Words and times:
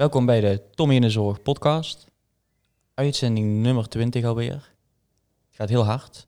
Welkom 0.00 0.26
bij 0.26 0.40
de 0.40 0.62
Tommy 0.74 0.94
in 0.94 1.00
de 1.00 1.10
Zorg 1.10 1.42
podcast. 1.42 2.06
Uitzending 2.94 3.62
nummer 3.62 3.88
20 3.88 4.24
alweer. 4.24 4.72
Het 5.46 5.56
gaat 5.56 5.68
heel 5.68 5.84
hard. 5.84 6.26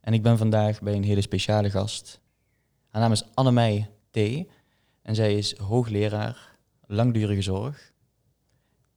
En 0.00 0.12
ik 0.12 0.22
ben 0.22 0.38
vandaag 0.38 0.80
bij 0.80 0.94
een 0.94 1.04
hele 1.04 1.20
speciale 1.20 1.70
gast. 1.70 2.20
Haar 2.90 3.00
naam 3.00 3.12
is 3.12 3.24
Annemij 3.34 3.90
T. 4.10 4.16
En 5.02 5.14
zij 5.14 5.34
is 5.34 5.56
hoogleraar 5.56 6.56
langdurige 6.86 7.42
zorg. 7.42 7.92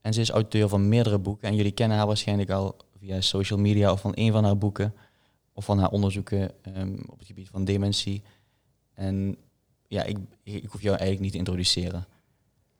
En 0.01 0.13
ze 0.13 0.21
is 0.21 0.29
auteur 0.29 0.69
van 0.69 0.89
meerdere 0.89 1.19
boeken. 1.19 1.47
En 1.47 1.55
jullie 1.55 1.71
kennen 1.71 1.97
haar 1.97 2.07
waarschijnlijk 2.07 2.49
al 2.49 2.75
via 2.97 3.21
social 3.21 3.59
media 3.59 3.91
of 3.91 4.01
van 4.01 4.11
een 4.15 4.31
van 4.31 4.43
haar 4.43 4.57
boeken. 4.57 4.93
Of 5.53 5.65
van 5.65 5.79
haar 5.79 5.89
onderzoeken 5.89 6.51
ehm, 6.61 6.97
op 7.09 7.17
het 7.17 7.27
gebied 7.27 7.49
van 7.49 7.65
dementie. 7.65 8.23
En 8.93 9.37
ja, 9.87 10.03
ik, 10.03 10.17
ik 10.43 10.69
hoef 10.69 10.81
jou 10.81 10.97
eigenlijk 10.97 11.19
niet 11.19 11.31
te 11.31 11.37
introduceren. 11.37 12.07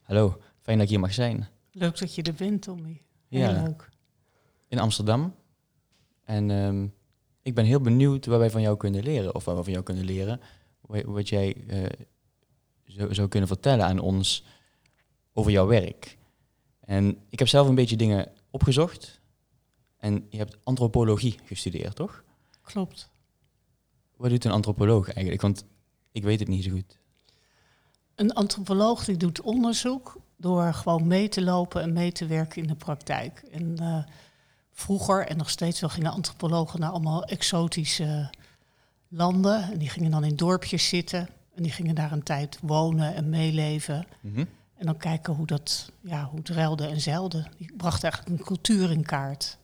Hallo, 0.02 0.38
fijn 0.70 0.78
dat 0.82 0.88
ik 0.88 0.94
hier 0.94 1.00
mag 1.08 1.14
zijn. 1.14 1.48
Leuk 1.72 1.98
dat 2.00 2.16
je 2.16 2.22
er 2.22 2.34
bent, 2.34 2.62
Tommy. 2.62 3.02
Heel 3.28 3.40
Ja. 3.40 3.64
leuk. 3.64 3.90
in 4.68 4.80
Amsterdam. 4.80 5.36
En 6.24 6.52
ehm, 6.52 6.88
ik 7.42 7.54
ben 7.56 7.66
heel 7.66 7.82
benieuwd 7.82 8.26
wat 8.26 8.40
wij 8.40 8.50
van 8.50 8.62
jou 8.62 8.78
kunnen 8.78 9.04
leren. 9.04 9.36
Of 9.36 9.46
wat 9.46 9.56
we 9.56 9.64
van 9.64 9.72
jou 9.72 9.84
kunnen 9.84 10.06
leren. 10.06 10.40
Wa- 10.82 11.04
Wat 11.06 11.30
jij 11.30 11.56
eh, 11.68 12.06
zou, 12.86 13.14
zou 13.14 13.28
kunnen 13.28 13.48
vertellen 13.48 13.86
aan 13.86 14.00
ons 14.00 14.46
over 15.34 15.52
jouw 15.52 15.68
werk. 15.68 16.18
En 16.80 17.18
ik 17.30 17.40
heb 17.40 17.48
zelf 17.48 17.68
een 17.68 17.76
beetje 17.76 17.96
dingen 17.98 18.32
opgezocht. 18.50 19.22
En 19.98 20.26
je 20.30 20.38
hebt 20.38 20.58
antropologie 20.64 21.40
gestudeerd, 21.46 21.96
toch? 21.96 22.24
Klopt. 22.62 23.10
Wat 24.18 24.30
doet 24.30 24.46
een 24.46 24.52
antropoloog 24.52 25.06
eigenlijk? 25.08 25.42
Want 25.42 25.66
ik 26.12 26.24
weet 26.24 26.40
het 26.40 26.48
niet 26.48 26.64
zo 26.64 26.72
goed. 26.72 27.00
Een 28.16 28.34
antropoloog 28.34 29.06
die 29.06 29.18
doet 29.18 29.42
onderzoek 29.42 30.18
door 30.40 30.74
gewoon 30.74 31.08
mee 31.08 31.30
te 31.30 31.44
lopen 31.44 31.82
en 31.82 31.94
mee 31.94 32.12
te 32.12 32.26
werken 32.26 32.62
in 32.62 32.68
de 32.68 32.76
praktijk. 32.76 33.44
En 33.52 33.78
eh, 33.80 34.04
vroeger, 34.72 35.28
en 35.28 35.38
nog 35.38 35.50
steeds 35.50 35.80
wel, 35.80 35.90
gingen 35.90 36.12
antropologen 36.12 36.80
naar 36.80 36.90
allemaal 36.90 37.24
exotische 37.24 38.30
landen. 39.08 39.72
En 39.72 39.78
die 39.78 39.90
gingen 39.90 40.12
dan 40.12 40.24
in 40.24 40.36
dorpjes 40.36 40.88
zitten. 40.88 41.30
En 41.56 41.64
die 41.64 41.72
gingen 41.72 41.96
daar 41.96 42.12
een 42.12 42.24
tijd 42.24 42.60
wonen 42.62 43.16
en 43.16 43.30
meeleven. 43.30 44.06
Mhm. 44.22 44.46
En 44.78 44.86
dan 44.86 44.98
kijken 44.98 45.34
hoe, 45.34 45.46
dat, 45.46 45.92
ja, 46.02 46.26
hoe 46.26 46.40
het 46.40 46.50
ruilde 46.50 46.88
en 46.88 47.02
zeilde. 47.02 47.46
Die 47.58 47.74
bracht 47.78 48.04
eigenlijk 48.04 48.40
een 48.40 48.46
cultuur 48.46 48.92
in 48.92 49.04
kaart. 49.04 49.58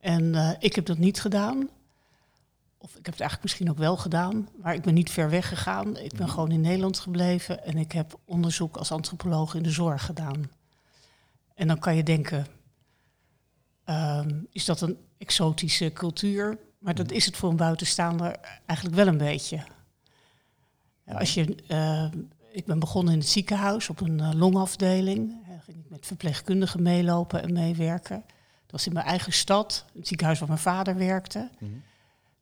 En 0.00 0.34
eh, 0.34 0.50
ik 0.58 0.74
heb 0.74 0.86
dat 0.86 0.98
niet 0.98 1.20
gedaan. 1.20 1.68
Of 2.82 2.90
ik 2.90 3.04
heb 3.04 3.14
het 3.14 3.20
eigenlijk 3.20 3.42
misschien 3.42 3.70
ook 3.70 3.78
wel 3.78 3.96
gedaan. 3.96 4.48
Maar 4.62 4.74
ik 4.74 4.82
ben 4.82 4.94
niet 4.94 5.10
ver 5.10 5.30
weg 5.30 5.48
gegaan. 5.48 5.96
Ik 5.96 6.16
ben 6.16 6.28
gewoon 6.28 6.50
in 6.50 6.60
Nederland 6.60 6.98
gebleven. 6.98 7.64
En 7.64 7.76
ik 7.76 7.92
heb 7.92 8.18
onderzoek 8.24 8.76
als 8.76 8.92
antropoloog 8.92 9.54
in 9.54 9.62
de 9.62 9.70
zorg 9.70 10.04
gedaan. 10.04 10.50
En 11.54 11.68
dan 11.68 11.78
kan 11.78 11.96
je 11.96 12.02
denken, 12.02 12.46
ehm, 13.84 14.42
is 14.52 14.64
dat 14.64 14.80
een 14.80 14.98
exotische 15.18 15.92
cultuur? 15.92 16.58
Maar 16.78 16.94
dat 16.94 17.10
is 17.10 17.26
het 17.26 17.36
voor 17.36 17.50
een 17.50 17.56
buitenstaander 17.56 18.36
eigenlijk 18.66 18.98
wel 18.98 19.06
een 19.06 19.18
beetje. 19.18 19.64
Als 21.04 21.34
je, 21.34 21.56
eh, 21.66 22.10
ik 22.52 22.66
ben 22.66 22.78
begonnen 22.78 23.12
in 23.12 23.18
het 23.18 23.28
ziekenhuis 23.28 23.88
op 23.88 24.00
een 24.00 24.20
eh, 24.20 24.32
longafdeling. 24.34 25.46
Daar 25.48 25.62
ging 25.62 25.78
ik 25.78 25.90
met 25.90 26.06
verpleegkundigen 26.06 26.82
meelopen 26.82 27.42
en 27.42 27.52
meewerken. 27.52 28.24
Dat 28.62 28.70
was 28.70 28.86
in 28.86 28.92
mijn 28.92 29.06
eigen 29.06 29.32
stad, 29.32 29.84
het 29.94 30.08
ziekenhuis 30.08 30.38
waar 30.38 30.48
mijn 30.48 30.60
vader 30.60 30.96
werkte. 30.96 31.50
Mhm. 31.58 31.70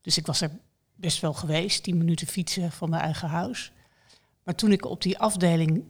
Dus 0.08 0.18
ik 0.18 0.26
was 0.26 0.40
er 0.40 0.50
best 0.94 1.20
wel 1.20 1.32
geweest, 1.32 1.82
tien 1.82 1.96
minuten 1.98 2.26
fietsen 2.26 2.72
van 2.72 2.90
mijn 2.90 3.02
eigen 3.02 3.28
huis. 3.28 3.72
Maar 4.42 4.54
toen 4.54 4.72
ik 4.72 4.84
op 4.84 5.02
die 5.02 5.18
afdeling 5.18 5.84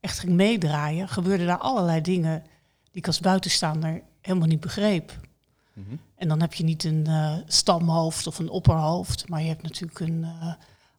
echt 0.00 0.18
ging 0.18 0.32
meedraaien, 0.32 1.08
gebeurden 1.08 1.46
daar 1.46 1.58
allerlei 1.58 2.00
dingen 2.00 2.42
die 2.82 3.00
ik 3.00 3.06
als 3.06 3.20
buitenstaander 3.20 4.02
helemaal 4.20 4.48
niet 4.48 4.60
begreep. 4.60 5.18
Mhm. 5.72 5.96
En 6.16 6.28
dan 6.28 6.40
heb 6.40 6.54
je 6.54 6.64
niet 6.64 6.84
een 6.84 7.06
eh, 7.06 7.36
stamhoofd 7.46 8.26
of 8.26 8.38
een 8.38 8.48
opperhoofd, 8.48 9.28
maar 9.28 9.42
je 9.42 9.48
hebt 9.48 9.62
natuurlijk 9.62 10.00
een 10.00 10.24
eh, 10.24 10.52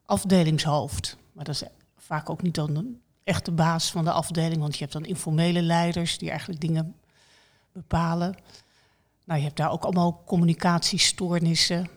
afdelingshoofd. 0.06 1.18
Maar 1.32 1.44
dat 1.44 1.56
is 1.56 1.64
vaak 1.98 2.30
ook 2.30 2.42
niet 2.42 2.56
dan 2.56 2.76
een 2.76 3.02
echte 3.24 3.52
baas 3.52 3.92
van 3.92 4.04
de 4.04 4.12
afdeling, 4.12 4.62
want 4.62 4.74
je 4.74 4.80
hebt 4.80 4.94
dan 4.94 5.06
informele 5.06 5.62
leiders 5.62 6.18
die 6.18 6.30
eigenlijk 6.30 6.62
dingen 6.62 6.96
bepalen. 7.72 8.36
Nou, 9.26 9.40
je 9.40 9.46
hebt 9.46 9.58
daar 9.58 9.72
ook 9.72 9.84
allemaal 9.84 10.24
communicatiestoornissen. 10.26 11.95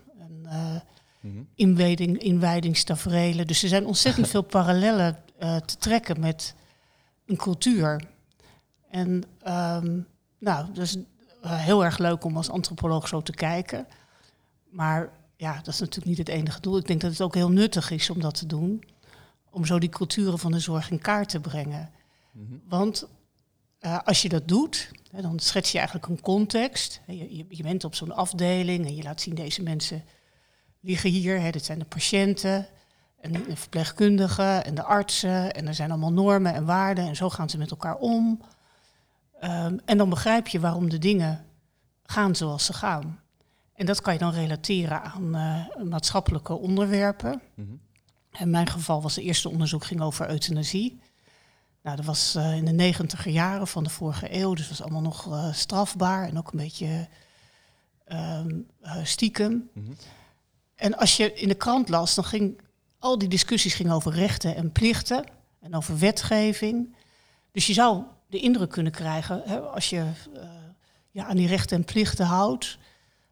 Inwijding, 1.54 2.18
inwijdingstaferelen. 2.18 3.46
Dus 3.46 3.62
er 3.62 3.68
zijn 3.68 3.86
ontzettend 3.86 4.28
veel 4.34 4.42
parallellen 4.42 5.18
eh, 5.38 5.56
te 5.56 5.76
trekken 5.76 6.20
met 6.20 6.54
een 7.26 7.36
cultuur. 7.36 8.04
En 8.90 9.24
um, 9.46 10.06
nou, 10.38 10.66
dat 10.72 10.84
is 10.84 10.96
eh, 11.42 11.58
heel 11.58 11.84
erg 11.84 11.98
leuk 11.98 12.24
om 12.24 12.36
als 12.36 12.50
antropoloog 12.50 13.08
zo 13.08 13.22
te 13.22 13.32
kijken. 13.32 13.86
Maar 14.70 15.10
ja, 15.36 15.54
dat 15.56 15.74
is 15.74 15.80
natuurlijk 15.80 16.06
niet 16.06 16.18
het 16.18 16.28
enige 16.28 16.60
doel. 16.60 16.78
Ik 16.78 16.86
denk 16.86 17.00
dat 17.00 17.10
het 17.10 17.20
ook 17.20 17.34
heel 17.34 17.50
nuttig 17.50 17.90
is 17.90 18.10
om 18.10 18.20
dat 18.20 18.34
te 18.34 18.46
doen. 18.46 18.84
Om 19.50 19.64
zo 19.64 19.78
die 19.78 19.88
culturen 19.88 20.38
van 20.38 20.52
de 20.52 20.60
zorg 20.60 20.90
in 20.90 20.98
kaart 21.00 21.28
te 21.28 21.40
brengen. 21.40 21.90
Mhm. 22.32 22.54
Want 22.68 23.08
als 24.04 24.22
je 24.22 24.28
dat 24.28 24.48
doet, 24.48 24.90
hè, 25.10 25.22
dan 25.22 25.38
schets 25.38 25.72
je 25.72 25.78
eigenlijk 25.78 26.08
een 26.08 26.20
context. 26.20 27.00
Je, 27.06 27.44
je 27.48 27.62
bent 27.62 27.84
op 27.84 27.94
zo'n 27.94 28.12
afdeling 28.12 28.86
en 28.86 28.94
je 28.94 29.02
laat 29.02 29.20
zien 29.20 29.34
deze 29.34 29.62
mensen 29.62 30.04
liggen 30.80 31.10
hier. 31.10 31.40
Hè, 31.40 31.50
dit 31.50 31.64
zijn 31.64 31.78
de 31.78 31.84
patiënten 31.84 32.66
en 33.20 33.32
de 33.32 33.56
verpleegkundigen 33.56 34.64
en 34.64 34.74
de 34.74 34.82
artsen. 34.82 35.52
En 35.54 35.66
er 35.66 35.74
zijn 35.74 35.90
allemaal 35.90 36.12
normen 36.12 36.54
en 36.54 36.64
waarden 36.64 37.06
en 37.06 37.16
zo 37.16 37.30
gaan 37.30 37.50
ze 37.50 37.58
met 37.58 37.70
elkaar 37.70 37.96
om. 37.96 38.40
Ehm, 39.40 39.78
en 39.84 39.98
dan 39.98 40.08
begrijp 40.08 40.46
je 40.46 40.60
waarom 40.60 40.88
de 40.88 40.98
dingen 40.98 41.44
gaan 42.02 42.36
zoals 42.36 42.64
ze 42.64 42.72
gaan. 42.72 43.20
En 43.74 43.86
dat 43.86 44.00
kan 44.00 44.12
je 44.12 44.18
dan 44.18 44.32
relateren 44.32 45.02
aan 45.02 45.34
eh, 45.34 45.84
maatschappelijke 45.84 46.54
onderwerpen. 46.54 47.40
Mhm. 47.54 47.68
In 48.38 48.50
mijn 48.50 48.66
geval 48.66 49.02
was 49.02 49.16
het 49.16 49.24
eerste 49.24 49.48
onderzoek 49.48 49.84
ging 49.84 50.00
over 50.00 50.30
euthanasie. 50.30 51.00
Nou, 51.82 51.96
dat 51.96 52.04
was 52.04 52.34
eh, 52.34 52.56
in 52.56 52.64
de 52.64 52.72
negentiger 52.72 53.30
jaren 53.30 53.66
van 53.66 53.84
de 53.84 53.90
vorige 53.90 54.34
eeuw, 54.34 54.54
dus 54.54 54.68
was 54.68 54.82
allemaal 54.82 55.02
nog 55.02 55.32
eh, 55.32 55.52
strafbaar 55.52 56.28
en 56.28 56.38
ook 56.38 56.52
een 56.52 56.58
beetje 56.58 57.08
ehm, 58.04 58.60
eh, 58.80 59.04
stiekem. 59.04 59.70
En 60.78 60.96
als 60.96 61.16
je 61.16 61.32
in 61.32 61.48
de 61.48 61.54
krant 61.54 61.88
las, 61.88 62.14
dan 62.14 62.24
ging 62.24 62.60
al 62.98 63.18
die 63.18 63.28
discussies 63.28 63.74
gingen 63.74 63.92
over 63.92 64.12
rechten 64.12 64.56
en 64.56 64.72
plichten 64.72 65.24
en 65.60 65.74
over 65.74 65.98
wetgeving. 65.98 66.94
Dus 67.52 67.66
je 67.66 67.72
zou 67.72 68.02
de 68.26 68.38
indruk 68.38 68.70
kunnen 68.70 68.92
krijgen, 68.92 69.42
hè, 69.44 69.60
als 69.60 69.90
je 69.90 70.04
eh, 70.34 70.48
ja, 71.10 71.24
aan 71.26 71.36
die 71.36 71.46
rechten 71.46 71.76
en 71.76 71.84
plichten 71.84 72.26
houdt, 72.26 72.78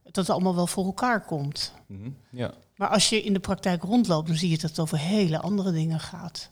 dat 0.02 0.16
het 0.16 0.30
allemaal 0.30 0.54
wel 0.54 0.66
voor 0.66 0.84
elkaar 0.84 1.24
komt. 1.24 1.72
Mhm. 1.86 2.10
Ja. 2.30 2.54
Maar 2.76 2.88
als 2.88 3.08
je 3.08 3.22
in 3.22 3.32
de 3.32 3.40
praktijk 3.40 3.82
rondloopt, 3.82 4.26
dan 4.26 4.36
zie 4.36 4.50
je 4.50 4.58
dat 4.58 4.70
het 4.70 4.78
over 4.78 4.98
hele 4.98 5.40
andere 5.40 5.72
dingen 5.72 6.00
gaat. 6.00 6.50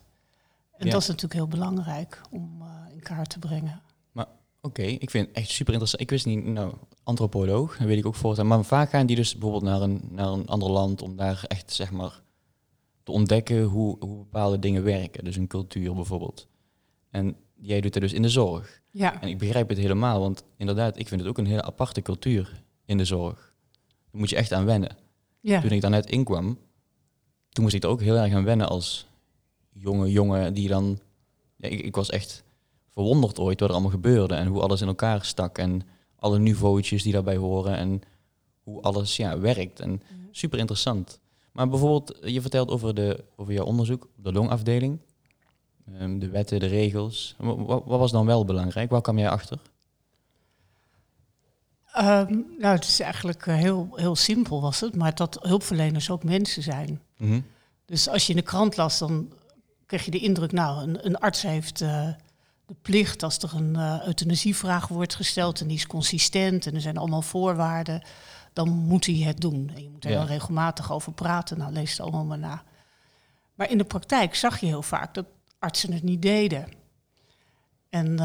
En 0.77 0.85
Ja. 0.85 0.91
dat 0.91 1.01
is 1.01 1.07
natuurlijk 1.07 1.33
heel 1.33 1.47
belangrijk 1.47 2.21
om 2.29 2.61
eh, 2.61 2.93
in 2.93 3.01
kaart 3.01 3.29
te 3.29 3.39
brengen. 3.39 3.81
Oké, 4.65 4.81
ik 4.81 5.09
vind 5.09 5.27
het 5.27 5.35
echt 5.35 5.49
super 5.49 5.73
interessant. 5.73 6.01
Ik 6.01 6.09
wist 6.09 6.25
niet, 6.25 6.45
nou, 6.45 6.73
antropoloog, 7.03 7.77
dat 7.77 7.87
weet 7.87 7.97
ik 7.97 8.05
ook 8.05 8.15
voortaan. 8.15 8.47
Maar 8.47 8.63
vaak 8.63 8.89
gaan 8.89 9.05
die 9.05 9.15
dus 9.15 9.31
bijvoorbeeld 9.31 9.63
naar 9.63 9.81
een, 9.81 10.01
naar 10.09 10.27
een 10.27 10.47
ander 10.47 10.69
land 10.69 11.01
om 11.01 11.15
daar 11.15 11.43
echt, 11.47 11.73
zeg 11.73 11.91
maar, 11.91 12.21
te 13.03 13.11
ontdekken 13.11 13.63
hoe, 13.63 13.97
hoe 13.99 14.17
bepaalde 14.17 14.59
dingen 14.59 14.83
werken. 14.83 15.23
Dus 15.23 15.35
een 15.35 15.47
cultuur 15.47 15.93
bijvoorbeeld. 15.93 16.47
En 17.09 17.35
jij 17.55 17.81
doet 17.81 17.93
dat 17.93 18.01
dus 18.01 18.13
in 18.13 18.21
de 18.21 18.29
zorg. 18.29 18.81
Ja, 18.91 19.21
En 19.21 19.27
ik 19.27 19.37
begrijp 19.37 19.69
het 19.69 19.77
helemaal, 19.77 20.19
want 20.19 20.43
inderdaad, 20.57 20.99
ik 20.99 21.07
vind 21.07 21.21
het 21.21 21.29
ook 21.29 21.37
een 21.37 21.45
hele 21.45 21.63
aparte 21.63 22.01
cultuur 22.01 22.63
in 22.85 22.97
de 22.97 23.05
zorg. 23.05 23.53
Daar 24.11 24.19
moet 24.19 24.29
je 24.29 24.35
echt 24.35 24.51
aan 24.53 24.65
wennen. 24.65 24.97
ja. 25.39 25.61
Toen 25.61 25.71
ik 25.71 25.81
daar 25.81 25.91
net 25.91 26.09
inkwam, 26.09 26.57
toen 27.49 27.63
moest 27.63 27.75
ik 27.75 27.83
er 27.83 27.89
ook 27.89 28.01
heel 28.01 28.15
erg 28.15 28.33
aan 28.33 28.43
wennen 28.43 28.69
als 28.69 29.07
jonge 29.73 30.11
jongen 30.11 30.53
die 30.53 30.67
dan... 30.67 30.99
Ja, 31.57 31.69
ik, 31.69 31.79
ik 31.79 31.95
was 31.95 32.09
echt 32.09 32.44
verwonderd 32.95 33.39
ooit 33.39 33.59
wat 33.59 33.69
er 33.69 33.75
allemaal 33.75 33.91
gebeurde 33.93 34.35
en 34.35 34.47
hoe 34.47 34.61
alles 34.61 34.81
in 34.81 34.87
elkaar 34.87 35.25
stak 35.25 35.57
en 35.57 35.81
alle 36.19 36.39
niveautjes 36.39 37.03
die 37.03 37.13
daarbij 37.13 37.35
horen 37.37 37.75
en 37.77 38.01
hoe 38.63 38.81
alles 38.81 39.15
ja, 39.15 39.39
werkt. 39.39 39.79
En 39.79 40.01
super 40.31 40.59
interessant. 40.59 41.19
Maar 41.51 41.67
bijvoorbeeld, 41.69 42.17
je 42.23 42.41
vertelt 42.41 42.69
over, 42.69 42.93
de, 42.95 43.23
over 43.35 43.53
jouw 43.53 43.65
onderzoek 43.65 44.03
op 44.03 44.23
de 44.23 44.31
longafdeling. 44.31 44.99
Ehm, 45.99 46.19
de 46.19 46.29
wetten, 46.29 46.59
de 46.59 46.65
regels. 46.65 47.35
Wa- 47.37 47.55
wa- 47.55 47.81
Wat, 47.85 47.99
was 47.99 48.11
dan 48.11 48.25
wel 48.25 48.45
belangrijk? 48.45 48.89
Waar 48.89 49.01
kwam 49.01 49.17
jij 49.17 49.29
achter? 49.29 49.59
Ehm, 51.93 52.33
nou, 52.59 52.75
het 52.75 52.83
is 52.83 52.99
eigenlijk 52.99 53.45
eh, 53.47 53.55
heel, 53.55 53.89
heel 53.95 54.15
simpel 54.15 54.61
was 54.61 54.79
het, 54.79 54.95
maar 54.95 55.15
dat 55.15 55.37
hulpverleners 55.41 56.09
ook 56.09 56.23
mensen 56.23 56.63
zijn. 56.63 57.01
Mhm. 57.17 57.39
Dus 57.85 58.09
als 58.09 58.23
je 58.27 58.29
in 58.33 58.37
de 58.39 58.45
krant 58.45 58.77
las, 58.77 58.97
dan 58.99 59.31
kreeg 59.85 60.05
je 60.05 60.11
de 60.11 60.19
indruk, 60.19 60.51
nou, 60.51 60.81
een, 60.83 61.05
een 61.05 61.17
arts 61.17 61.41
heeft 61.41 61.81
eh, 61.81 62.09
de 62.65 62.75
plicht 62.81 63.23
als 63.23 63.37
er 63.37 63.53
een 63.55 63.75
eh, 63.75 64.01
euthanasievraag 64.05 64.87
wordt 64.87 65.15
gesteld 65.15 65.61
en 65.61 65.67
die 65.67 65.77
is 65.77 65.87
consistent 65.87 66.65
en 66.67 66.75
er 66.75 66.81
zijn 66.81 66.97
allemaal 66.97 67.21
voorwaarden, 67.21 68.01
dan 68.53 68.69
moet 68.69 69.05
hij 69.05 69.15
het 69.15 69.41
doen. 69.41 69.71
En 69.75 69.83
je 69.83 69.89
moet 69.89 70.03
er 70.05 70.11
Ja. 70.11 70.17
dan 70.17 70.27
regelmatig 70.27 70.91
over 70.91 71.11
praten, 71.13 71.57
nou 71.57 71.71
lees 71.73 71.91
het 71.91 71.99
allemaal 71.99 72.25
maar 72.25 72.39
na. 72.39 72.63
Maar 73.55 73.69
in 73.71 73.77
de 73.77 73.83
praktijk 73.83 74.35
zag 74.35 74.59
je 74.59 74.65
heel 74.65 74.81
vaak 74.83 75.13
dat 75.13 75.25
artsen 75.59 75.93
het 75.93 76.03
niet 76.03 76.21
deden. 76.21 76.67
En 77.89 78.19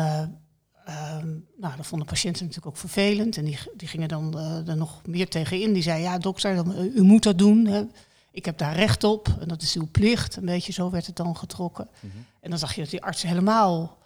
ehm, 0.84 1.28
nou, 1.56 1.76
dat 1.76 1.87
vonden 1.87 2.06
patiënten 2.06 2.42
natuurlijk 2.46 2.75
ook 2.75 2.81
vervelend. 2.81 3.37
En 3.37 3.44
die, 3.44 3.58
die 3.76 3.88
gingen 3.88 4.08
dan 4.08 4.38
eh, 4.38 4.69
er 4.69 4.76
nog 4.76 5.06
meer 5.06 5.28
tegenin. 5.28 5.72
Die 5.72 5.82
zei, 5.82 6.02
ja 6.02 6.19
dokter, 6.19 6.54
dan, 6.54 6.75
u 6.94 7.02
moet 7.02 7.22
dat 7.22 7.38
doen. 7.38 7.66
Hè. 7.66 7.82
Ik 8.32 8.44
heb 8.44 8.58
daar 8.58 8.75
recht 8.76 9.04
op 9.04 9.37
en 9.40 9.48
dat 9.48 9.62
is 9.62 9.75
uw 9.76 9.88
plicht. 9.90 10.37
Een 10.37 10.44
beetje 10.44 10.72
zo 10.72 10.90
werd 10.90 11.06
het 11.06 11.16
dan 11.16 11.37
getrokken. 11.37 11.88
Mhm. 12.00 12.16
En 12.40 12.50
dan 12.50 12.58
zag 12.58 12.75
je 12.75 12.81
dat 12.81 12.90
die 12.90 13.02
artsen 13.02 13.28
helemaal 13.28 13.98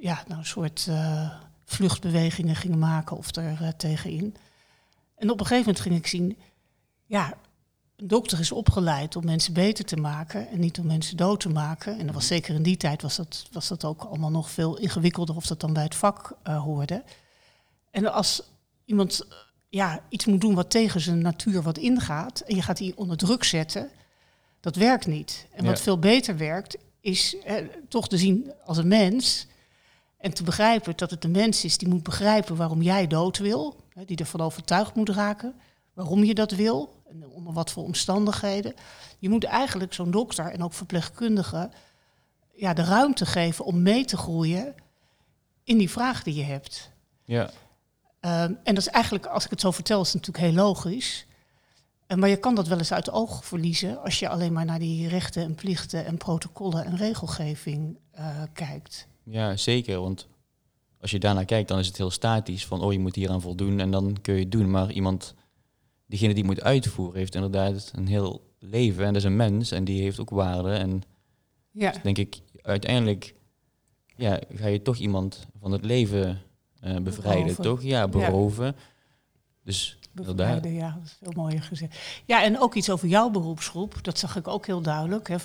ja, 0.00 0.24
nou, 0.26 0.38
een 0.38 0.46
soort 0.46 0.86
eh, 0.88 1.30
vluchtbewegingen 1.64 2.56
gingen 2.56 2.78
maken 2.78 3.16
of 3.16 3.36
er 3.36 3.62
eh, 3.62 3.68
tegenin. 3.68 4.36
En 5.16 5.30
op 5.30 5.40
een 5.40 5.46
gegeven 5.46 5.66
moment 5.66 5.80
ging 5.80 5.96
ik 5.96 6.06
zien, 6.06 6.38
ja, 7.06 7.34
een 7.96 8.08
dokter 8.08 8.40
is 8.40 8.52
opgeleid 8.52 9.16
om 9.16 9.24
mensen 9.24 9.52
beter 9.52 9.84
te 9.84 9.96
maken 9.96 10.48
en 10.48 10.60
niet 10.60 10.78
om 10.78 10.86
mensen 10.86 11.16
dood 11.16 11.40
te 11.40 11.48
maken. 11.48 11.98
En 11.98 12.06
dat 12.06 12.14
was 12.14 12.26
zeker 12.26 12.54
in 12.54 12.62
die 12.62 12.76
tijd 12.76 13.02
was 13.02 13.16
dat, 13.16 13.46
was 13.52 13.68
dat 13.68 13.84
ook 13.84 14.02
allemaal 14.02 14.30
nog 14.30 14.50
veel 14.50 14.78
ingewikkelder 14.78 15.36
of 15.36 15.46
dat 15.46 15.60
dan 15.60 15.72
bij 15.72 15.82
het 15.82 15.94
vak 15.94 16.36
eh, 16.42 16.62
hoorde. 16.62 17.02
En 17.90 18.12
als 18.12 18.42
iemand 18.84 19.20
eh, 19.20 19.36
ja, 19.68 20.00
iets 20.08 20.24
moet 20.24 20.40
doen 20.40 20.54
wat 20.54 20.70
tegen 20.70 21.00
zijn 21.00 21.18
natuur 21.18 21.62
wat 21.62 21.78
ingaat 21.78 22.40
en 22.40 22.56
je 22.56 22.62
gaat 22.62 22.76
die 22.76 22.96
onder 22.96 23.16
druk 23.16 23.44
zetten, 23.44 23.90
dat 24.60 24.76
werkt 24.76 25.06
niet. 25.06 25.46
En 25.52 25.64
wat 25.64 25.76
Ja. 25.76 25.82
veel 25.82 25.98
beter 25.98 26.36
werkt, 26.36 26.76
is 27.04 27.36
eh, 27.44 27.54
toch 27.88 28.08
te 28.08 28.18
zien 28.18 28.52
als 28.64 28.76
een 28.76 28.88
mens 28.88 29.46
en 30.18 30.34
te 30.34 30.42
begrijpen 30.42 30.96
dat 30.96 31.10
het 31.10 31.24
een 31.24 31.30
mens 31.30 31.64
is 31.64 31.78
die 31.78 31.88
moet 31.88 32.02
begrijpen 32.02 32.56
waarom 32.56 32.82
jij 32.82 33.06
dood 33.06 33.38
wil, 33.38 33.76
hè, 33.88 34.04
die 34.04 34.16
ervan 34.16 34.40
overtuigd 34.40 34.94
moet 34.94 35.08
raken, 35.08 35.54
waarom 35.92 36.24
je 36.24 36.34
dat 36.34 36.50
wil 36.50 37.02
en 37.08 37.28
onder 37.28 37.52
wat 37.52 37.70
voor 37.70 37.84
omstandigheden. 37.84 38.74
Je 39.18 39.28
moet 39.28 39.44
eigenlijk 39.44 39.92
zo'n 39.92 40.10
dokter 40.10 40.46
en 40.46 40.62
ook 40.62 40.72
verpleegkundige 40.72 41.70
ja, 42.52 42.74
de 42.74 42.84
ruimte 42.84 43.26
geven 43.26 43.64
om 43.64 43.82
mee 43.82 44.04
te 44.04 44.16
groeien 44.16 44.74
in 45.64 45.78
die 45.78 45.90
vraag 45.90 46.22
die 46.22 46.34
je 46.34 46.44
hebt. 46.44 46.90
Ja, 47.24 47.50
Ehm, 48.24 48.52
en 48.62 48.74
dat 48.74 48.76
is 48.76 48.88
eigenlijk, 48.88 49.26
als 49.26 49.44
ik 49.44 49.50
het 49.50 49.60
zo 49.60 49.70
vertel, 49.70 50.00
is 50.00 50.12
het 50.12 50.26
natuurlijk 50.26 50.44
heel 50.44 50.64
logisch. 50.64 51.26
Maar 52.16 52.28
je 52.28 52.36
kan 52.36 52.54
dat 52.54 52.68
wel 52.68 52.78
eens 52.78 52.92
uit 52.92 53.06
het 53.06 53.14
oog 53.14 53.44
verliezen 53.44 54.02
als 54.02 54.18
je 54.18 54.28
alleen 54.28 54.52
maar 54.52 54.64
naar 54.64 54.78
die 54.78 55.08
rechten 55.08 55.42
en 55.42 55.54
plichten 55.54 56.06
en 56.06 56.16
protocollen 56.16 56.84
en 56.84 56.96
regelgeving 56.96 57.98
eh, 58.10 58.42
kijkt. 58.52 59.08
ja, 59.22 59.56
zeker. 59.56 60.00
Want 60.00 60.28
als 61.00 61.10
je 61.10 61.18
daarnaar 61.18 61.44
kijkt, 61.44 61.68
dan 61.68 61.78
is 61.78 61.86
het 61.86 61.96
heel 61.96 62.10
statisch. 62.10 62.66
Van, 62.66 62.80
oh, 62.80 62.92
je 62.92 62.98
moet 62.98 63.14
hier 63.14 63.30
aan 63.30 63.40
voldoen 63.40 63.80
en 63.80 63.90
dan 63.90 64.16
kun 64.22 64.34
je 64.34 64.40
het 64.40 64.52
doen. 64.52 64.70
Maar 64.70 64.92
iemand, 64.92 65.34
diegene 66.06 66.34
die 66.34 66.44
moet 66.44 66.62
uitvoeren, 66.62 67.18
heeft 67.18 67.34
inderdaad 67.34 67.92
een 67.94 68.06
heel 68.06 68.52
leven. 68.58 69.04
En 69.04 69.12
dat 69.12 69.22
is 69.22 69.28
een 69.28 69.36
mens 69.36 69.70
en 69.70 69.84
die 69.84 70.02
heeft 70.02 70.20
ook 70.20 70.30
waarde. 70.30 70.72
En 70.72 71.02
Ja, 71.70 71.94
denk 72.02 72.18
ik, 72.18 72.40
uiteindelijk 72.62 73.34
ja, 74.16 74.40
ga 74.54 74.66
je 74.66 74.82
toch 74.82 74.96
iemand 74.96 75.46
van 75.60 75.72
het 75.72 75.84
leven 75.84 76.42
eh, 76.80 76.96
bevrijden, 76.96 77.42
Beroven. 77.42 77.64
toch? 77.64 77.82
Ja, 77.82 78.08
beroven. 78.08 78.76
Dus. 79.64 79.98
Bevrijden, 80.14 80.72
ja, 80.72 80.90
dat 80.98 81.04
is 81.04 81.16
veel 81.22 81.32
mooier 81.36 81.62
gezegd. 81.62 81.96
Ja, 82.24 82.42
en 82.42 82.60
ook 82.60 82.74
iets 82.74 82.90
over 82.90 83.08
jouw 83.08 83.30
beroepsgroep, 83.30 83.98
dat 84.02 84.18
zag 84.18 84.36
ik 84.36 84.48
ook 84.48 84.66
heel 84.66 84.80
duidelijk. 84.80 85.28
Hè. 85.28 85.36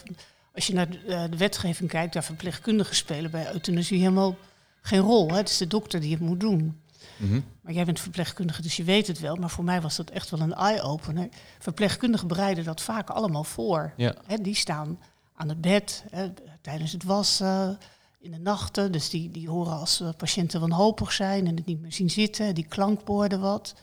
Als 0.54 0.68
je 0.68 0.74
naar 0.74 0.90
de, 0.90 0.98
eh, 0.98 1.24
de 1.30 1.38
wetgeving 1.38 1.90
kijkt, 1.90 2.14
daar 2.14 2.24
verpleegkundigen 2.24 2.96
spelen 2.96 3.32
bij 3.32 3.54
euthanasie 3.54 4.00
helemaal 4.00 4.36
geen 4.82 5.00
rol. 5.00 5.30
Hè. 5.30 5.38
Het 5.38 5.50
is 5.50 5.58
de 5.58 5.68
dokter 5.68 6.00
die 6.00 6.12
het 6.12 6.22
moet 6.22 6.40
doen. 6.40 6.82
Mhm. 7.18 7.42
Maar 7.62 7.74
jij 7.74 7.86
bent 7.86 8.00
verpleegkundige, 8.00 8.62
dus 8.62 8.76
je 8.76 8.84
weet 8.84 9.08
het 9.08 9.20
wel. 9.20 9.36
Maar 9.36 9.50
voor 9.50 9.64
mij 9.64 9.82
was 9.82 9.96
dat 9.96 10.10
echt 10.10 10.30
wel 10.30 10.40
een 10.40 10.54
eye-opener. 10.54 11.30
Verpleegkundigen 11.60 12.28
bereiden 12.28 12.64
dat 12.64 12.82
vaak 12.82 13.10
allemaal 13.10 13.44
voor. 13.44 13.94
Ja, 13.98 14.16
Hè, 14.26 14.38
die 14.38 14.56
staan 14.56 15.00
aan 15.36 15.50
het 15.50 15.62
bed 15.62 16.04
hè, 16.10 16.30
tijdens 16.62 16.92
het 16.92 17.04
wassen, 17.04 17.78
in 18.20 18.32
de 18.32 18.38
nachten. 18.38 18.92
Dus 18.92 19.10
die, 19.10 19.32
die 19.32 19.50
horen 19.50 19.80
als 19.80 20.02
eh, 20.02 20.10
patiënten 20.18 20.60
wanhopig 20.60 21.12
zijn 21.12 21.48
en 21.48 21.56
het 21.56 21.66
niet 21.66 21.82
meer 21.82 21.94
zien 21.94 22.10
zitten. 22.10 22.56
Die 22.56 22.68
klankborden 22.68 23.40
wat. 23.40 23.76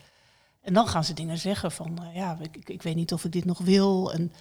En 0.67 0.73
dan 0.73 0.89
gaan 0.89 1.05
ze 1.05 1.13
dingen 1.13 1.39
zeggen 1.39 1.73
van, 1.73 1.99
eh, 2.03 2.15
ja, 2.15 2.37
ik, 2.41 2.69
ik, 2.69 2.83
weet 2.83 2.95
niet 2.95 3.13
of 3.13 3.25
ik 3.25 3.33
dit 3.33 3.45
nog 3.45 3.59
wil. 3.59 4.13
En 4.13 4.33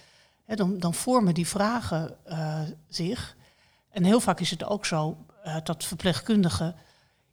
hè, 0.46 0.56
dan, 0.56 0.80
dan 0.80 0.94
vormen 0.94 1.34
die 1.34 1.48
vragen 1.48 2.26
eh, 2.26 2.62
zich. 2.88 3.36
En 3.90 4.04
heel 4.04 4.20
vaak 4.20 4.40
is 4.40 4.50
het 4.50 4.64
ook 4.64 4.86
zo 4.86 5.18
eh, 5.44 5.58
dat 5.64 5.84
verpleegkundigen, 5.84 6.76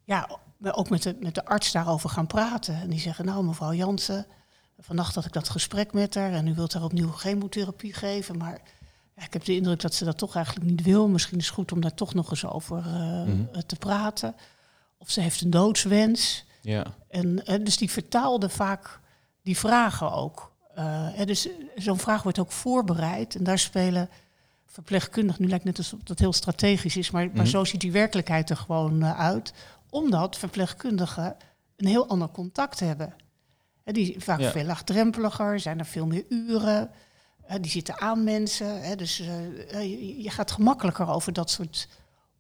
ja, 0.05 0.29
ook 0.62 0.91
met 0.91 1.03
de, 1.03 1.17
met 1.21 1.35
de 1.35 1.44
arts 1.44 1.73
daarover 1.73 2.11
gaan 2.11 2.27
praten. 2.27 2.75
En 2.75 2.91
die 2.91 3.00
zeggen, 3.00 3.25
nou 3.25 3.44
mevrouw 3.44 3.73
Jansen, 3.73 4.27
vannacht 4.79 5.15
had 5.15 5.25
ik 5.25 5.33
dat 5.33 5.49
gesprek 5.49 5.93
met 5.93 6.15
haar 6.15 6.33
en 6.33 6.47
u 6.47 6.55
wilt 6.55 6.73
haar 6.73 6.85
opnieuw 6.85 7.11
chemotherapie 7.11 7.93
geven, 7.93 8.37
maar 8.37 8.61
ja, 9.17 9.25
ik 9.25 9.33
heb 9.33 9.44
de 9.44 9.55
indruk 9.55 9.81
dat 9.81 9.94
ze 9.94 10.05
dat 10.05 10.19
toch 10.19 10.35
eigenlijk 10.35 10.67
niet 10.67 10.83
wil. 10.83 11.09
Misschien 11.09 11.39
is 11.39 11.47
het 11.47 11.55
goed 11.55 11.73
om 11.73 11.81
daar 11.81 11.94
toch 11.94 12.15
nog 12.15 12.31
eens 12.31 12.44
over 12.44 12.77
Mhm. 12.77 13.61
te 13.67 13.77
praten. 13.77 14.35
Of 14.99 15.11
ze 15.11 15.21
heeft 15.21 15.41
een 15.41 15.50
doodswens. 15.50 16.44
Ja, 16.62 16.85
En, 17.09 17.44
eh, 17.47 17.64
dus 17.64 17.76
die 17.76 17.91
vertaalde 17.91 18.49
vaak 18.49 19.00
die 19.43 19.59
vragen 19.59 20.12
ook. 20.12 20.53
Eh, 20.75 20.85
hè, 21.12 21.25
dus 21.25 21.47
eh, 21.49 21.53
zo'n 21.76 21.99
vraag 21.99 22.23
wordt 22.23 22.38
ook 22.38 22.53
voorbereid. 22.53 23.35
En 23.35 23.44
daar 23.44 23.59
spelen 23.59 24.09
verpleegkundigen, 24.67 25.43
nu 25.43 25.49
lijkt 25.49 25.64
het 25.64 25.76
net 25.76 25.85
alsof 25.85 26.00
dat 26.05 26.19
heel 26.19 26.32
strategisch 26.32 26.97
is, 26.97 27.11
maar, 27.11 27.25
maar 27.26 27.35
Mhm. 27.35 27.47
zo 27.47 27.64
ziet 27.64 27.81
die 27.81 27.93
werkelijkheid 27.93 28.50
er 28.50 28.56
gewoon 28.56 29.03
eh, 29.03 29.20
uit. 29.20 29.53
Omdat 29.91 30.37
verpleegkundigen 30.38 31.37
een 31.76 31.87
heel 31.87 32.09
ander 32.09 32.29
contact 32.31 32.81
hebben. 32.81 33.15
Hè, 33.85 33.93
die 33.93 34.15
vaak 34.19 34.41
Ja. 34.41 34.50
veel 34.50 34.65
laagdrempeliger, 34.65 35.61
zijn 35.61 35.79
er 35.79 35.87
veel 35.87 36.06
meer 36.06 36.25
uren. 36.29 36.91
die 37.61 37.70
zitten 37.70 38.00
aan 38.00 38.25
mensen. 38.25 38.82
Hè, 38.82 38.97
dus 38.97 39.17
je, 39.17 40.23
je 40.23 40.31
gaat 40.31 40.50
gemakkelijker 40.50 41.08
over 41.08 41.32
dat 41.32 41.50
soort 41.50 41.88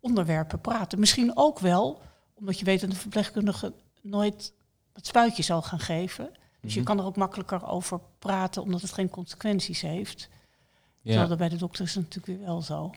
onderwerpen 0.00 0.60
praten. 0.60 0.98
Misschien 0.98 1.36
ook 1.36 1.58
wel 1.58 2.00
omdat 2.34 2.58
je 2.58 2.64
weet 2.64 2.80
dat 2.80 2.90
een 2.90 2.96
verpleegkundige 2.96 3.72
nooit 4.02 4.52
het 4.92 5.06
spuitje 5.06 5.42
zal 5.42 5.62
gaan 5.62 5.80
geven. 5.80 6.30
Dus 6.60 6.74
je 6.74 6.80
Mhm. 6.80 6.88
kan 6.88 6.98
er 6.98 7.04
ook 7.04 7.16
makkelijker 7.16 7.66
over 7.66 8.00
praten, 8.18 8.62
omdat 8.62 8.80
het 8.80 8.92
geen 8.92 9.08
consequenties 9.08 9.80
heeft. 9.80 10.28
Terwijl 11.02 11.22
ja. 11.22 11.28
dat 11.28 11.38
bij 11.38 11.48
de 11.48 11.56
dokter 11.56 11.84
is 11.84 11.94
natuurlijk 11.94 12.26
weer 12.26 12.46
wel 12.46 12.62
zo. 12.62 12.90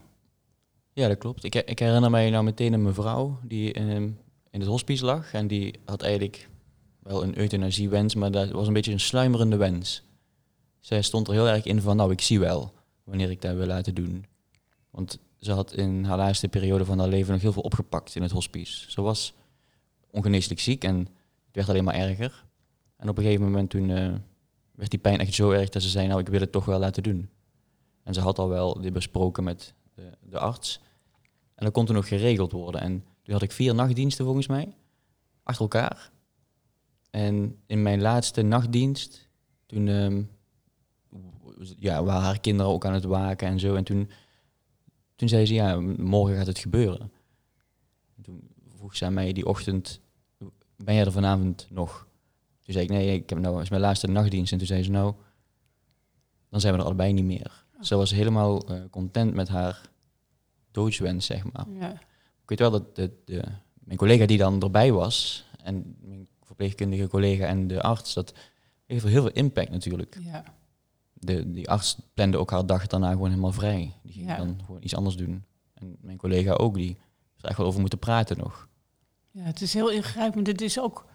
ja, 0.94 1.08
dat 1.08 1.18
klopt. 1.18 1.44
Ik, 1.44 1.56
ik 1.56 1.80
herinner 1.80 2.10
mij 2.10 2.30
nou 2.30 2.44
meteen 2.44 2.74
een 2.74 2.82
mevrouw 2.84 3.40
die 3.44 3.74
ehm, 3.74 4.04
in 4.50 4.60
het 4.60 4.66
hospice 4.66 5.06
lag. 5.06 5.34
En 5.34 5.48
die 5.48 5.80
had 5.86 6.02
eigenlijk 6.02 6.50
wel 7.00 7.24
een 7.24 7.38
euthanasiewens, 7.38 8.16
maar 8.16 8.32
dat 8.32 8.52
was 8.52 8.68
een 8.68 8.74
beetje 8.74 8.92
een 8.92 9.00
sluimerende 9.00 9.56
wens. 9.56 10.04
Zij 10.80 11.02
stond 11.02 11.28
er 11.28 11.34
heel 11.34 11.48
erg 11.48 11.66
in 11.66 11.82
van, 11.82 11.96
nou, 11.96 12.12
ik 12.12 12.22
zie 12.22 12.40
wel 12.40 12.74
wanneer 13.04 13.30
ik 13.30 13.42
dat 13.42 13.56
wil 13.56 13.66
laten 13.66 13.96
doen. 13.96 14.26
Want 14.90 15.20
ze 15.40 15.52
had 15.52 15.74
in 15.74 16.04
haar 16.04 16.18
laatste 16.18 16.48
periode 16.48 16.86
van 16.86 17.00
haar 17.00 17.08
leven 17.08 17.34
nog 17.34 17.42
heel 17.42 17.52
veel 17.54 17.62
opgepakt 17.62 18.16
in 18.16 18.22
het 18.22 18.32
hospice. 18.32 18.92
Ze 18.92 19.02
was 19.02 19.34
ongeneeslijk 20.16 20.60
ziek 20.60 20.84
en 20.84 20.98
het 20.98 21.56
werd 21.56 21.70
alleen 21.70 21.84
maar 21.84 21.96
erger. 21.96 22.46
En 22.98 23.10
op 23.10 23.18
een 23.18 23.24
gegeven 23.24 23.46
moment 23.46 23.70
toen 23.70 23.90
eh, 23.90 24.14
werd 24.72 24.90
die 24.90 25.00
pijn 25.00 25.20
echt 25.20 25.34
zo 25.34 25.52
erg 25.52 25.70
dat 25.70 25.82
ze 25.82 25.90
zei, 25.90 26.08
nou, 26.08 26.20
ik 26.20 26.28
wil 26.28 26.40
het 26.40 26.52
toch 26.52 26.66
wel 26.66 26.80
laten 26.80 27.04
doen. 27.04 27.30
En 28.04 28.14
ze 28.14 28.22
had 28.22 28.40
al 28.40 28.50
wel 28.50 28.82
dit 28.82 28.94
besproken 28.94 29.44
met 29.44 29.74
de, 30.22 30.40
arts. 30.40 30.80
En 31.56 31.66
dat 31.66 31.74
kon 31.74 31.86
toen 31.86 31.96
nog 31.96 32.08
geregeld 32.08 32.52
worden. 32.52 32.82
En 32.82 33.04
toen 33.22 33.34
had 33.34 33.42
ik 33.42 33.52
vier 33.52 33.76
nachtdiensten 33.76 34.26
volgens 34.26 34.48
mij, 34.48 34.76
achter 35.44 35.62
elkaar. 35.62 36.12
En 37.10 37.58
in 37.66 37.82
mijn 37.82 38.02
laatste 38.02 38.42
nachtdienst, 38.42 39.28
toen 39.66 39.88
ehm, 39.88 40.24
ja, 41.80 42.04
waren 42.04 42.22
haar 42.22 42.40
kinderen 42.40 42.72
ook 42.72 42.86
aan 42.86 42.94
het 42.94 43.04
waken 43.04 43.48
en 43.48 43.60
zo. 43.60 43.76
En 43.76 43.84
toen, 43.84 44.10
toen 45.16 45.30
zei 45.30 45.46
ze, 45.46 45.54
ja, 45.54 45.80
morgen 45.98 46.38
gaat 46.38 46.48
het 46.48 46.60
gebeuren. 46.60 47.12
En 48.18 48.24
toen 48.24 48.50
vroeg 48.76 48.96
ze 48.96 49.06
aan 49.06 49.14
mij 49.14 49.34
die 49.34 49.46
ochtend, 49.46 50.00
ben 50.78 50.96
jij 50.96 51.06
er 51.06 51.12
vanavond 51.12 51.68
nog? 51.70 52.08
Toen 52.62 52.74
zei 52.74 52.86
ik, 52.86 52.92
nee, 52.92 53.14
ik 53.14 53.30
heb 53.30 53.40
nou, 53.40 53.62
is 53.62 53.70
mijn 53.70 53.82
laatste 53.82 54.08
nachtdienst. 54.08 54.52
En 54.52 54.58
toen 54.58 54.68
zei 54.68 54.84
ze, 54.84 54.92
nou, 54.92 55.14
dan 56.50 56.60
zijn 56.60 56.74
we 56.74 56.80
er 56.80 56.86
allebei 56.86 57.14
niet 57.14 57.26
meer. 57.26 57.64
Ze 57.82 57.96
was 57.96 58.12
helemaal 58.12 58.68
eh, 58.68 58.82
content 58.90 59.34
met 59.34 59.48
haar 59.48 59.82
doodswens, 60.72 61.26
zeg 61.26 61.52
maar. 61.52 61.66
Ja. 61.80 61.92
Ik 62.42 62.50
weet 62.50 62.60
wel 62.60 62.72
dat 62.72 62.96
de, 62.96 63.12
de, 63.26 63.44
mijn 63.74 63.98
collega 63.98 64.26
die 64.26 64.38
dan 64.38 64.62
erbij 64.62 64.92
was, 64.92 65.46
en 65.64 65.96
mijn 66.02 66.28
verpleegkundige 66.44 67.08
collega 67.08 67.46
en 67.46 67.68
de 67.68 67.82
arts, 67.82 68.14
dat 68.14 68.34
heeft 68.86 69.04
heel 69.06 69.22
veel 69.22 69.32
impact 69.32 69.70
natuurlijk. 69.70 70.18
Ja. 70.22 70.44
De, 71.14 71.52
die 71.52 71.70
arts 71.70 71.98
plande 72.14 72.38
ook 72.38 72.52
haar 72.52 72.66
dag 72.66 72.88
daarna 72.88 73.12
gewoon 73.12 73.30
helemaal 73.30 73.52
vrij. 73.52 73.94
Die 74.04 74.14
ging 74.14 74.28
Ja. 74.28 74.38
dan 74.38 74.60
gewoon 74.66 74.84
iets 74.84 74.96
anders 74.96 75.16
doen. 75.16 75.44
En 75.74 75.98
mijn 76.02 76.18
collega 76.18 76.54
ook, 76.54 76.76
die 76.76 76.90
is 77.38 77.44
er 77.44 77.50
echt 77.50 77.58
wel 77.58 77.68
over 77.68 77.80
moeten 77.80 78.00
praten 78.00 78.38
nog. 78.38 78.68
Ja, 79.36 79.42
het 79.44 79.62
is 79.62 79.74
heel 79.74 79.90
ingrijpend. 79.90 80.48
Het 80.48 80.62
is 80.62 80.80
ook, 80.80 81.06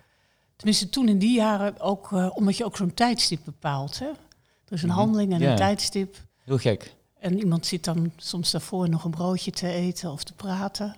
tenminste 0.57 0.89
toen 0.89 1.09
in 1.09 1.19
die 1.19 1.35
jaren, 1.37 1.81
ook 1.81 2.13
eh, 2.13 2.31
omdat 2.35 2.57
je 2.57 2.65
ook 2.65 2.77
zo'n 2.77 2.95
tijdstip 2.95 3.41
bepaalt. 3.45 3.99
Hè? 3.99 4.07
Er 4.07 4.77
is 4.77 4.83
een 4.83 4.89
Mhm. 4.89 4.99
handeling 4.99 5.33
en 5.33 5.41
Ja. 5.41 5.51
een 5.51 5.57
tijdstip. 5.57 6.17
Heel 6.45 6.59
gek. 6.59 6.95
En 7.19 7.39
iemand 7.39 7.67
zit 7.67 7.85
dan 7.85 8.13
soms 8.17 8.51
daarvoor 8.51 8.89
nog 8.89 9.05
een 9.05 9.11
broodje 9.11 9.51
te 9.51 9.69
eten 9.69 10.11
of 10.13 10.25
te 10.25 10.33
praten. 10.35 10.95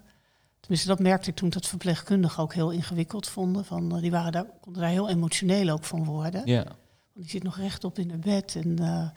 Tenminste, 0.60 0.88
dat 0.88 0.98
merkte 0.98 1.30
ik 1.30 1.36
toen 1.36 1.48
dat 1.50 1.66
verpleegkundigen 1.66 2.42
ook 2.42 2.54
heel 2.54 2.70
ingewikkeld 2.70 3.28
vonden. 3.28 3.64
Van, 3.64 3.94
eh, 3.96 4.00
die 4.02 4.10
waren 4.10 4.32
daar, 4.32 4.44
konden 4.60 4.82
daar 4.82 4.90
heel 4.90 5.08
emotioneel 5.08 5.68
ook 5.68 5.84
van 5.84 6.04
worden. 6.04 6.42
Ja, 6.46 6.62
Want 6.64 6.76
die 7.26 7.28
zit 7.28 7.42
nog 7.42 7.56
rechtop 7.56 7.98
in 7.98 8.10
het 8.10 8.20
bed 8.20 8.56
en 8.56 8.78
eh, 8.78 9.08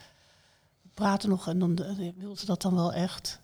praten 0.93 1.29
nog 1.29 1.47
en 1.47 1.59
dan 1.59 1.77
uh, 2.00 2.09
wil 2.17 2.35
ze 2.35 2.45
dat 2.45 2.62
dan 2.62 2.75
wel 2.75 2.93
echt. 2.93 3.39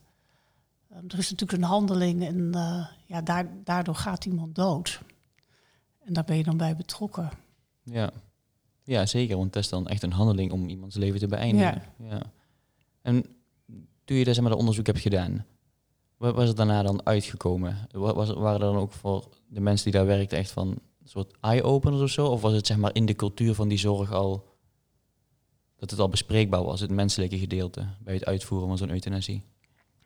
Ehm, 0.92 1.06
er 1.08 1.18
is 1.18 1.30
natuurlijk 1.30 1.62
een 1.62 1.68
handeling 1.68 2.26
en 2.26 2.54
eh, 2.54 2.86
ja, 3.06 3.22
daar, 3.22 3.64
daardoor 3.64 3.96
gaat 3.96 4.26
iemand 4.26 4.56
dood. 4.56 5.02
En 6.00 6.14
daar 6.14 6.24
ben 6.24 6.38
je 6.38 6.44
dan 6.44 6.58
bij 6.58 6.76
betrokken. 6.76 7.30
Ja. 7.84 8.12
ja, 8.84 9.06
zeker. 9.06 9.38
Want 9.38 9.54
het 9.54 9.64
is 9.64 9.70
dan 9.70 9.88
echt 9.88 10.04
een 10.04 10.12
handeling 10.12 10.52
om 10.52 10.70
iemands 10.70 10.96
leven 10.96 11.20
te 11.20 11.28
beëindigen. 11.28 11.84
Ja. 11.98 12.22
En 13.02 13.26
toen 14.06 14.18
je 14.18 14.24
dus 14.24 14.40
maar, 14.40 14.50
dat 14.50 14.60
onderzoek 14.60 14.86
hebt 14.86 15.00
gedaan, 15.00 15.46
wat 16.18 16.36
was 16.36 16.50
er 16.50 16.56
daarna 16.56 16.84
dan 16.84 17.06
uitgekomen? 17.06 17.88
Was, 17.92 18.30
waren 18.30 18.60
er 18.60 18.74
dan 18.74 18.76
ook 18.76 18.92
voor 18.92 19.28
de 19.48 19.62
mensen 19.62 19.92
die 19.92 20.00
daar 20.00 20.06
werkten 20.06 20.38
echt 20.38 20.52
van 20.52 20.68
een 20.68 21.08
soort 21.08 21.36
eye-openers 21.40 22.02
of 22.02 22.10
zo? 22.10 22.28
Of 22.28 22.42
was 22.42 22.54
het 22.54 22.68
zeg 22.68 22.78
maar 22.78 22.96
in 22.96 23.06
de 23.06 23.16
cultuur 23.16 23.54
van 23.54 23.68
die 23.68 23.78
zorg 23.78 24.12
al 24.12 24.50
dat 25.76 25.92
het 25.92 26.00
al 26.00 26.10
bespreekbaar 26.10 26.64
was, 26.64 26.80
het 26.80 26.92
menselijke 26.92 27.38
gedeelte, 27.38 27.88
bij 28.00 28.14
het 28.14 28.26
uitvoeren 28.26 28.68
van 28.68 28.78
zo'n 28.78 28.90
euthanasie? 28.90 29.44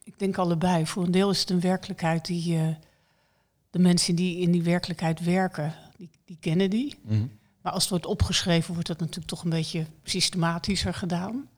Ik 0.06 0.20
denk 0.20 0.38
allebei. 0.38 0.86
Voor 0.88 1.04
een 1.04 1.12
deel 1.12 1.30
is 1.30 1.40
het 1.40 1.50
een 1.50 1.60
werkelijkheid 1.60 2.26
die 2.26 2.58
uh, 2.58 2.68
de 3.70 3.80
mensen 3.80 4.16
die 4.16 4.38
in 4.38 4.52
die 4.52 4.64
werkelijkheid 4.64 5.24
werken, 5.24 5.74
die, 5.98 6.10
die 6.26 6.38
kennen 6.40 6.70
die. 6.70 6.96
Mhm. 7.04 7.26
Maar 7.62 7.74
als 7.74 7.82
het 7.82 7.92
wordt 7.92 8.06
opgeschreven, 8.06 8.74
wordt 8.74 8.88
dat 8.88 9.00
natuurlijk 9.00 9.28
toch 9.28 9.44
een 9.44 9.50
beetje 9.50 9.86
systematischer 10.04 10.94
gedaan. 10.94 11.50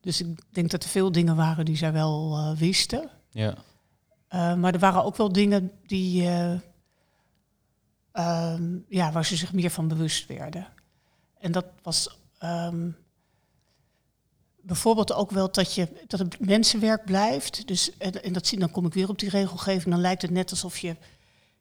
Dus 0.00 0.20
ik 0.20 0.40
denk 0.50 0.70
dat 0.70 0.82
er 0.82 0.88
veel 0.88 1.12
dingen 1.12 1.36
waren 1.36 1.64
die 1.64 1.76
zij 1.76 1.92
wel 1.92 2.38
uh, 2.38 2.58
wisten. 2.58 3.10
Ja. 3.30 3.54
Uh, 4.30 4.54
maar 4.54 4.72
er 4.74 4.78
waren 4.78 5.04
ook 5.04 5.16
wel 5.16 5.32
dingen 5.32 5.72
die, 5.86 6.22
uh, 6.22 6.54
ja, 8.88 9.12
waar 9.12 9.24
ze 9.24 9.36
zich 9.36 9.52
meer 9.52 9.70
van 9.70 9.88
bewust 9.88 10.26
werden. 10.26 10.66
En 11.38 11.52
dat 11.52 11.66
was 11.82 12.18
um, 12.42 12.96
bijvoorbeeld 14.62 15.12
ook 15.12 15.30
wel 15.30 15.52
dat, 15.52 15.74
je, 15.74 15.88
dat 16.06 16.18
het 16.18 16.40
mensenwerk 16.40 17.04
blijft. 17.04 17.66
Dus, 17.66 17.90
en, 17.98 18.22
en 18.22 18.32
dat 18.32 18.46
zie, 18.46 18.58
dan 18.58 18.70
kom 18.70 18.86
ik 18.86 18.94
weer 18.94 19.08
op 19.08 19.18
die 19.18 19.28
regelgeving. 19.28 19.94
Dan 19.94 20.00
lijkt 20.00 20.22
het 20.22 20.30
net 20.30 20.50
alsof 20.50 20.78
je 20.78 20.96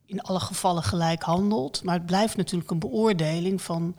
in 0.05 0.21
alle 0.21 0.39
gevallen 0.39 0.83
gelijk 0.83 1.21
handelt. 1.21 1.83
Maar 1.83 1.95
het 1.95 2.05
blijft 2.05 2.37
natuurlijk 2.37 2.71
een 2.71 2.79
beoordeling 2.79 3.61
van... 3.61 3.95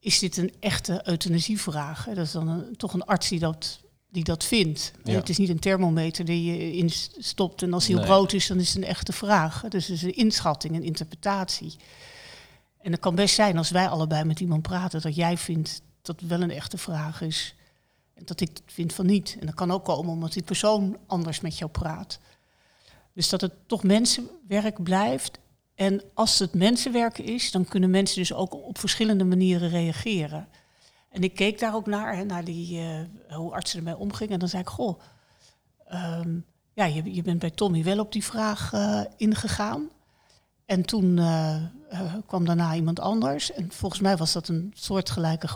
is 0.00 0.18
dit 0.18 0.36
een 0.36 0.52
echte 0.60 1.00
euthanasievraag? 1.04 2.04
Dat 2.04 2.16
is 2.16 2.32
dan 2.32 2.48
een, 2.48 2.76
toch 2.76 2.92
een 2.92 3.04
arts 3.04 3.28
die 3.28 3.38
dat, 3.38 3.80
die 4.10 4.24
dat 4.24 4.44
vindt. 4.44 4.92
Het 5.02 5.28
is 5.28 5.38
niet 5.38 5.48
een 5.48 5.58
thermometer 5.58 6.24
die 6.24 6.44
je 6.44 6.72
instopt... 6.72 7.62
en 7.62 7.72
als 7.72 7.86
hij 7.86 7.96
op 7.96 8.04
rood 8.04 8.32
is, 8.32 8.46
dan 8.46 8.58
is 8.58 8.68
het 8.68 8.76
een 8.76 8.88
echte 8.88 9.12
vraag. 9.12 9.64
Dus 9.68 9.86
het 9.86 9.96
is 9.96 10.02
een 10.02 10.16
inschatting, 10.16 10.74
een 10.74 10.84
interpretatie. 10.84 11.76
En 12.80 12.92
het 12.92 13.00
kan 13.00 13.14
best 13.14 13.34
zijn 13.34 13.58
als 13.58 13.70
wij 13.70 13.88
allebei 13.88 14.24
met 14.24 14.40
iemand 14.40 14.62
praten... 14.62 15.00
dat 15.00 15.14
jij 15.14 15.36
vindt 15.36 15.82
dat 16.02 16.20
het 16.20 16.28
wel 16.28 16.42
een 16.42 16.50
echte 16.50 16.78
vraag 16.78 17.20
is... 17.20 17.54
Dat 18.24 18.40
ik 18.40 18.60
vind 18.66 18.92
van 18.92 19.06
niet. 19.06 19.36
En 19.40 19.46
dat 19.46 19.54
kan 19.54 19.70
ook 19.70 19.84
komen 19.84 20.12
omdat 20.12 20.32
die 20.32 20.42
persoon 20.42 20.96
anders 21.06 21.40
met 21.40 21.58
jou 21.58 21.70
praat. 21.70 22.18
Dus 23.12 23.28
dat 23.28 23.40
het 23.40 23.52
toch 23.66 23.82
mensenwerk 23.82 24.82
blijft. 24.82 25.38
En 25.74 26.02
als 26.14 26.38
het 26.38 26.54
mensenwerk 26.54 27.18
is, 27.18 27.50
dan 27.50 27.64
kunnen 27.64 27.90
mensen 27.90 28.16
dus 28.16 28.32
ook 28.32 28.54
op 28.54 28.78
verschillende 28.78 29.24
manieren 29.24 29.68
reageren. 29.68 30.48
En 31.10 31.22
ik 31.22 31.34
keek 31.34 31.58
daar 31.58 31.74
ook 31.74 31.86
naar, 31.86 32.16
hè, 32.16 32.24
naar 32.24 32.44
die, 32.44 32.80
uh, 32.80 33.36
hoe 33.36 33.52
artsen 33.52 33.78
ermee 33.78 33.96
omgingen. 33.96 34.32
En 34.32 34.38
dan 34.38 34.48
zei 34.48 34.62
ik, 34.62 34.68
goh, 34.68 35.00
um, 35.92 36.44
ja, 36.72 36.84
je, 36.84 37.14
je, 37.14 37.22
bent 37.22 37.38
bij 37.38 37.50
Tommy 37.50 37.84
wel 37.84 37.98
op 37.98 38.12
die 38.12 38.24
vraag 38.24 38.72
uh, 38.72 39.00
ingegaan. 39.16 39.88
En 40.66 40.82
toen 40.82 41.16
uh, 41.16 41.62
kwam 42.26 42.44
daarna 42.44 42.74
iemand 42.74 43.00
anders. 43.00 43.52
En 43.52 43.72
volgens 43.72 44.00
mij 44.00 44.16
was 44.16 44.32
dat 44.32 44.48
een 44.48 44.72
soortgelijke 44.74 45.48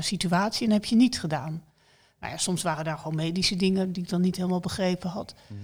situatie 0.00 0.66
en 0.66 0.72
heb 0.72 0.84
je 0.84 0.96
niet 0.96 1.20
gedaan. 1.20 1.64
Nou 2.20 2.32
ja, 2.32 2.38
soms 2.38 2.62
waren 2.62 2.84
daar 2.84 2.98
gewoon 2.98 3.14
medische 3.14 3.56
dingen 3.56 3.92
die 3.92 4.02
ik 4.02 4.08
dan 4.08 4.20
niet 4.20 4.36
helemaal 4.36 4.60
begrepen 4.60 5.10
had. 5.10 5.34
Mhm. 5.46 5.60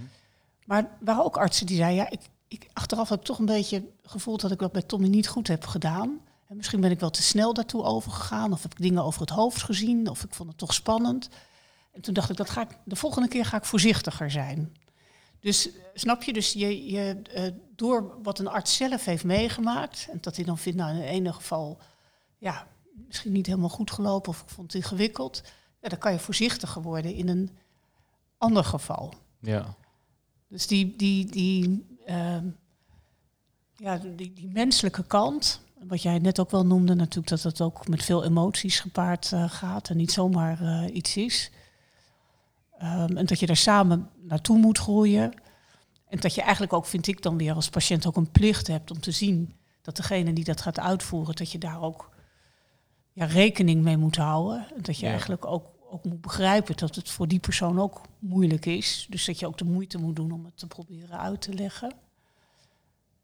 Maar 0.65 0.83
er 0.83 0.89
waren 0.99 1.23
ook 1.23 1.37
artsen 1.37 1.65
die 1.65 1.77
zeiden, 1.77 2.03
ja, 2.03 2.09
ik, 2.09 2.21
ik, 2.47 2.69
achteraf 2.73 3.09
heb 3.09 3.19
ik 3.19 3.25
toch 3.25 3.39
een 3.39 3.45
beetje 3.45 3.83
gevoeld 4.03 4.41
dat 4.41 4.51
ik 4.51 4.59
dat 4.59 4.71
bij 4.71 4.81
Tommy 4.81 5.07
niet 5.07 5.27
goed 5.27 5.47
heb 5.47 5.65
gedaan. 5.65 6.19
En 6.47 6.55
misschien 6.55 6.81
ben 6.81 6.91
ik 6.91 6.99
wel 6.99 7.09
te 7.09 7.21
snel 7.21 7.53
daartoe 7.53 7.83
overgegaan, 7.83 8.51
of 8.51 8.61
heb 8.61 8.71
ik 8.71 8.81
dingen 8.81 9.03
over 9.03 9.21
het 9.21 9.29
hoofd 9.29 9.63
gezien, 9.63 10.09
of 10.09 10.23
ik 10.23 10.33
vond 10.33 10.49
het 10.49 10.57
toch 10.57 10.73
spannend. 10.73 11.29
En 11.91 12.01
toen 12.01 12.13
dacht 12.13 12.29
ik, 12.29 12.37
dat 12.37 12.49
ga 12.49 12.61
ik, 12.61 12.77
de 12.83 12.95
volgende 12.95 13.27
keer 13.27 13.45
ga 13.45 13.57
ik 13.57 13.65
voorzichtiger 13.65 14.31
zijn. 14.31 14.75
Dus 15.39 15.69
snap 15.93 16.23
je, 16.23 16.33
dus 16.33 16.53
je, 16.53 16.91
je, 16.91 17.21
uh, 17.35 17.43
door 17.75 18.17
wat 18.23 18.39
een 18.39 18.47
arts 18.47 18.75
zelf 18.75 19.05
heeft 19.05 19.23
meegemaakt, 19.23 20.07
en 20.11 20.17
dat 20.21 20.35
hij 20.35 20.45
dan 20.45 20.57
vindt, 20.57 20.79
nou 20.79 20.91
in 20.91 21.01
het 21.01 21.09
ene 21.09 21.33
geval, 21.33 21.77
ja, 22.37 22.67
misschien 23.07 23.31
niet 23.31 23.45
helemaal 23.45 23.69
goed 23.69 23.91
gelopen, 23.91 24.29
of 24.29 24.41
ik 24.41 24.49
vond 24.49 24.73
het 24.73 24.83
ingewikkeld, 24.83 25.43
ja, 25.81 25.89
dan 25.89 25.99
kan 25.99 26.11
je 26.11 26.19
voorzichtiger 26.19 26.81
worden 26.81 27.13
in 27.13 27.27
een 27.27 27.49
ander 28.37 28.63
geval. 28.63 29.13
Ja. 29.39 29.75
Dus 30.47 30.67
die, 30.67 30.95
die, 30.95 31.25
die, 31.25 31.85
uh, 32.07 32.37
ja, 33.75 33.97
die, 33.97 34.33
die 34.33 34.49
menselijke 34.53 35.03
kant, 35.03 35.61
wat 35.83 36.01
jij 36.01 36.19
net 36.19 36.39
ook 36.39 36.51
wel 36.51 36.65
noemde, 36.65 36.95
natuurlijk 36.95 37.27
dat 37.27 37.43
het 37.43 37.61
ook 37.61 37.87
met 37.87 38.03
veel 38.03 38.23
emoties 38.23 38.79
gepaard 38.79 39.31
uh, 39.31 39.49
gaat 39.49 39.89
en 39.89 39.97
niet 39.97 40.11
zomaar 40.11 40.61
uh, 40.61 40.95
iets 40.95 41.17
is. 41.17 41.51
Um, 42.81 43.17
en 43.17 43.25
dat 43.25 43.39
je 43.39 43.45
daar 43.45 43.55
samen 43.55 44.09
naartoe 44.21 44.57
moet 44.57 44.77
groeien. 44.77 45.33
En 46.09 46.19
dat 46.19 46.35
je 46.35 46.41
eigenlijk 46.41 46.73
ook, 46.73 46.85
vind 46.85 47.07
ik 47.07 47.21
dan 47.21 47.37
weer 47.37 47.53
als 47.53 47.69
patiënt, 47.69 48.05
ook 48.05 48.15
een 48.15 48.31
plicht 48.31 48.67
hebt 48.67 48.91
om 48.91 48.99
te 48.99 49.11
zien 49.11 49.55
dat 49.81 49.95
degene 49.95 50.33
die 50.33 50.43
dat 50.43 50.61
gaat 50.61 50.79
uitvoeren, 50.79 51.35
dat 51.35 51.51
je 51.51 51.57
daar 51.57 51.81
ook 51.81 52.09
ja, 53.17 53.25
rekening 53.25 53.83
mee 53.83 53.97
moet 53.97 54.15
houden. 54.15 54.67
Dat 54.81 54.97
je 54.97 55.07
eigenlijk 55.07 55.45
ook 55.45 55.75
ook 55.89 56.05
moet 56.05 56.21
begrijpen 56.21 56.77
dat 56.77 56.95
het 56.95 57.09
voor 57.09 57.27
die 57.27 57.39
persoon 57.39 57.79
ook 57.79 58.01
moeilijk 58.19 58.65
is. 58.65 59.07
Dus 59.09 59.25
dat 59.25 59.39
je 59.39 59.47
ook 59.47 59.57
de 59.57 59.65
moeite 59.65 59.97
moet 59.97 60.15
doen 60.15 60.31
om 60.31 60.45
het 60.45 60.57
te 60.57 60.67
proberen 60.67 61.19
uit 61.19 61.41
te 61.41 61.53
leggen. 61.53 61.89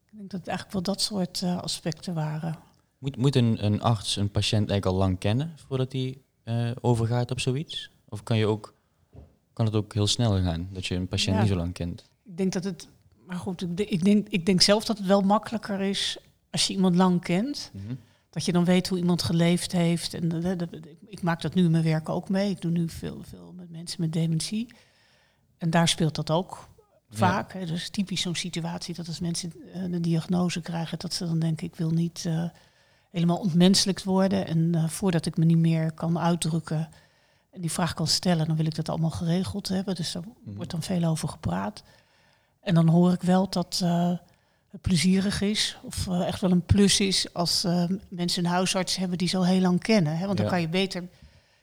Ik 0.05 0.17
denk 0.17 0.31
dat 0.31 0.39
het 0.39 0.50
eigenlijk 0.50 0.85
wel 0.85 0.95
dat 0.95 1.01
soort 1.01 1.41
uh, 1.41 1.57
aspecten 1.57 2.13
waren. 2.13 2.57
Moet, 2.97 3.17
moet 3.17 3.35
een, 3.35 3.65
een 3.65 3.81
arts 3.81 4.15
een 4.15 4.31
patiënt 4.31 4.69
eigenlijk 4.69 4.85
al 4.85 5.07
lang 5.07 5.19
kennen 5.19 5.53
voordat 5.67 5.91
hij 5.91 6.17
uh, 6.43 6.71
overgaat 6.81 7.31
op 7.31 7.39
zoiets? 7.39 7.89
Of 8.09 8.23
kan, 8.23 8.38
je 8.38 8.45
ook, 8.45 8.73
kan 9.53 9.65
het 9.65 9.75
ook 9.75 9.93
heel 9.93 10.07
snel 10.07 10.41
gaan 10.41 10.69
dat 10.71 10.85
je 10.85 10.95
een 10.95 11.07
patiënt 11.07 11.39
niet 11.39 11.47
zo 11.47 11.55
lang 11.55 11.73
kent? 11.73 12.09
Ik 12.23 12.38
denk 12.38 12.53
dat 12.53 12.63
het, 12.63 12.88
maar 13.25 13.38
goed, 13.38 13.79
ik 13.79 14.03
denk, 14.03 14.27
ik 14.29 14.45
denk 14.45 14.62
zelf 14.62 14.85
dat 14.85 14.97
het 14.97 15.07
wel 15.07 15.21
makkelijker 15.21 15.81
is 15.81 16.17
als 16.51 16.67
je 16.67 16.73
iemand 16.73 16.95
lang 16.95 17.21
kent. 17.21 17.71
Mm 17.73 17.85
-hmm. 17.85 17.97
Dat 18.33 18.45
je 18.45 18.51
dan 18.51 18.65
weet 18.65 18.87
hoe 18.87 18.97
iemand 18.97 19.23
geleefd 19.23 19.71
heeft. 19.71 20.13
En 20.13 20.29
de, 20.29 20.55
de, 20.55 20.97
ik 21.07 21.21
maak 21.21 21.41
dat 21.41 21.53
nu 21.53 21.63
in 21.63 21.71
mijn 21.71 21.83
werk 21.83 22.09
ook 22.09 22.29
mee. 22.29 22.49
Ik 22.49 22.61
doe 22.61 22.71
nu 22.71 22.89
veel, 22.89 23.21
veel 23.23 23.53
met 23.55 23.69
mensen 23.69 24.01
met 24.01 24.13
dementie. 24.13 24.73
En 25.57 25.69
daar 25.69 25.87
speelt 25.87 26.15
dat 26.15 26.31
ook 26.31 26.67
vaak. 27.09 27.53
Hè. 27.53 27.65
Dus 27.65 27.89
typisch 27.89 28.21
zo'n 28.21 28.35
situatie 28.35 28.95
dat 28.95 29.07
als 29.07 29.19
mensen 29.19 29.53
een 29.73 30.01
diagnose 30.01 30.61
krijgen, 30.61 30.99
dat 30.99 31.13
ze 31.13 31.25
dan 31.25 31.39
denken, 31.39 31.67
ik 31.67 31.75
wil 31.75 31.89
niet 31.89 32.23
uh, 32.27 32.43
helemaal 33.11 33.37
ontmenselijkt 33.37 34.03
worden. 34.03 34.47
En 34.47 34.71
uh, 34.75 34.87
voordat 34.87 35.25
ik 35.25 35.37
me 35.37 35.45
niet 35.45 35.57
meer 35.57 35.91
kan 35.91 36.19
uitdrukken 36.19 36.89
en 37.51 37.61
die 37.61 37.71
vraag 37.71 37.93
kan 37.93 38.07
stellen, 38.07 38.47
dan 38.47 38.55
wil 38.55 38.65
ik 38.65 38.75
dat 38.75 38.89
allemaal 38.89 39.11
geregeld 39.11 39.67
hebben. 39.67 39.95
Dus 39.95 40.11
daar 40.11 40.23
mm. 40.23 40.55
wordt 40.55 40.71
dan 40.71 40.83
veel 40.83 41.03
over 41.03 41.29
gepraat. 41.29 41.83
En 42.61 42.75
dan 42.75 42.87
hoor 42.87 43.11
ik 43.11 43.21
wel 43.21 43.49
dat... 43.49 43.79
Uh, 43.83 44.17
plezierig 44.82 45.42
is. 45.42 45.77
Of 45.82 46.08
uh, 46.08 46.27
echt 46.27 46.42
wel 46.42 46.51
een 46.51 46.65
plus 46.65 47.00
is 47.00 47.34
als 47.34 47.65
uh, 47.65 47.86
mensen 48.10 48.46
een 48.46 48.51
huisarts 48.51 48.96
hebben 48.96 49.18
die 49.18 49.27
ze 49.27 49.38
al 49.38 49.46
heel 49.46 49.62
lang 49.62 49.80
kennen. 49.80 50.18
Hè? 50.18 50.25
Want 50.25 50.38
dan 50.38 50.48
kan 50.48 50.62
je 50.62 50.70
beter, 50.70 51.08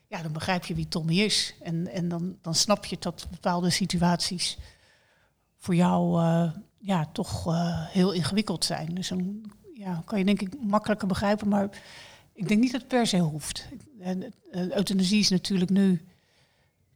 ja, 0.07 0.23
dan 0.23 0.33
begrijp 0.33 0.65
je 0.65 0.75
wie 0.75 0.89
Tommy 0.89 1.21
is. 1.21 1.55
En, 1.63 1.89
en 1.89 2.09
dan, 2.09 2.37
dan 2.43 2.55
snap 2.55 2.85
je 2.85 2.97
dat 2.99 3.27
bepaalde 3.31 3.71
situaties 3.71 4.59
voor 5.59 5.75
jou 5.75 6.23
uh, 6.23 6.51
ja, 6.79 7.07
toch 7.13 7.45
heel 7.93 8.13
ingewikkeld 8.13 8.65
zijn. 8.65 8.95
Dus 8.95 9.09
dan 9.09 9.51
ja, 9.75 10.03
kan 10.05 10.19
je 10.19 10.25
denk 10.25 10.41
ik 10.41 10.63
makkelijker 10.63 11.09
begrijpen. 11.09 11.49
Maar 11.49 11.69
ik 12.33 12.49
denk 12.49 12.61
niet 12.61 12.73
dat 12.73 12.81
het 12.81 12.91
per 12.91 13.07
se 13.07 13.19
hoeft. 13.19 13.69
En, 14.01 14.33
euthanasie 14.51 15.21
is 15.21 15.29
natuurlijk 15.29 15.71
nu 15.71 16.05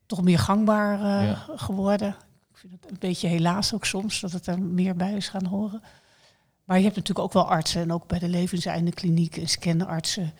toch 0.06 0.22
meer 0.22 0.38
gangbaar 0.38 1.24
ja. 1.24 1.44
geworden. 1.56 2.08
Ik 2.50 2.58
vind 2.58 2.72
het 2.72 2.90
een 2.90 2.96
beetje 2.98 3.28
helaas 3.28 3.74
ook 3.74 3.84
soms 3.84 4.20
dat 4.20 4.32
het 4.32 4.46
er 4.46 4.62
meer 4.62 4.96
bij 4.96 5.12
is 5.12 5.28
gaan 5.28 5.46
horen. 5.46 5.82
Maar 6.64 6.76
je 6.76 6.84
hebt 6.84 6.96
natuurlijk 6.96 7.26
ook 7.26 7.32
wel 7.32 7.48
artsen 7.48 7.82
en 7.82 7.92
ook 7.92 8.06
bij 8.06 8.18
de 8.18 8.28
levenseinde 8.28 8.92
kliniek 8.92 9.36
en 9.36 9.48
scanartsen 9.48 10.32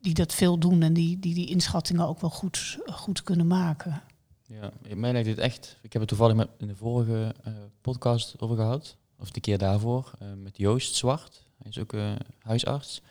die 0.00 0.14
dat 0.14 0.34
veel 0.34 0.58
doen 0.58 0.82
en 0.82 0.92
die 0.92 1.18
die, 1.18 1.34
die 1.34 1.48
inschattingen 1.48 2.06
ook 2.06 2.20
wel 2.20 2.30
goed, 2.30 2.78
goed 2.86 3.22
kunnen 3.22 3.46
maken. 3.46 4.02
Ja, 4.46 4.72
mij 4.94 5.12
lijkt 5.12 5.28
dit 5.28 5.38
echt. 5.38 5.78
Ik 5.82 5.92
heb 5.92 6.00
het 6.00 6.10
toevallig 6.10 6.36
met, 6.36 6.48
in 6.58 6.66
de 6.66 6.76
vorige 6.76 7.34
uh, 7.46 7.54
podcast 7.80 8.40
over 8.40 8.56
gehad, 8.56 8.96
of 9.18 9.30
de 9.30 9.40
keer 9.40 9.58
daarvoor, 9.58 10.12
uh, 10.22 10.28
met 10.42 10.56
Joost 10.56 10.94
Zwart. 10.94 11.46
Hij 11.58 11.70
is 11.70 11.78
ook 11.78 11.92
uh, 11.92 12.12
huisarts. 12.38 13.02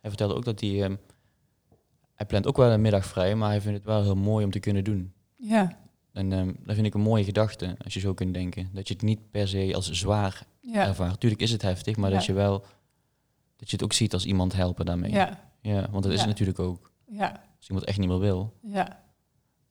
Hij 0.00 0.10
vertelde 0.10 0.34
ook 0.34 0.44
dat 0.44 0.60
hij. 0.60 0.82
Um, 0.82 0.98
hij 2.14 2.26
plant 2.26 2.46
ook 2.46 2.56
wel 2.56 2.70
een 2.70 2.80
middag 2.80 3.06
vrij, 3.06 3.34
maar 3.34 3.48
hij 3.48 3.60
vindt 3.60 3.76
het 3.76 3.86
wel 3.86 4.02
heel 4.02 4.16
mooi 4.16 4.44
om 4.44 4.50
te 4.50 4.58
kunnen 4.58 4.84
doen. 4.84 5.12
Ja. 5.36 5.78
En 6.12 6.32
um, 6.32 6.56
dat 6.64 6.74
vind 6.74 6.86
ik 6.86 6.94
een 6.94 7.00
mooie 7.00 7.24
gedachte, 7.24 7.76
als 7.84 7.94
je 7.94 8.00
zo 8.00 8.14
kunt 8.14 8.34
denken. 8.34 8.70
Dat 8.72 8.88
je 8.88 8.94
het 8.94 9.02
niet 9.02 9.30
per 9.30 9.48
se 9.48 9.74
als 9.74 9.90
zwaar 9.90 10.46
ja. 10.62 10.86
ervaart. 10.86 11.20
Tuurlijk 11.20 11.42
is 11.42 11.50
het 11.50 11.62
heftig, 11.62 11.96
maar 11.96 12.10
dat 12.10 12.24
je 12.24 12.32
wel 12.32 12.64
dat 13.56 13.70
je 13.70 13.76
het 13.76 13.84
ook 13.84 13.92
ziet 13.92 14.12
als 14.12 14.24
iemand 14.24 14.52
helpen 14.52 14.84
daarmee. 14.84 15.10
Ja, 15.10 15.50
ja 15.60 15.90
want 15.90 16.02
dat 16.02 16.12
is 16.12 16.18
het 16.18 16.28
natuurlijk 16.28 16.58
ook. 16.58 16.90
Ja. 17.06 17.30
Als 17.56 17.68
iemand 17.68 17.86
echt 17.86 17.98
niet 17.98 18.08
meer 18.08 18.18
wil. 18.18 18.52
Ja. 18.62 19.04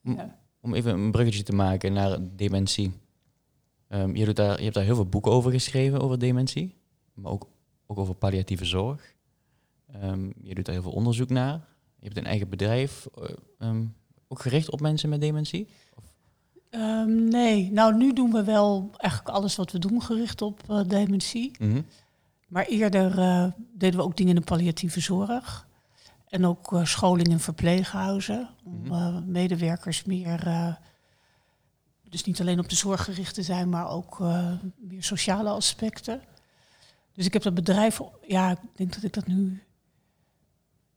Om, 0.04 0.32
om 0.60 0.74
even 0.74 0.94
een 0.94 1.12
bruggetje 1.12 1.44
te 1.44 1.54
maken 1.54 1.94
naar 1.94 2.18
dementie. 2.36 2.92
Ehm, 3.88 4.16
je, 4.16 4.26
doet 4.26 4.36
daar, 4.36 4.58
je 4.58 4.64
hebt 4.64 4.76
daar 4.76 4.84
heel 4.84 4.96
veel 4.96 5.06
boeken 5.06 5.32
over 5.32 5.52
geschreven, 5.52 6.02
over 6.02 6.20
dementie, 6.20 6.78
maar 7.14 7.32
ook, 7.32 7.50
ook 7.86 7.98
over 7.98 8.16
palliatieve 8.16 8.66
zorg. 8.66 9.16
Ehm, 9.88 10.30
je 10.42 10.56
doet 10.56 10.66
daar 10.66 10.74
heel 10.74 10.84
veel 10.84 10.92
onderzoek 10.92 11.30
naar. 11.30 11.54
Je 12.00 12.06
hebt 12.06 12.18
een 12.18 12.26
eigen 12.26 12.50
bedrijf, 12.50 13.06
eh, 13.06 13.30
ehm, 13.60 13.86
ook 14.28 14.42
gericht 14.42 14.72
op 14.72 14.82
mensen 14.82 15.10
met 15.10 15.22
dementie? 15.22 15.68
Ehm, 16.72 17.24
nee, 17.28 17.72
nou 17.72 17.96
nu 17.98 18.14
doen 18.14 18.32
we 18.32 18.44
wel 18.44 18.90
eigenlijk 18.98 19.36
alles 19.36 19.56
wat 19.56 19.72
we 19.72 19.80
doen 19.80 20.02
gericht 20.02 20.42
op 20.42 20.62
eh, 20.70 20.82
dementie. 20.88 21.52
Mhm. 21.60 21.82
Maar 22.48 22.66
eerder 22.66 23.20
eh, 23.20 23.46
deden 23.74 24.00
we 24.00 24.06
ook 24.06 24.18
dingen 24.18 24.36
in 24.36 24.40
de 24.42 24.46
palliatieve 24.48 25.00
zorg. 25.00 25.68
En 26.28 26.46
ook 26.46 26.74
eh, 26.74 26.86
scholing 26.86 27.28
in 27.28 27.40
verpleeghuizen. 27.40 28.50
Om 28.64 28.82
Mhm. 28.82 29.32
medewerkers 29.32 30.04
meer, 30.04 30.78
dus 32.10 32.24
niet 32.24 32.42
alleen 32.42 32.60
op 32.60 32.70
de 32.70 32.76
zorg 32.76 33.04
gericht 33.04 33.34
te 33.34 33.44
zijn, 33.44 33.70
maar 33.70 33.90
ook 33.90 34.20
meer 34.80 35.04
sociale 35.04 35.50
aspecten. 35.50 36.22
Dus 37.14 37.26
ik 37.26 37.34
heb 37.34 37.42
dat 37.42 37.54
bedrijf, 37.54 38.00
ja, 38.28 38.52
ik 38.52 38.58
denk 38.76 38.94
dat 38.94 39.04
ik 39.04 39.14
dat 39.14 39.28
nu 39.28 39.64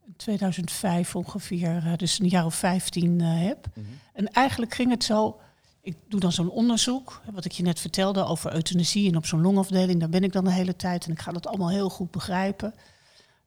in 0.06 0.16
2005 0.16 1.16
ongeveer, 1.16 1.94
dus 1.96 2.18
een 2.18 2.28
jaar 2.28 2.44
of 2.44 2.54
15 2.54 3.20
eh, 3.20 3.46
heb. 3.46 3.66
Mhm. 3.74 3.86
En 4.12 4.28
eigenlijk 4.32 4.74
ging 4.74 4.90
het 4.90 5.04
zo. 5.04 5.40
Ik 5.84 5.96
doe 6.08 6.20
dan 6.20 6.32
zo'n 6.32 6.50
onderzoek, 6.50 7.22
wat 7.32 7.44
ik 7.44 7.52
je 7.52 7.62
net 7.62 7.80
vertelde 7.80 8.24
over 8.24 8.54
euthanasie 8.54 9.08
en 9.10 9.16
op 9.16 9.26
zo'n 9.26 9.40
longafdeling. 9.40 10.00
Daar 10.00 10.08
ben 10.08 10.24
ik 10.24 10.32
dan 10.32 10.44
de 10.44 10.52
hele 10.52 10.76
tijd 10.76 11.04
en 11.06 11.12
ik 11.12 11.20
ga 11.20 11.32
dat 11.32 11.46
allemaal 11.46 11.70
heel 11.70 11.90
goed 11.90 12.10
begrijpen. 12.10 12.74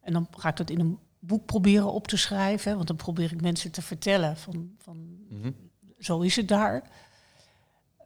En 0.01 0.13
dan 0.13 0.27
ga 0.32 0.50
ik 0.50 0.58
dat 0.58 0.70
in 0.70 0.79
een 0.79 1.00
boek 1.20 1.46
proberen 1.46 1.91
op 1.94 2.08
te 2.08 2.17
schrijven, 2.17 2.75
want 2.75 2.88
dan 2.88 2.96
probeer 2.96 3.32
ik 3.32 3.41
mensen 3.41 3.72
te 3.72 3.82
vertellen 3.82 4.38
van, 4.38 4.72
van 4.77 4.98
Mhm. 5.29 5.51
zo 6.00 6.20
is 6.20 6.36
het 6.36 6.48
daar. 6.48 6.84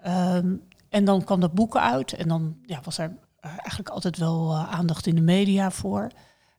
Ehm, 0.02 0.56
en 0.90 1.06
dan 1.06 1.24
kwam 1.24 1.40
dat 1.40 1.54
boek 1.54 1.78
uit 1.78 2.14
en 2.14 2.28
dan 2.28 2.58
ja, 2.66 2.80
was 2.84 2.98
er 2.98 3.18
eigenlijk 3.40 3.90
altijd 3.90 4.18
wel 4.18 4.52
eh, 4.54 4.72
aandacht 4.74 5.08
in 5.08 5.16
de 5.16 5.22
media 5.22 5.72
voor. 5.72 6.02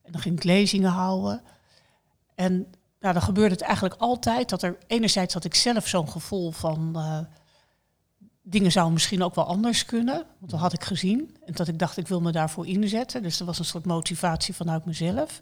En 0.02 0.12
dan 0.12 0.20
ging 0.20 0.36
ik 0.36 0.44
lezingen 0.44 0.90
houden. 0.90 1.42
En 2.34 2.52
nou, 3.00 3.12
dan 3.14 3.22
gebeurde 3.22 3.54
het 3.54 3.62
eigenlijk 3.64 3.94
altijd 3.98 4.48
dat 4.48 4.62
er 4.62 4.78
enerzijds 4.86 5.34
had 5.34 5.44
ik 5.44 5.54
zelf 5.54 5.86
zo'n 5.88 6.08
gevoel 6.08 6.50
van 6.50 6.92
eh, 6.96 7.18
dingen 8.42 8.72
zouden 8.72 8.94
misschien 8.94 9.22
ook 9.22 9.34
wel 9.34 9.44
anders 9.46 9.84
kunnen, 9.84 10.24
want 10.38 10.50
dat 10.50 10.60
had 10.60 10.72
ik 10.72 10.84
gezien. 10.84 11.36
En 11.46 11.52
dat 11.54 11.68
ik 11.68 11.78
dacht 11.78 11.96
ik 11.96 12.08
wil 12.08 12.20
me 12.20 12.32
daarvoor 12.32 12.66
inzetten. 12.66 13.22
Dus 13.22 13.40
er 13.40 13.46
was 13.46 13.58
een 13.58 13.64
soort 13.64 13.84
motivatie 13.84 14.54
vanuit 14.54 14.84
mezelf. 14.84 15.40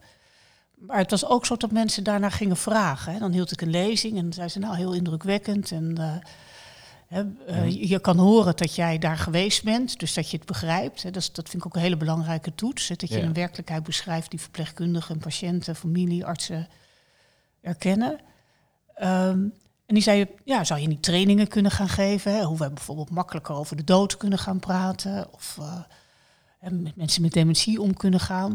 Maar 0.75 0.99
het 0.99 1.11
was 1.11 1.25
ook 1.26 1.47
zo 1.47 1.57
dat 1.57 1.71
mensen 1.71 2.04
daarna 2.04 2.30
gingen 2.30 2.57
vragen. 2.57 3.12
Hè. 3.12 3.19
Dan 3.19 3.33
hield 3.33 3.52
ik 3.52 3.61
een 3.61 3.71
lezing 3.71 4.19
en 4.19 4.33
zei 4.33 4.49
ze 4.49 4.59
nou 4.59 4.76
heel 4.76 4.92
indrukwekkend. 4.92 5.71
En 5.73 5.99
eh, 5.99 6.14
hè, 7.07 7.25
eh, 7.47 7.88
je- 7.88 7.99
kan 8.00 8.19
horen 8.19 8.57
dat 8.57 8.75
jij 8.75 8.99
daar 8.99 9.19
geweest 9.19 9.64
bent, 9.64 9.99
dus 9.99 10.14
dat 10.14 10.30
je 10.30 10.37
het 10.37 10.47
begrijpt. 10.47 11.02
Hè. 11.02 11.11
Dat, 11.11 11.23
is- 11.23 11.33
dat 11.33 11.49
vind 11.49 11.62
ik 11.62 11.66
ook 11.69 11.75
een 11.75 11.80
hele 11.83 11.97
belangrijke 11.97 12.54
toets. 12.54 12.88
Hè, 12.88 12.95
dat 12.95 13.09
je 13.09 13.19
Ja. 13.19 13.25
een 13.25 13.33
werkelijkheid 13.33 13.83
beschrijft 13.83 14.30
die 14.30 14.40
verpleegkundigen, 14.40 15.19
patiënten, 15.19 15.76
familie, 15.76 16.26
artsen 16.26 16.69
erkennen. 17.61 18.19
Ehm, 18.95 19.49
en 19.90 19.97
die 19.97 20.04
zei, 20.04 20.26
ja, 20.44 20.64
zou 20.64 20.80
je 20.80 20.87
niet 20.88 21.02
trainingen 21.02 21.49
kunnen 21.49 21.70
gaan 21.70 21.88
geven? 21.88 22.35
Hè? 22.35 22.42
Hoe 22.44 22.59
wij 22.59 22.73
bijvoorbeeld 22.73 23.11
makkelijker 23.11 23.54
over 23.54 23.76
de 23.76 23.85
dood 23.85 24.16
kunnen 24.16 24.38
gaan 24.38 24.59
praten. 24.59 25.32
Of 25.32 25.59
eh, 25.61 26.70
met 26.70 26.97
mensen 26.97 27.23
met 27.23 27.32
dementie 27.32 27.80
om 27.80 27.94
kunnen 27.94 28.20
gaan. 28.20 28.54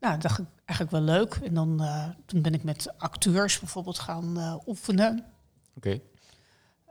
Nou, 0.00 0.12
dat 0.12 0.22
dacht 0.22 0.38
ik 0.38 0.44
eigenlijk 0.64 0.90
wel 0.90 1.16
leuk. 1.16 1.34
En 1.34 1.54
dan, 1.54 1.82
eh, 1.82 2.04
toen 2.26 2.42
ben 2.42 2.54
ik 2.54 2.62
met 2.62 2.92
acteurs 2.98 3.58
bijvoorbeeld 3.58 3.98
gaan 3.98 4.38
eh, 4.38 4.54
oefenen. 4.66 5.24
Oké. 5.76 6.00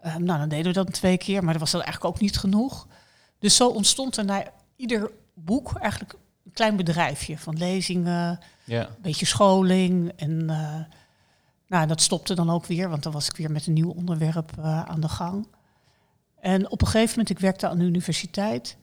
Eh, 0.02 0.16
nou, 0.16 0.40
dan 0.40 0.50
deden 0.50 0.66
we 0.66 0.84
dat 0.84 0.94
twee 0.94 1.18
keer, 1.18 1.44
maar 1.44 1.52
dat 1.54 1.62
was 1.62 1.72
dan 1.72 1.82
eigenlijk 1.82 2.16
ook 2.16 2.22
niet 2.22 2.38
genoeg. 2.38 2.88
Dus 3.40 3.56
zo 3.56 3.68
ontstond 3.68 4.18
er 4.18 4.26
na 4.26 4.44
ieder 4.76 5.12
boek 5.34 5.74
eigenlijk 5.74 6.14
een 6.46 6.52
klein 6.54 6.76
bedrijfje 6.76 7.38
van 7.38 7.58
lezingen, 7.58 8.40
Ja. 8.64 8.82
een 8.88 9.02
beetje 9.02 9.26
scholing. 9.26 10.12
En 10.16 10.50
nou, 11.68 11.88
dat 11.88 12.02
stopte 12.02 12.34
dan 12.36 12.50
ook 12.50 12.66
weer, 12.66 12.90
want 12.90 13.04
dan 13.04 13.12
was 13.12 13.28
ik 13.30 13.36
weer 13.38 13.52
met 13.52 13.68
een 13.68 13.74
nieuw 13.74 13.90
onderwerp 13.92 14.52
eh, 14.58 14.84
aan 14.86 15.00
de 15.02 15.10
gang. 15.10 15.48
En 16.40 16.72
op 16.72 16.82
een 16.82 16.88
gegeven 16.88 17.10
moment, 17.10 17.30
ik 17.30 17.40
werkte 17.40 17.68
aan 17.68 17.78
de 17.78 17.86
universiteit. 17.86 18.78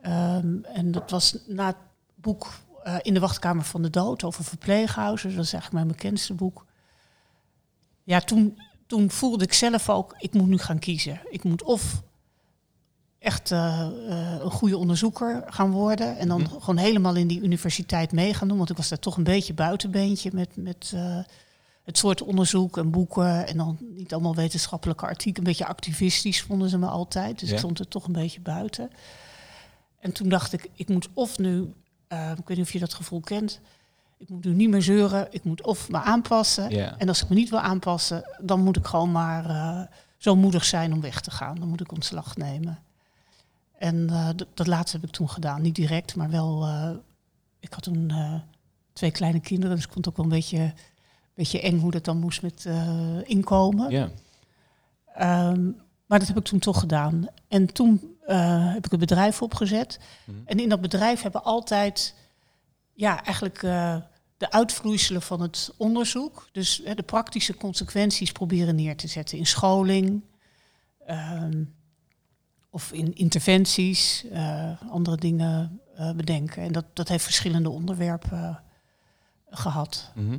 Ehm, 0.00 0.62
en 0.62 0.90
dat 0.92 1.10
was 1.10 1.36
na 1.46 1.66
het 1.66 1.76
boek 2.14 2.48
eh, 2.82 2.96
In 3.02 3.14
de 3.14 3.20
wachtkamer 3.20 3.64
van 3.64 3.82
de 3.82 3.90
dood 3.90 4.24
over 4.24 4.44
verpleeghuizen. 4.44 5.34
Dat 5.34 5.44
is 5.44 5.52
eigenlijk 5.52 5.84
mijn 5.84 5.96
bekendste 5.96 6.34
boek. 6.34 6.64
Ja, 8.02 8.20
toen, 8.20 8.58
toen 8.86 9.10
voelde 9.10 9.44
ik 9.44 9.52
zelf 9.52 9.88
ook, 9.88 10.14
ik 10.18 10.34
moet 10.34 10.46
nu 10.46 10.58
gaan 10.58 10.78
kiezen. 10.78 11.20
Ik 11.30 11.44
moet 11.44 11.62
of 11.62 12.02
echt 13.18 13.50
eh, 13.50 13.88
een 14.40 14.50
goede 14.50 14.76
onderzoeker 14.76 15.42
gaan 15.46 15.70
worden. 15.70 16.16
En 16.18 16.28
dan 16.28 16.40
Mhm. 16.40 16.50
gewoon 16.50 16.76
helemaal 16.76 17.14
in 17.16 17.26
die 17.26 17.40
universiteit 17.42 18.12
mee 18.12 18.34
gaan 18.34 18.48
doen. 18.48 18.56
Want 18.56 18.70
ik 18.70 18.76
was 18.76 18.88
daar 18.88 18.98
toch 18.98 19.16
een 19.16 19.24
beetje 19.24 19.54
buitenbeentje 19.54 20.30
met, 20.32 20.56
met 20.56 20.92
het 21.86 21.98
soort 21.98 22.22
onderzoek 22.22 22.76
en 22.78 22.90
boeken. 22.90 23.46
En 23.46 23.56
dan 23.56 23.78
niet 23.80 24.12
allemaal 24.12 24.34
wetenschappelijke 24.34 25.06
artikelen. 25.06 25.38
Een 25.38 25.44
beetje 25.52 25.66
activistisch 25.66 26.42
vonden 26.42 26.68
ze 26.68 26.78
me 26.78 26.86
altijd. 26.86 27.38
Dus 27.38 27.48
Ja. 27.48 27.54
ik 27.54 27.60
stond 27.60 27.78
er 27.78 27.88
toch 27.88 28.06
een 28.06 28.12
beetje 28.12 28.40
buiten. 28.40 28.90
En 30.00 30.12
toen 30.12 30.28
dacht 30.28 30.52
ik, 30.52 30.70
ik 30.74 30.88
moet 30.88 31.08
of 31.14 31.38
nu, 31.38 31.72
eh, 32.08 32.30
ik 32.30 32.48
weet 32.48 32.56
niet 32.56 32.66
of 32.66 32.72
je 32.72 32.78
dat 32.78 32.94
gevoel 32.94 33.20
kent. 33.20 33.60
Ik 34.18 34.28
moet 34.28 34.44
nu 34.44 34.52
niet 34.54 34.68
meer 34.70 34.82
zeuren. 34.82 35.26
Ik 35.30 35.44
moet 35.44 35.62
of 35.62 35.90
me 35.90 35.98
aanpassen. 35.98 36.70
Ja. 36.70 36.98
En 36.98 37.08
als 37.08 37.22
ik 37.22 37.28
me 37.28 37.34
niet 37.34 37.50
wil 37.50 37.60
aanpassen, 37.60 38.24
dan 38.40 38.60
moet 38.60 38.76
ik 38.76 38.86
gewoon 38.86 39.12
maar 39.12 39.50
eh, 39.50 39.80
zo 40.16 40.36
moedig 40.36 40.64
zijn 40.64 40.92
om 40.92 41.00
weg 41.00 41.20
te 41.20 41.30
gaan. 41.30 41.54
Dan 41.58 41.68
moet 41.68 41.80
ik 41.80 41.92
ontslag 41.92 42.36
nemen. 42.36 42.78
En 43.78 44.10
eh, 44.10 44.28
dat 44.54 44.66
laatste 44.66 44.96
heb 44.96 45.06
ik 45.06 45.12
toen 45.14 45.30
gedaan. 45.30 45.62
Niet 45.62 45.74
direct, 45.74 46.16
maar 46.16 46.30
wel. 46.30 46.68
ik 47.60 47.72
had 47.72 47.82
toen 47.82 48.12
twee 48.92 49.10
kleine 49.10 49.40
kinderen, 49.40 49.76
dus 49.76 49.84
ik 49.84 49.92
vond 49.92 50.04
het 50.04 50.14
ook 50.14 50.20
wel 50.22 50.32
een 50.32 50.38
beetje, 50.40 50.72
beetje 51.36 51.60
eng 51.60 51.78
hoe 51.78 51.90
dat 51.90 52.04
dan 52.04 52.18
moest 52.18 52.42
met 52.42 52.66
eh, 52.66 53.18
inkomen. 53.24 53.90
Ja. 53.90 54.10
Ehm, 55.14 55.64
maar 56.06 56.18
dat 56.18 56.28
heb 56.28 56.36
ik 56.36 56.44
toen 56.44 56.58
toch 56.58 56.80
gedaan. 56.80 57.26
En 57.48 57.72
toen 57.72 58.16
eh, 58.22 58.72
heb 58.72 58.84
ik 58.84 58.90
het 58.90 59.00
bedrijf 59.00 59.42
opgezet. 59.42 59.98
Mhm. 60.24 60.36
En 60.44 60.60
in 60.60 60.68
dat 60.68 60.80
bedrijf 60.80 61.22
hebben 61.22 61.44
altijd, 61.44 62.14
ja, 62.92 63.24
eigenlijk 63.24 63.62
eh, 63.62 63.96
de 64.36 64.50
uitvloeiselen 64.50 65.22
van 65.22 65.40
het 65.40 65.74
onderzoek. 65.76 66.48
Dus 66.52 66.82
de 66.94 67.02
praktische 67.02 67.56
consequenties 67.56 68.32
proberen 68.32 68.74
neer 68.74 68.96
te 68.96 69.08
zetten 69.08 69.38
in 69.38 69.46
scholing. 69.46 70.22
ehm, 71.06 71.64
of 72.70 72.92
in 72.92 73.14
interventies, 73.14 74.24
andere 74.90 75.16
dingen 75.16 75.80
bedenken. 76.16 76.62
En 76.62 76.72
dat, 76.72 76.84
dat 76.92 77.08
heeft 77.08 77.24
verschillende 77.24 77.70
onderwerpen 77.70 78.64
eh, 79.46 79.58
gehad. 79.58 80.12
Mhm. 80.14 80.38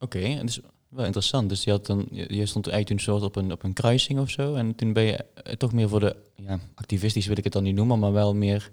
Oké, 0.00 0.18
en 0.18 0.46
dus 0.46 0.60
wel 0.88 1.04
interessant. 1.04 1.48
Dus 1.48 1.64
je, 1.64 1.70
had 1.70 1.86
dan, 1.86 2.08
je, 2.10 2.34
je 2.34 2.46
stond 2.46 2.68
eigenlijk 2.68 2.86
toen 2.86 3.14
soort 3.14 3.22
op 3.22 3.36
een, 3.36 3.52
op 3.52 3.62
een 3.62 3.72
kruising 3.72 4.18
of 4.18 4.30
zo. 4.30 4.54
En 4.54 4.74
toen 4.74 4.92
ben 4.92 5.02
je 5.02 5.16
eh, 5.16 5.54
toch 5.54 5.72
meer 5.72 5.88
voor 5.88 6.00
de, 6.00 6.16
ja, 6.34 6.60
activistisch 6.74 7.26
wil 7.26 7.36
ik 7.36 7.44
het 7.44 7.52
dan 7.52 7.62
niet 7.62 7.74
noemen, 7.74 7.98
maar 7.98 8.12
wel 8.12 8.34
meer... 8.34 8.70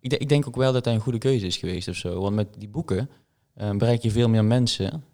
Ik, 0.00 0.12
ik 0.12 0.28
denk 0.28 0.46
ook 0.46 0.56
wel 0.56 0.72
dat 0.72 0.84
dat 0.84 0.94
een 0.94 1.00
goede 1.00 1.18
keuze 1.18 1.46
is 1.46 1.56
geweest 1.56 1.88
of 1.88 1.96
zo. 1.96 2.20
Want 2.20 2.34
met 2.34 2.48
die 2.58 2.68
boeken 2.68 3.10
eh, 3.54 3.70
bereik 3.70 4.02
je 4.02 4.10
veel 4.10 4.28
meer 4.28 4.44
mensen, 4.44 5.04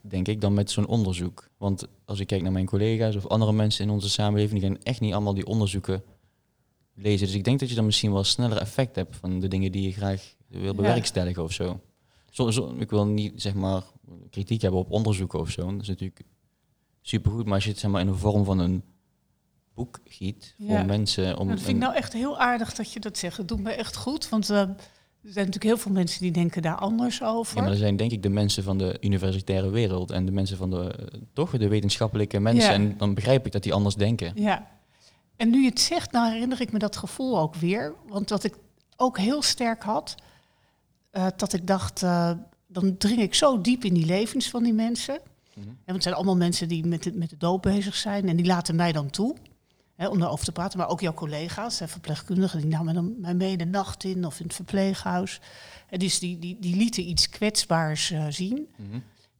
denk 0.00 0.28
ik, 0.28 0.40
dan 0.40 0.54
met 0.54 0.70
zo'n 0.70 0.86
onderzoek. 0.86 1.48
Want 1.56 1.86
als 2.04 2.20
ik 2.20 2.26
kijk 2.26 2.42
naar 2.42 2.52
mijn 2.52 2.66
collega's 2.66 3.16
of 3.16 3.26
andere 3.26 3.52
mensen 3.52 3.84
in 3.84 3.90
onze 3.90 4.10
samenleving, 4.10 4.60
die 4.60 4.70
gaan 4.70 4.82
echt 4.82 5.00
niet 5.00 5.12
allemaal 5.12 5.34
die 5.34 5.46
onderzoeken 5.46 6.02
lezen. 6.94 7.26
Dus 7.26 7.36
ik 7.36 7.44
denk 7.44 7.60
dat 7.60 7.68
je 7.68 7.74
dan 7.74 7.84
misschien 7.84 8.12
wel 8.12 8.24
sneller 8.24 8.58
effect 8.58 8.96
hebt 8.96 9.16
van 9.16 9.40
de 9.40 9.48
dingen 9.48 9.72
die 9.72 9.82
je 9.82 9.92
graag 9.92 10.34
wil 10.48 10.74
bewerkstelligen 10.74 11.42
of 11.42 11.52
zo. 11.52 11.80
Zo, 12.32 12.50
zo, 12.50 12.74
ik 12.78 12.90
wil 12.90 13.06
niet 13.06 13.32
zeg 13.42 13.54
maar 13.54 13.82
kritiek 14.30 14.62
hebben 14.62 14.80
op 14.80 14.90
onderzoeken 14.90 15.38
of 15.40 15.50
zo. 15.50 15.70
Dat 15.72 15.80
is 15.80 15.88
natuurlijk 15.88 16.22
supergoed. 17.02 17.44
Maar 17.44 17.54
als 17.54 17.64
je 17.64 17.70
het 17.70 17.78
zeg 17.78 17.90
maar 17.90 18.00
in 18.00 18.06
de 18.06 18.14
vorm 18.14 18.44
van 18.44 18.58
een 18.58 18.82
boek 19.74 20.00
giet 20.04 20.54
voor 20.58 20.66
Ja. 20.68 20.82
mensen 20.82 21.38
om. 21.38 21.48
dat 21.48 21.60
vind 21.60 21.76
ik 21.76 21.82
nou 21.82 21.94
echt 21.94 22.12
heel 22.12 22.38
aardig 22.38 22.74
dat 22.74 22.92
je 22.92 23.00
dat 23.00 23.18
zegt. 23.18 23.36
Het 23.36 23.48
doet 23.48 23.60
me 23.60 23.70
echt 23.70 23.96
goed, 23.96 24.28
want 24.28 24.50
eh, 24.50 24.58
er 24.58 24.66
zijn 25.22 25.34
natuurlijk 25.46 25.64
heel 25.64 25.76
veel 25.78 25.92
mensen 25.92 26.20
die 26.22 26.30
denken 26.30 26.62
daar 26.62 26.76
anders 26.76 27.22
over. 27.22 27.56
ja, 27.56 27.62
maar 27.62 27.70
er 27.70 27.76
zijn 27.76 27.96
denk 27.96 28.10
ik 28.12 28.22
de 28.22 28.28
mensen 28.28 28.62
van 28.62 28.78
de 28.78 28.96
universitaire 29.00 29.70
wereld 29.70 30.10
en 30.10 30.26
de 30.26 30.32
mensen 30.32 30.56
van 30.56 30.70
de 30.70 30.94
eh, 31.12 31.20
toch 31.32 31.50
de 31.50 31.68
wetenschappelijke 31.68 32.40
mensen. 32.40 32.68
Ja. 32.68 32.72
En 32.72 32.94
dan 32.98 33.14
begrijp 33.14 33.46
ik 33.46 33.52
dat 33.52 33.62
die 33.62 33.74
anders 33.74 33.94
denken. 33.94 34.32
Ja. 34.34 34.70
En 35.36 35.50
nu 35.50 35.62
je 35.62 35.68
het 35.68 35.80
zegt, 35.80 36.12
nou 36.12 36.32
herinner 36.32 36.60
ik 36.60 36.72
me 36.72 36.78
dat 36.78 36.96
gevoel 36.96 37.38
ook 37.38 37.54
weer. 37.54 37.94
Want 38.08 38.30
wat 38.30 38.44
ik 38.44 38.54
ook 38.96 39.18
heel 39.18 39.42
sterk 39.42 39.82
had, 39.82 40.14
eh, 41.12 41.26
dat 41.36 41.52
ik 41.52 41.66
dacht, 41.66 42.02
eh, 42.02 42.30
dan 42.66 42.96
dring 42.96 43.20
ik 43.20 43.34
zo 43.34 43.60
diep 43.60 43.84
in 43.84 43.94
die 43.94 44.06
levens 44.06 44.50
van 44.50 44.62
die 44.62 44.72
mensen. 44.72 45.20
Mhm. 45.54 45.68
En 45.68 45.74
want 45.74 45.92
het 45.92 46.02
zijn 46.02 46.14
allemaal 46.14 46.36
mensen 46.36 46.68
die 46.68 46.86
met 46.86 47.02
de, 47.02 47.12
met 47.12 47.30
de 47.30 47.36
dood 47.36 47.60
bezig 47.60 47.96
zijn 47.96 48.28
en 48.28 48.36
die 48.36 48.46
laten 48.46 48.76
mij 48.76 48.92
dan 48.92 49.10
toe. 49.10 49.36
Hè, 49.94 50.08
om 50.08 50.18
daarover 50.18 50.44
te 50.44 50.52
praten, 50.52 50.78
maar 50.78 50.88
ook 50.88 51.00
jouw 51.00 51.14
collega's, 51.14 51.78
hè, 51.78 51.88
verpleegkundigen, 51.88 52.60
die 52.60 52.68
namen 52.68 52.94
dan 52.94 53.20
mij 53.20 53.34
mee 53.34 53.56
de 53.56 53.64
nacht 53.64 54.04
in 54.04 54.26
of 54.26 54.40
in 54.40 54.46
het 54.46 54.54
verpleeghuis. 54.54 55.40
En 55.88 55.98
dus 55.98 56.18
die, 56.18 56.38
die, 56.38 56.56
die 56.60 56.76
lieten 56.76 57.08
iets 57.08 57.28
kwetsbaars 57.28 58.10
eh, 58.10 58.26
zien. 58.28 58.68
Mhm. 58.76 58.98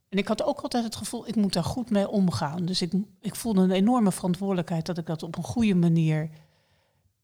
En 0.09 0.17
ik 0.17 0.27
had 0.27 0.43
ook 0.43 0.61
altijd 0.61 0.83
het 0.83 0.95
gevoel, 0.95 1.27
ik 1.27 1.35
moet 1.35 1.53
daar 1.53 1.63
goed 1.63 1.89
mee 1.89 2.09
omgaan. 2.09 2.65
Dus 2.65 2.81
ik, 2.81 2.93
ik 3.21 3.35
voelde 3.35 3.61
een 3.61 3.71
enorme 3.71 4.11
verantwoordelijkheid 4.11 4.85
dat 4.85 4.97
ik 4.97 5.05
dat 5.05 5.23
op 5.23 5.37
een 5.37 5.43
goede 5.43 5.75
manier 5.75 6.29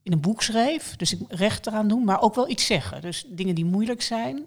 in 0.02 0.12
een 0.12 0.20
boek 0.20 0.42
schreef. 0.42 0.96
Dus 0.96 1.12
ik 1.12 1.20
recht 1.28 1.66
eraan 1.66 1.88
doen, 1.88 2.04
maar 2.04 2.20
ook 2.20 2.34
wel 2.34 2.48
iets 2.48 2.66
zeggen. 2.66 3.00
Dus 3.00 3.24
dingen 3.28 3.54
die 3.54 3.64
moeilijk 3.64 4.02
zijn. 4.02 4.46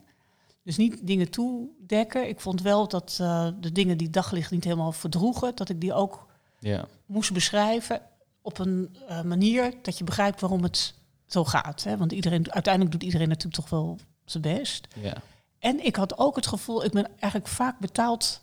Dus 0.64 0.78
niet 0.78 1.08
dingen 1.08 1.30
toedekken. 1.30 2.28
Ik 2.28 2.40
vond 2.40 2.62
wel 2.62 2.88
dat 2.88 3.18
uh, 3.22 3.48
de 3.60 3.72
dingen 3.72 3.98
die 3.98 4.10
daglicht 4.10 4.52
niet 4.52 4.64
helemaal 4.64 4.92
verdroegen, 4.92 5.56
dat 5.56 5.70
ik 5.70 5.82
die 5.82 5.94
ook 5.94 6.28
Ja. 6.60 6.86
moest 7.06 7.34
beschrijven 7.34 8.02
op 8.42 8.60
een 8.60 8.96
eh, 9.08 9.22
manier 9.22 9.74
dat 9.82 9.98
je 9.98 10.04
begrijpt 10.04 10.42
waarom 10.42 10.64
het 10.64 10.94
zo 11.26 11.44
gaat. 11.46 11.84
Hè? 11.84 11.98
Want 11.98 12.12
iedereen, 12.12 12.52
uiteindelijk 12.52 12.94
doet 12.94 13.04
iedereen 13.04 13.28
natuurlijk 13.28 13.56
toch 13.56 13.70
wel 13.70 13.98
zijn 14.26 14.44
best. 14.44 14.88
Ja. 15.02 15.14
En 15.60 15.86
ik 15.86 15.96
had 15.96 16.18
ook 16.18 16.36
het 16.36 16.48
gevoel, 16.48 16.84
ik 16.84 16.92
ben 16.92 17.08
eigenlijk 17.20 17.54
vaak 17.54 17.80
betaald 17.80 18.42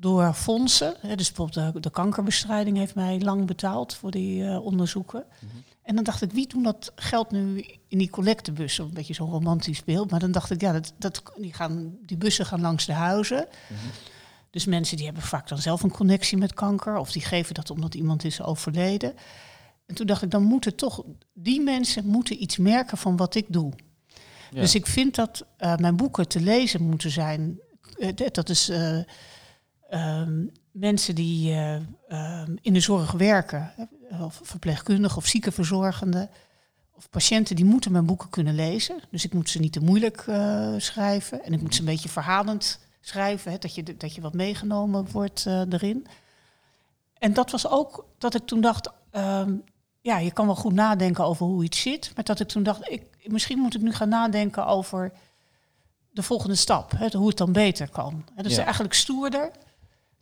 door 0.00 0.32
fondsen. 0.32 0.94
Hè, 1.00 1.14
dus 1.16 1.32
bijvoorbeeld 1.32 1.72
de, 1.74 1.80
de 1.80 1.90
kankerbestrijding 1.90 2.76
heeft 2.76 2.94
mij 2.94 3.20
lang 3.20 3.46
betaald 3.46 3.94
voor 3.94 4.10
die 4.10 4.44
eh, 4.44 4.64
onderzoeken. 4.64 5.24
En 5.82 5.94
dan 5.94 6.04
dacht 6.04 6.22
ik, 6.22 6.32
wie 6.32 6.46
doen 6.48 6.62
dat 6.62 6.92
geld 6.94 7.30
nu 7.30 7.64
in 7.88 7.98
die 7.98 8.10
collectebus? 8.10 8.78
Een 8.78 8.92
beetje 8.92 9.14
zo'n 9.14 9.30
romantisch 9.30 9.84
beeld. 9.84 10.10
Maar 10.10 10.20
dan 10.20 10.32
dacht 10.32 10.50
ik, 10.50 10.60
ja, 10.60 10.72
dat, 10.72 10.92
dat, 10.98 11.22
die, 11.36 11.52
gaan, 11.52 11.96
die 12.06 12.16
bussen 12.16 12.46
gaan 12.46 12.60
langs 12.60 12.86
de 12.86 12.92
huizen. 12.92 13.46
Dus 14.50 14.64
mensen 14.64 14.96
die 14.96 15.06
hebben 15.06 15.22
vaak 15.22 15.48
dan 15.48 15.58
zelf 15.58 15.82
een 15.82 15.90
connectie 15.90 16.38
met 16.38 16.54
kanker. 16.54 16.96
Of 16.96 17.12
die 17.12 17.22
geven 17.22 17.54
dat 17.54 17.70
omdat 17.70 17.94
iemand 17.94 18.24
is 18.24 18.42
overleden. 18.42 19.14
En 19.86 19.94
toen 19.94 20.06
dacht 20.06 20.22
ik, 20.22 20.30
dan 20.30 20.42
moeten 20.42 20.74
toch, 20.76 21.02
die 21.34 21.60
mensen 21.60 22.06
moeten 22.06 22.42
iets 22.42 22.56
merken 22.56 22.98
van 22.98 23.16
wat 23.16 23.34
ik 23.34 23.46
doe. 23.48 23.72
Ja. 24.50 24.60
Dus 24.60 24.74
ik 24.74 24.86
vind 24.86 25.14
dat 25.14 25.46
eh, 25.56 25.76
mijn 25.76 25.96
boeken 25.96 26.28
te 26.28 26.40
lezen 26.40 26.82
moeten 26.82 27.10
zijn. 27.10 27.58
Eh, 27.98 28.08
dat- 28.14 28.34
dat 28.34 28.48
is 28.48 28.68
eh, 29.88 30.20
ehm, 30.20 30.46
mensen 30.72 31.14
die 31.14 31.52
eh, 31.52 31.74
ehm, 32.08 32.56
in 32.62 32.72
de 32.72 32.80
zorg 32.80 33.12
werken, 33.12 33.72
of 34.20 34.40
verpleegkundigen 34.42 35.16
of 35.16 35.26
ziekenverzorgenden, 35.26 36.30
of 36.96 37.10
patiënten, 37.10 37.56
die 37.56 37.64
moeten 37.64 37.92
mijn 37.92 38.06
boeken 38.06 38.30
kunnen 38.30 38.54
lezen. 38.54 39.00
Dus 39.10 39.24
ik 39.24 39.32
moet 39.32 39.50
ze 39.50 39.58
niet 39.60 39.72
te 39.72 39.80
moeilijk 39.80 40.24
eh, 40.26 40.74
schrijven 40.76 41.44
en 41.44 41.52
ik 41.52 41.60
moet 41.60 41.74
ze 41.74 41.80
een 41.80 41.86
beetje 41.86 42.08
verhalend 42.08 42.78
schrijven, 43.00 43.52
hè, 43.52 43.58
dat, 43.58 43.74
je, 43.74 43.96
dat 43.96 44.14
je 44.14 44.20
wat 44.20 44.34
meegenomen 44.34 45.10
wordt 45.10 45.46
eh, 45.46 45.60
erin. 45.70 46.06
En 47.18 47.32
dat 47.32 47.50
was 47.50 47.68
ook 47.68 48.06
dat 48.18 48.34
ik 48.34 48.46
toen 48.46 48.60
dacht, 48.60 48.90
ehm, 49.10 49.54
ja, 50.00 50.18
je 50.18 50.30
kan 50.30 50.46
wel 50.46 50.54
goed 50.54 50.72
nadenken 50.72 51.24
over 51.24 51.46
hoe 51.46 51.64
iets 51.64 51.80
zit, 51.80 52.12
maar 52.14 52.24
dat 52.24 52.40
ik 52.40 52.48
toen 52.48 52.62
dacht, 52.62 52.90
ik, 52.90 53.02
misschien 53.26 53.58
moet 53.58 53.74
ik 53.74 53.80
nu 53.80 53.92
gaan 53.92 54.08
nadenken 54.08 54.66
over 54.66 55.12
de 56.10 56.22
volgende 56.22 56.54
stap, 56.54 56.90
hè, 56.96 57.08
hoe 57.18 57.28
het 57.28 57.36
dan 57.36 57.52
beter 57.52 57.90
kan. 57.90 58.12
En 58.12 58.42
dat 58.42 58.46
is 58.46 58.56
Ja. 58.56 58.64
eigenlijk 58.64 58.94
stoerder 58.94 59.50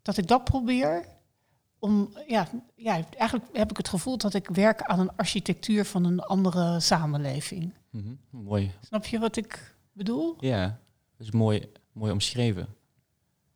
dat 0.06 0.16
ik 0.16 0.26
dat 0.26 0.44
probeer. 0.44 1.06
Om, 1.78 2.12
ja, 2.28 2.48
ja, 2.74 3.04
eigenlijk 3.16 3.56
heb 3.56 3.70
ik 3.70 3.76
het 3.76 3.88
gevoel 3.88 4.18
dat 4.18 4.34
ik 4.34 4.48
werk 4.48 4.82
aan 4.82 5.00
een 5.00 5.16
architectuur 5.16 5.84
van 5.84 6.04
een 6.04 6.20
andere 6.20 6.80
samenleving. 6.80 7.74
Mhm. 7.90 8.14
Mooi. 8.30 8.70
Snap 8.80 9.04
je 9.04 9.18
wat 9.18 9.36
ik 9.36 9.76
bedoel? 9.92 10.36
Ja, 10.38 10.80
dat 11.16 11.26
is 11.26 11.32
mooi, 11.32 11.68
mooi 11.92 12.12
omschreven. 12.12 12.66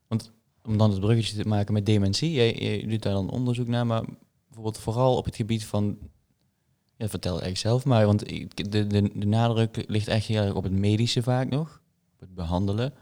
Want 0.08 0.32
om 0.62 0.78
dan 0.78 0.90
het 0.90 1.00
bruggetje 1.00 1.42
te 1.42 1.48
maken 1.48 1.72
met 1.74 1.86
dementie, 1.86 2.32
jij, 2.32 2.54
jij 2.54 2.86
doet 2.86 3.02
daar 3.02 3.12
dan 3.12 3.30
onderzoek 3.30 3.66
naar, 3.66 3.86
maar 3.86 4.04
bijvoorbeeld 4.46 4.78
vooral 4.78 5.16
op 5.16 5.24
het 5.24 5.36
gebied 5.36 5.64
van, 5.64 5.98
ja, 6.96 7.08
vertel 7.08 7.30
eigenlijk 7.30 7.60
zelf 7.60 7.84
maar, 7.84 8.06
want 8.06 8.28
de, 8.28 8.86
de, 8.86 8.86
de 8.86 9.26
nadruk 9.26 9.84
ligt 9.86 10.08
echt 10.08 10.26
heel 10.26 10.42
erg 10.42 10.54
op 10.54 10.64
het 10.64 10.72
medische 10.72 11.22
vaak 11.22 11.48
nog, 11.48 11.82
op 12.12 12.20
het 12.20 12.34
behandelen. 12.34 12.94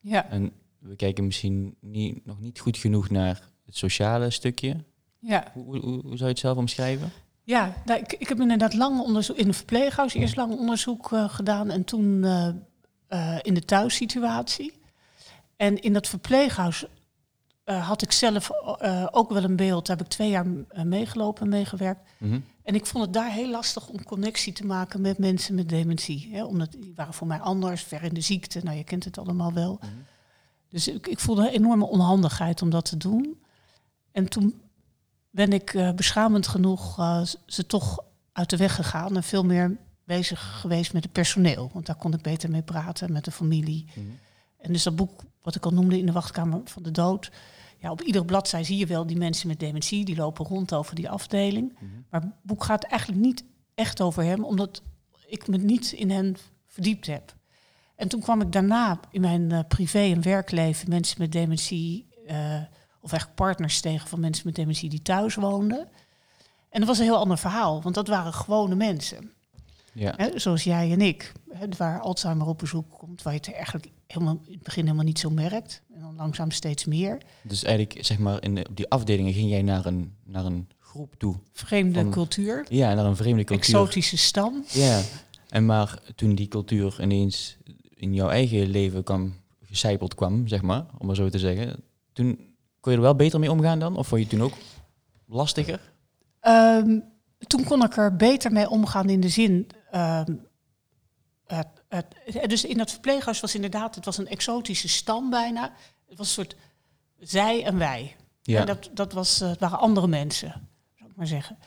Ja, 0.00 0.28
En 0.30 0.52
we 0.88 0.96
kijken 0.96 1.26
misschien 1.26 1.76
niet, 1.80 2.26
nog 2.26 2.40
niet 2.40 2.60
goed 2.60 2.76
genoeg 2.76 3.10
naar 3.10 3.48
het 3.64 3.76
sociale 3.76 4.30
stukje. 4.30 4.76
ja. 5.18 5.50
Hoe, 5.52 5.78
hoe, 5.78 5.80
hoe 5.80 6.02
zou 6.02 6.18
je 6.18 6.24
het 6.24 6.38
zelf 6.38 6.56
omschrijven? 6.56 7.12
Ja, 7.46 7.74
nou, 7.84 8.00
ik, 8.00 8.12
ik 8.12 8.28
heb 8.28 8.40
inderdaad 8.40 8.74
lang 8.74 9.00
onderzoek 9.00 9.36
in 9.36 9.46
een 9.46 9.54
verpleeghuis 9.54 10.14
eerst 10.14 10.36
lang 10.36 10.58
onderzoek 10.58 11.12
eh, 11.12 11.28
gedaan 11.28 11.70
en 11.70 11.84
toen 11.84 12.24
eh, 12.24 12.48
eh, 13.06 13.38
in 13.42 13.54
de 13.54 13.64
thuissituatie. 13.64 14.72
En 15.56 15.80
in 15.80 15.92
dat 15.92 16.08
verpleeghuis 16.08 16.84
had 17.64 18.02
ik 18.02 18.12
zelf 18.12 18.50
ook 19.10 19.30
wel 19.30 19.44
een 19.44 19.56
beeld. 19.56 19.86
Daar 19.86 19.96
heb 19.96 20.06
ik 20.06 20.12
twee 20.12 20.30
jaar 20.30 20.46
meegelopen 20.84 21.42
en 21.42 21.48
meegewerkt. 21.48 22.00
Mhm. 22.18 22.40
En 22.62 22.74
ik 22.74 22.86
vond 22.86 23.04
het 23.04 23.12
daar 23.12 23.30
heel 23.30 23.50
lastig 23.50 23.88
om 23.88 24.04
connectie 24.04 24.52
te 24.52 24.66
maken 24.66 25.00
met 25.00 25.18
mensen 25.18 25.54
met 25.54 25.68
dementie. 25.68 26.28
Hè? 26.32 26.44
Omdat 26.44 26.72
die 26.72 26.92
waren 26.94 27.14
voor 27.14 27.26
mij 27.26 27.38
anders, 27.38 27.82
ver 27.82 28.02
in 28.02 28.14
de 28.14 28.20
ziekte. 28.20 28.60
Nou, 28.62 28.76
je 28.76 28.84
kent 28.84 29.04
het 29.04 29.18
allemaal 29.18 29.52
wel. 29.52 29.78
Mhm. 29.80 29.92
Dus 30.68 30.88
ik, 30.88 31.06
ik 31.06 31.18
voelde 31.18 31.42
een 31.42 31.54
enorme 31.54 31.86
onhandigheid 31.86 32.62
om 32.62 32.70
dat 32.70 32.84
te 32.84 32.96
doen. 32.96 33.40
En 34.12 34.28
toen 34.28 34.60
ben 35.30 35.52
ik 35.52 35.74
eh, 35.74 35.92
beschamend 35.92 36.46
genoeg 36.46 36.98
eh, 36.98 37.22
ze 37.46 37.66
toch 37.66 38.04
uit 38.32 38.50
de 38.50 38.56
weg 38.56 38.74
gegaan. 38.74 39.16
En 39.16 39.22
veel 39.22 39.44
meer 39.44 39.76
bezig 40.04 40.60
geweest 40.60 40.92
met 40.92 41.02
het 41.02 41.12
personeel. 41.12 41.70
Want 41.72 41.86
daar 41.86 41.96
kon 41.96 42.14
ik 42.14 42.22
beter 42.22 42.50
mee 42.50 42.62
praten, 42.62 43.12
met 43.12 43.24
de 43.24 43.30
familie. 43.30 43.84
Mhm. 43.88 44.06
En 44.58 44.72
dus 44.72 44.82
dat 44.82 44.96
boek, 44.96 45.22
wat 45.42 45.54
ik 45.54 45.64
al 45.64 45.72
noemde 45.72 45.98
in 45.98 46.06
de 46.06 46.12
wachtkamer 46.12 46.60
van 46.64 46.82
de 46.82 46.90
dood. 46.90 47.30
Ja, 47.78 47.90
op 47.90 48.02
iedere 48.02 48.24
bladzij 48.24 48.64
zie 48.64 48.76
je 48.76 48.86
wel 48.86 49.06
die 49.06 49.16
mensen 49.16 49.48
met 49.48 49.60
dementie, 49.60 50.04
die 50.04 50.16
lopen 50.16 50.46
rond 50.46 50.74
over 50.74 50.94
die 50.94 51.10
afdeling. 51.10 51.72
Mhm. 51.72 51.84
Maar 52.10 52.20
het 52.20 52.30
boek 52.42 52.64
gaat 52.64 52.84
eigenlijk 52.84 53.20
niet 53.20 53.44
echt 53.74 54.00
over 54.00 54.22
hem, 54.22 54.44
omdat 54.44 54.82
ik 55.26 55.48
me 55.48 55.56
niet 55.56 55.92
in 55.92 56.10
hen 56.10 56.36
verdiept 56.66 57.06
heb. 57.06 57.34
En 57.96 58.08
toen 58.08 58.20
kwam 58.20 58.40
ik 58.40 58.52
daarna 58.52 59.00
in 59.10 59.20
mijn 59.20 59.52
eh, 59.52 59.60
privé- 59.68 59.98
en 60.12 60.22
werkleven 60.22 60.88
mensen 60.88 61.16
met 61.20 61.32
dementie, 61.32 62.06
eh, 62.26 62.60
of 63.00 63.12
echt 63.12 63.34
partners 63.34 63.80
tegen 63.80 64.08
van 64.08 64.20
mensen 64.20 64.46
met 64.46 64.54
dementie 64.54 64.88
die 64.90 65.02
thuis 65.02 65.34
woonden. 65.34 65.88
En 66.70 66.78
dat 66.80 66.88
was 66.88 66.98
een 66.98 67.04
heel 67.04 67.16
ander 67.18 67.38
verhaal, 67.38 67.82
want 67.82 67.94
dat 67.94 68.08
waren 68.08 68.32
gewone 68.32 68.74
mensen. 68.74 69.30
Ja. 69.92 70.14
Hè, 70.16 70.38
zoals 70.38 70.64
jij 70.64 70.92
en 70.92 71.00
ik, 71.00 71.32
hè, 71.50 71.66
waar 71.76 72.00
Alzheimer 72.00 72.46
op 72.46 72.58
bezoek 72.58 72.90
komt, 72.98 73.22
waar 73.22 73.32
je 73.32 73.38
het 73.38 73.52
eigenlijk 73.54 73.86
helemaal, 74.06 74.40
in 74.46 74.52
het 74.52 74.62
begin 74.62 74.84
helemaal 74.84 75.04
niet 75.04 75.18
zo 75.18 75.30
merkt. 75.30 75.82
En 75.94 76.00
dan 76.00 76.16
langzaam 76.16 76.50
steeds 76.50 76.84
meer. 76.84 77.18
Dus 77.42 77.64
eigenlijk, 77.64 78.04
zeg 78.06 78.18
maar, 78.18 78.42
in 78.42 78.54
de, 78.54 78.66
op 78.68 78.76
die 78.76 78.88
afdelingen 78.90 79.32
ging 79.32 79.50
jij 79.50 79.62
naar 79.62 79.86
een, 79.86 80.12
naar 80.24 80.44
een 80.44 80.68
groep 80.80 81.14
toe. 81.18 81.34
Vreemde 81.52 82.00
Van- 82.00 82.10
cultuur, 82.10 82.66
Ja, 82.68 82.94
naar 82.94 83.04
een 83.04 83.16
vreemde 83.16 83.44
cultuur. 83.44 83.64
exotische 83.74 84.16
stam. 84.16 84.64
Ja, 84.72 85.00
en 85.48 85.66
maar 85.66 85.98
toen 86.14 86.34
die 86.34 86.48
cultuur 86.48 86.96
ineens 87.02 87.56
in 87.96 88.14
jouw 88.14 88.28
eigen 88.28 88.66
leven 88.68 89.02
kwam, 89.02 89.34
gecijpeld 89.62 90.14
kwam, 90.14 90.46
zeg 90.48 90.62
maar, 90.62 90.86
om 90.98 91.06
maar 91.06 91.16
zo 91.16 91.28
te 91.28 91.38
zeggen, 91.38 91.82
toen 92.12 92.54
kon 92.80 92.92
je 92.92 92.98
er 92.98 93.04
wel 93.04 93.14
beter 93.16 93.40
mee 93.40 93.50
omgaan 93.50 93.78
dan? 93.78 93.96
Of 93.96 94.06
vond 94.06 94.20
je 94.20 94.26
het 94.26 94.36
toen 94.36 94.46
ook 94.46 94.54
lastiger? 95.26 95.92
Ehm, 96.40 96.98
toen 97.46 97.64
kon 97.64 97.84
ik 97.84 97.96
er 97.96 98.16
beter 98.16 98.52
mee 98.52 98.68
omgaan 98.68 99.08
in 99.08 99.20
de 99.20 99.28
zin. 99.28 99.66
ehm, 99.90 100.34
het, 101.46 101.66
het, 101.88 102.06
het- 102.24 102.50
dus 102.50 102.64
in 102.64 102.78
dat 102.78 102.90
verpleeghuis 102.90 103.40
was 103.40 103.54
inderdaad, 103.54 103.94
het 103.94 104.04
was 104.04 104.18
een 104.18 104.28
exotische 104.28 104.88
stam 104.88 105.30
bijna. 105.30 105.72
Het 106.08 106.18
was 106.18 106.26
een 106.26 106.32
soort 106.44 106.56
zij 107.18 107.64
en 107.64 107.78
wij. 107.78 108.16
Ja, 108.42 108.60
En 108.60 108.66
dat, 108.66 108.90
dat 108.94 109.12
was, 109.12 109.40
eh, 109.40 109.48
het 109.48 109.60
waren 109.60 109.78
andere 109.78 110.06
mensen, 110.08 110.68
zou 110.94 111.10
ik 111.10 111.16
maar 111.16 111.26
zeggen. 111.26 111.58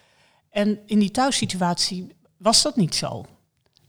En 0.49 0.79
in 0.85 0.99
die 0.99 1.11
thuissituatie 1.11 2.15
was 2.37 2.61
dat 2.61 2.75
niet 2.75 2.95
zo. 2.95 3.25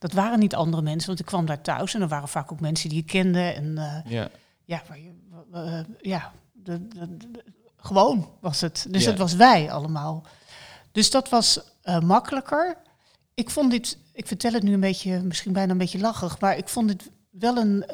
Dat 0.01 0.13
waren 0.13 0.39
niet 0.39 0.55
andere 0.55 0.83
mensen, 0.83 1.07
want 1.09 1.21
ik 1.21 1.27
kwam 1.27 1.47
daar 1.47 1.61
thuis 1.61 1.95
en 1.95 2.01
er 2.01 2.09
waren 2.09 2.29
vaak 2.29 2.53
ook 2.53 2.61
mensen 2.61 2.89
die 2.89 2.99
je 2.99 3.05
kende. 3.05 3.41
En 3.41 3.79
eh, 3.79 4.13
ja, 4.13 4.29
ja, 4.65 4.83
waar 4.89 4.99
je, 4.99 5.13
eh, 5.53 5.81
ja 6.01 6.33
de, 6.53 6.89
de- 6.89 7.17
de- 7.17 7.45
gewoon 7.77 8.29
was 8.41 8.61
het. 8.61 8.87
Dus 8.91 9.03
Ja. 9.05 9.11
het 9.11 9.19
was 9.19 9.35
wij 9.35 9.71
allemaal. 9.73 10.25
Dus 10.93 11.11
dat 11.11 11.29
was 11.29 11.61
eh, 11.83 12.01
makkelijker. 12.01 12.77
Ik 13.35 13.51
vond 13.51 13.71
dit, 13.71 13.99
ik 14.13 14.27
vertel 14.27 14.53
het 14.53 14.63
nu 14.63 14.73
een 14.73 14.81
beetje, 14.81 15.23
misschien 15.23 15.53
bijna 15.53 15.73
een 15.73 15.79
beetje 15.79 15.99
lachig, 15.99 16.41
maar 16.41 16.57
ik 16.57 16.69
vond 16.69 16.89
dit 16.89 17.11
wel 17.31 17.57
een 17.57 17.85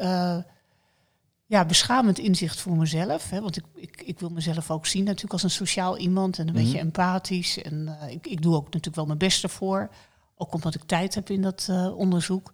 ja, 1.48 1.64
beschamend 1.64 2.18
inzicht 2.18 2.60
voor 2.60 2.76
mezelf. 2.76 3.30
Hè, 3.30 3.40
want 3.40 3.56
ik, 3.56 3.64
ik, 3.74 4.02
ik 4.02 4.20
wil 4.20 4.28
mezelf 4.28 4.70
ook 4.70 4.86
zien 4.86 5.04
natuurlijk 5.04 5.32
als 5.32 5.42
een 5.42 5.50
sociaal 5.50 5.98
iemand 5.98 6.38
en 6.38 6.48
een 6.48 6.54
Mhm. 6.54 6.62
beetje 6.62 6.78
empathisch. 6.78 7.62
En 7.62 7.98
ik, 8.10 8.26
ik 8.26 8.42
doe 8.42 8.54
ook 8.54 8.64
natuurlijk 8.64 8.94
wel 8.96 9.06
mijn 9.06 9.18
best 9.18 9.42
ervoor. 9.42 9.90
Ook 10.36 10.54
omdat 10.54 10.74
ik 10.74 10.82
tijd 10.82 11.14
heb 11.14 11.30
in 11.30 11.42
dat 11.42 11.66
eh, 11.70 11.98
onderzoek. 11.98 12.52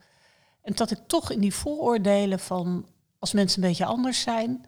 En 0.62 0.74
dat 0.74 0.90
ik 0.90 0.98
toch 1.06 1.30
in 1.30 1.40
die 1.40 1.54
vooroordelen 1.54 2.38
van 2.38 2.86
als 3.18 3.32
mensen 3.32 3.62
een 3.62 3.68
beetje 3.68 3.84
anders 3.84 4.20
zijn, 4.20 4.64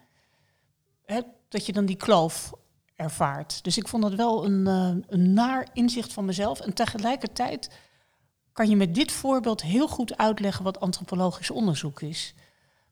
hè, 1.04 1.20
dat 1.48 1.66
je 1.66 1.72
dan 1.72 1.86
die 1.86 1.96
kloof 1.96 2.52
ervaart. 2.96 3.64
Dus 3.64 3.78
ik 3.78 3.88
vond 3.88 4.02
dat 4.02 4.14
wel 4.14 4.44
een, 4.44 4.66
eh, 4.66 5.12
een 5.18 5.32
naar 5.32 5.68
inzicht 5.72 6.12
van 6.12 6.24
mezelf. 6.24 6.60
En 6.60 6.72
tegelijkertijd 6.72 7.70
kan 8.52 8.68
je 8.68 8.76
met 8.76 8.94
dit 8.94 9.12
voorbeeld 9.12 9.62
heel 9.62 9.88
goed 9.88 10.16
uitleggen 10.16 10.64
wat 10.64 10.80
antropologisch 10.80 11.50
onderzoek 11.50 12.00
is. 12.00 12.34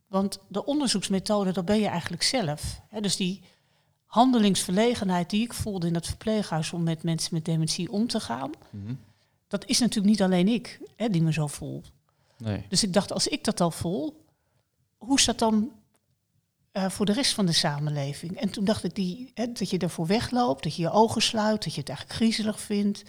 Want 0.08 0.38
de 0.48 0.64
onderzoeksmethode, 0.64 1.52
dat 1.52 1.64
ben 1.64 1.80
je 1.80 1.86
eigenlijk 1.86 2.22
zelf. 2.22 2.80
Hè, 2.88 3.00
dus 3.00 3.16
die 3.16 3.42
handelingsverlegenheid 4.04 5.30
die 5.30 5.42
ik 5.42 5.52
voelde 5.52 5.86
in 5.86 5.92
dat 5.92 6.06
verpleeghuis 6.06 6.72
om 6.72 6.82
met 6.82 7.02
mensen 7.02 7.34
met 7.34 7.44
dementie 7.44 7.92
om 7.92 8.06
te 8.06 8.20
gaan, 8.20 8.50
Mhm. 8.70 8.94
Dat 9.52 9.66
is 9.66 9.78
natuurlijk 9.78 10.06
niet 10.06 10.22
alleen 10.22 10.48
ik 10.48 10.80
hè, 10.96 11.08
die 11.08 11.22
me 11.22 11.32
zo 11.32 11.46
voel. 11.46 11.82
nee. 12.38 12.64
Dus 12.68 12.82
ik 12.82 12.92
dacht, 12.92 13.12
als 13.12 13.28
ik 13.28 13.44
dat 13.44 13.60
al 13.60 13.70
voel, 13.70 14.24
hoe 14.98 15.18
is 15.18 15.24
dat 15.24 15.38
dan 15.38 15.70
eh, 16.72 16.88
voor 16.88 17.06
de 17.06 17.12
rest 17.12 17.34
van 17.34 17.46
de 17.46 17.52
samenleving? 17.52 18.40
En 18.40 18.50
toen 18.50 18.64
dacht 18.64 18.84
ik, 18.84 18.94
die, 18.94 19.30
hè, 19.34 19.52
dat 19.52 19.70
je 19.70 19.78
daarvoor 19.78 20.06
wegloopt, 20.06 20.62
dat 20.62 20.76
je 20.76 20.82
je 20.82 20.90
ogen 20.90 21.22
sluit, 21.22 21.64
dat 21.64 21.74
je 21.74 21.80
het 21.80 21.88
eigenlijk 21.88 22.18
griezelig 22.18 22.60
vindt. 22.60 23.02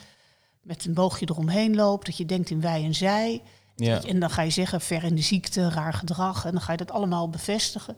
met 0.61 0.85
een 0.85 0.93
boogje 0.93 1.27
eromheen 1.29 1.75
loopt, 1.75 2.05
dat 2.05 2.17
je 2.17 2.25
denkt 2.25 2.49
in 2.49 2.61
wij 2.61 2.83
en 2.83 2.95
zij. 2.95 3.41
Ja. 3.75 4.03
En 4.03 4.19
dan 4.19 4.29
ga 4.29 4.41
je 4.41 4.49
zeggen, 4.49 4.81
ver 4.81 5.03
in 5.03 5.15
de 5.15 5.21
ziekte, 5.21 5.69
raar 5.69 5.93
gedrag. 5.93 6.45
En 6.45 6.51
dan 6.51 6.61
ga 6.61 6.71
je 6.71 6.77
dat 6.77 6.91
allemaal 6.91 7.29
bevestigen. 7.29 7.97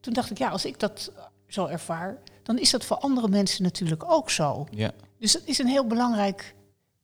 Toen 0.00 0.12
dacht 0.12 0.30
ik, 0.30 0.38
ja, 0.38 0.48
als 0.48 0.64
ik 0.64 0.80
dat 0.80 1.12
zo 1.46 1.66
ervaar, 1.66 2.18
dan 2.42 2.58
is 2.58 2.70
dat 2.70 2.84
voor 2.84 2.96
andere 2.96 3.28
mensen 3.28 3.62
natuurlijk 3.62 4.10
ook 4.10 4.30
zo. 4.30 4.66
Ja. 4.70 4.92
Dus 5.18 5.32
dat 5.32 5.42
is 5.44 5.58
een 5.58 5.66
heel 5.66 5.86
belangrijk 5.86 6.56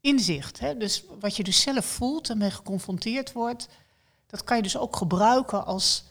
inzicht. 0.04 0.60
Hè? 0.60 0.76
Dus 0.76 1.04
wat 1.20 1.36
je 1.36 1.44
dus 1.44 1.60
zelf 1.60 1.84
voelt 1.84 2.30
en 2.30 2.38
mee 2.38 2.50
geconfronteerd 2.50 3.32
wordt, 3.32 3.68
dat 4.26 4.44
kan 4.44 4.56
je 4.56 4.62
dus 4.62 4.78
ook 4.78 4.96
gebruiken 4.96 5.66
als 5.66 6.04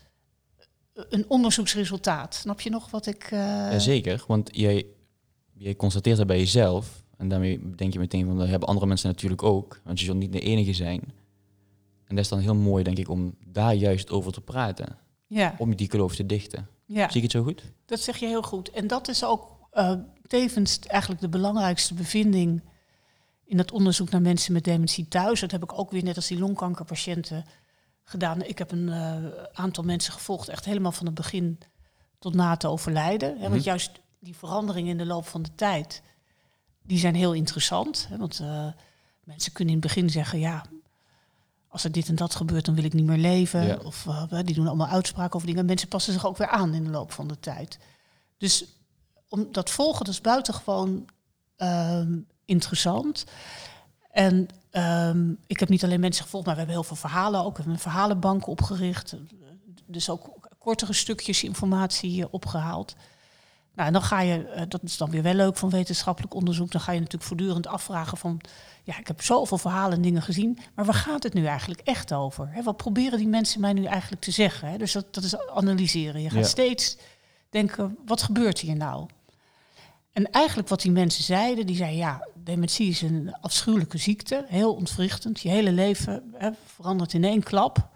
een 0.94 1.26
onderzoeksresultaat. 1.28 2.36
Snap 2.36 2.62
je 2.62 2.70
nog 2.70 2.92
wat 2.92 3.06
ik. 3.06 3.32
Uh... 3.32 3.40
Jazeker, 3.72 4.24
want 4.28 4.50
jij, 4.52 4.86
jij 5.54 5.76
constateert 5.76 6.18
dat 6.18 6.28
bij 6.28 6.38
jezelf. 6.38 7.04
En 7.18 7.28
daarmee 7.28 7.76
denk 7.76 7.94
je 7.94 8.00
meteen 8.00 8.26
van 8.26 8.38
dat 8.38 8.48
hebben 8.48 8.68
andere 8.68 8.86
mensen 8.86 9.10
natuurlijk 9.10 9.44
ook. 9.44 9.82
Want 9.84 10.00
je 10.00 10.06
zult 10.06 10.18
niet 10.18 10.32
de 10.32 10.40
enige 10.40 10.74
zijn. 10.74 11.02
En 12.06 12.16
dat 12.16 12.24
is 12.24 12.30
dan 12.30 12.40
heel 12.40 12.56
mooi, 12.56 12.84
denk 12.84 12.98
ik, 12.98 13.10
om 13.10 13.36
daar 13.48 13.74
juist 13.74 14.10
over 14.10 14.32
te 14.32 14.42
praten. 14.42 14.98
Ja. 15.28 15.56
Om 15.58 15.76
die 15.76 15.88
kloof 15.88 16.16
te 16.16 16.26
dichten. 16.26 16.68
Ja. 16.86 17.08
Zie 17.08 17.18
ik 17.18 17.24
het 17.24 17.32
zo 17.32 17.44
goed? 17.44 17.64
Dat 17.86 18.00
zeg 18.00 18.18
je 18.18 18.26
heel 18.26 18.42
goed. 18.42 18.70
En 18.70 18.88
dat 18.88 19.08
is 19.08 19.24
ook 19.24 19.68
uh, 19.74 19.94
tevens 20.28 20.80
eigenlijk 20.80 21.22
de 21.22 21.30
belangrijkste 21.30 21.94
bevinding 21.94 22.62
in 23.46 23.58
dat 23.58 23.72
onderzoek 23.72 24.10
naar 24.10 24.22
mensen 24.22 24.54
met 24.54 24.64
dementie 24.64 25.08
thuis. 25.08 25.40
Dat 25.40 25.52
heb 25.52 25.64
ik 25.64 25.80
ook 25.80 25.92
weer 25.92 26.04
net 26.04 26.16
als 26.16 26.28
die 26.28 26.40
longkankerpatiënten 26.40 27.46
gedaan. 28.04 28.42
Ik 28.42 28.58
heb 28.58 28.72
een 28.72 28.88
uh, 28.88 29.16
aantal 29.54 29.84
mensen 29.84 30.14
gevolgd, 30.14 30.48
echt 30.48 30.66
helemaal 30.66 30.92
van 30.92 31.06
het 31.06 31.16
begin 31.16 31.60
tot 32.20 32.34
na 32.34 32.50
het 32.50 32.66
overlijden. 32.66 33.30
Hè, 33.34 33.40
want 33.42 33.54
Mhm. 33.54 33.64
juist 33.64 33.92
die 34.20 34.36
veranderingen 34.36 34.92
in 34.92 34.98
de 34.98 35.06
loop 35.06 35.28
van 35.28 35.42
de 35.42 35.56
tijd, 35.56 36.02
die 36.82 36.98
zijn 37.00 37.16
heel 37.16 37.34
interessant. 37.34 38.06
Hè, 38.10 38.18
want 38.18 38.40
uh, 38.42 38.68
mensen 39.24 39.52
kunnen 39.52 39.74
in 39.74 39.80
het 39.80 39.94
begin 39.94 40.10
zeggen, 40.10 40.40
ja, 40.40 40.66
als 41.68 41.84
er 41.84 41.92
dit 41.92 42.08
en 42.08 42.16
dat 42.16 42.36
gebeurt, 42.36 42.66
dan 42.66 42.76
wil 42.76 42.84
ik 42.84 42.94
niet 42.94 43.06
meer 43.06 43.18
leven. 43.18 43.66
Ja. 43.66 43.78
Of 43.84 44.06
uh, 44.06 44.24
die 44.44 44.56
doen 44.56 44.68
allemaal 44.68 44.88
uitspraken 44.88 45.36
over 45.36 45.48
dingen. 45.48 45.66
Mensen 45.66 45.88
passen 45.88 46.14
zich 46.14 46.26
ook 46.26 46.38
weer 46.38 46.48
aan 46.48 46.74
in 46.74 46.84
de 46.84 46.90
loop 46.90 47.12
van 47.12 47.28
de 47.28 47.40
tijd. 47.40 47.80
Dus 48.38 48.66
om 49.30 49.48
dat 49.52 49.70
volgen, 49.70 50.06
dat 50.06 50.14
is 50.14 50.22
buitengewoon 50.22 51.06
ehm, 51.56 52.18
interessant. 52.46 53.24
En 54.12 54.48
um, 54.72 55.38
ik 55.48 55.60
heb 55.60 55.70
niet 55.70 55.84
alleen 55.84 56.00
mensen 56.00 56.24
gevolgd, 56.24 56.46
maar 56.46 56.56
we 56.56 56.62
hebben 56.62 56.80
heel 56.80 56.88
veel 56.88 57.10
verhalen 57.10 57.40
ook. 57.40 57.50
We 57.52 57.56
hebben 57.56 57.74
een 57.74 57.80
verhalenbank 57.80 58.48
opgericht. 58.48 59.16
Dus 59.86 60.10
ook 60.10 60.42
kortere 60.60 60.94
stukjes 60.94 61.44
informatie 61.44 62.32
opgehaald. 62.32 62.96
Nou, 63.76 63.88
en 63.88 63.94
dan 63.94 64.02
ga 64.02 64.22
je, 64.22 64.54
uh, 64.56 64.62
dat 64.68 64.84
is 64.84 64.98
dan 64.98 65.10
weer 65.10 65.22
wel 65.24 65.34
leuk 65.34 65.58
van 65.58 65.70
wetenschappelijk 65.70 66.34
onderzoek, 66.34 66.72
dan 66.72 66.82
ga 66.82 66.92
je 66.92 66.98
natuurlijk 67.00 67.26
voortdurend 67.28 67.68
afvragen 67.68 68.18
van, 68.18 68.42
ja, 68.84 69.00
ik 69.00 69.08
heb 69.08 69.22
zoveel 69.22 69.58
verhalen 69.58 69.96
en 69.96 70.02
dingen 70.02 70.22
gezien, 70.22 70.58
maar 70.76 70.86
waar 70.86 70.94
gaat 70.94 71.24
het 71.24 71.34
nu 71.34 71.46
eigenlijk 71.46 71.82
echt 71.82 72.14
over? 72.14 72.54
Wat 72.64 72.78
proberen 72.78 73.18
die 73.18 73.28
mensen 73.28 73.62
mij 73.62 73.74
nu 73.74 73.84
eigenlijk 73.86 74.22
te 74.22 74.32
zeggen? 74.32 74.80
Dus 74.80 74.92
dat, 74.92 75.14
dat 75.14 75.24
is 75.24 75.48
analyseren. 75.48 76.22
Je 76.22 76.30
gaat 76.30 76.40
Ja. 76.44 76.48
steeds 76.48 76.98
denken, 77.50 77.98
wat 78.06 78.22
gebeurt 78.22 78.60
hier 78.60 78.76
nou? 78.76 79.08
En 80.14 80.32
eigenlijk 80.32 80.68
wat 80.68 80.82
die 80.82 80.92
mensen 80.92 81.24
zeiden, 81.24 81.66
die 81.66 81.76
zeiden, 81.76 81.98
ja, 81.98 82.28
dementie 82.36 82.90
is 82.90 83.02
een 83.02 83.36
afschuwelijke 83.42 83.98
ziekte, 83.98 84.46
heel 84.48 84.74
ontwrichtend. 84.74 85.42
Je 85.42 85.50
hele 85.50 85.72
leven 85.72 86.34
hè, 86.34 86.50
verandert 86.66 87.14
in 87.14 87.24
één 87.24 87.44
klap. 87.44 87.92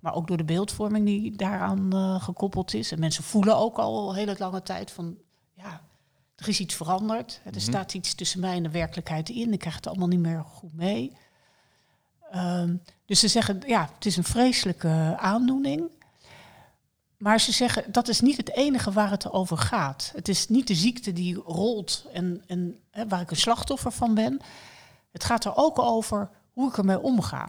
Maar 0.00 0.14
ook 0.14 0.26
door 0.26 0.36
de 0.36 0.44
beeldvorming 0.44 1.06
die 1.06 1.36
daaraan 1.36 1.90
uh, 1.94 2.22
gekoppeld 2.22 2.74
is. 2.74 2.92
En 2.92 2.98
mensen 2.98 3.24
voelen 3.24 3.56
ook 3.56 3.78
al 3.78 4.08
een 4.10 4.14
hele 4.16 4.34
lange 4.38 4.62
tijd 4.62 4.90
van, 4.90 5.16
ja, 5.52 5.80
er 6.36 6.48
is 6.48 6.60
iets 6.60 6.74
veranderd. 6.74 7.40
Er 7.44 7.50
Mhm. 7.50 7.60
staat 7.60 7.94
iets 7.94 8.14
tussen 8.14 8.40
mij 8.40 8.56
en 8.56 8.62
de 8.62 8.70
werkelijkheid 8.70 9.28
in. 9.28 9.52
Ik 9.52 9.58
krijg 9.58 9.74
het 9.76 9.86
allemaal 9.86 10.08
niet 10.08 10.18
meer 10.20 10.44
goed 10.44 10.74
mee. 10.74 11.16
Um, 12.34 12.82
dus 13.06 13.20
ze 13.20 13.28
zeggen, 13.28 13.60
ja, 13.66 13.90
het 13.94 14.06
is 14.06 14.16
een 14.16 14.24
vreselijke 14.24 15.14
aandoening. 15.18 15.90
Maar 17.22 17.40
ze 17.40 17.52
zeggen, 17.52 17.92
dat 17.92 18.08
is 18.08 18.20
niet 18.20 18.36
het 18.36 18.52
enige 18.52 18.92
waar 18.92 19.10
het 19.10 19.30
over 19.30 19.58
gaat. 19.58 20.12
Het 20.14 20.28
is 20.28 20.48
niet 20.48 20.66
de 20.66 20.74
ziekte 20.74 21.12
die 21.12 21.34
rolt 21.34 22.04
en, 22.12 22.42
en 22.46 22.78
hè, 22.90 23.08
waar 23.08 23.20
ik 23.20 23.30
een 23.30 23.36
slachtoffer 23.36 23.92
van 23.92 24.14
ben. 24.14 24.40
Het 25.12 25.24
gaat 25.24 25.44
er 25.44 25.56
ook 25.56 25.78
over 25.78 26.30
hoe 26.52 26.68
ik 26.68 26.78
ermee 26.78 27.00
omga. 27.00 27.48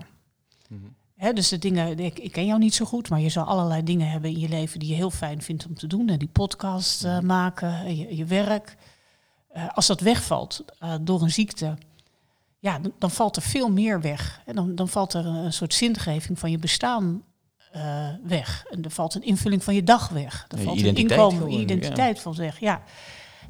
Mm 0.67 0.95
Hè, 1.15 1.33
dus 1.33 1.49
de 1.49 1.57
dingen, 1.57 1.99
ik, 1.99 2.19
ik, 2.19 2.31
ken 2.31 2.45
jou 2.45 2.59
niet 2.59 2.73
zo 2.73 2.86
goed, 2.86 3.09
maar 3.09 3.19
je 3.19 3.29
zal 3.29 3.43
allerlei 3.43 3.83
dingen 3.83 4.09
hebben 4.09 4.29
in 4.29 4.39
je 4.39 4.49
leven 4.49 4.79
die 4.79 4.89
je 4.89 4.95
heel 4.95 5.12
fijn 5.12 5.41
vindt 5.41 5.65
om 5.65 5.75
te 5.75 5.88
doen. 5.88 6.09
En 6.09 6.19
die 6.19 6.27
podcast 6.27 7.05
uh, 7.05 7.19
maken, 7.19 7.95
je, 7.95 8.15
je 8.15 8.25
werk. 8.25 8.77
Uh, 9.55 9.69
als 9.69 9.88
dat 9.88 9.99
wegvalt 9.99 10.65
uh, 10.83 10.95
door 11.01 11.21
een 11.21 11.31
ziekte, 11.31 11.77
ja, 12.59 12.79
dan, 12.79 12.93
dan, 12.99 13.12
valt 13.12 13.36
er 13.36 13.41
veel 13.41 13.71
meer 13.71 14.01
weg. 14.01 14.41
En 14.45 14.55
dan, 14.55 14.75
dan 14.75 14.88
valt 14.88 15.13
er 15.13 15.25
een, 15.25 15.36
een 15.36 15.53
soort 15.53 15.73
zingeving 15.73 16.39
van 16.39 16.51
je 16.51 16.57
bestaan 16.57 17.23
uh, 17.75 18.07
weg. 18.23 18.65
En 18.69 18.83
er 18.83 18.89
valt 18.91 19.15
een 19.15 19.23
invulling 19.23 19.63
van 19.63 19.75
je 19.75 19.83
dag 19.83 20.09
weg. 20.09 20.45
Er 20.49 20.57
Ja, 20.57 20.63
valt 20.63 20.81
een 20.83 20.95
inkomen, 20.95 21.41
gewoon, 21.41 21.59
identiteit 21.59 22.19
van 22.19 22.36
weg. 22.36 22.59
Ja. 22.59 22.81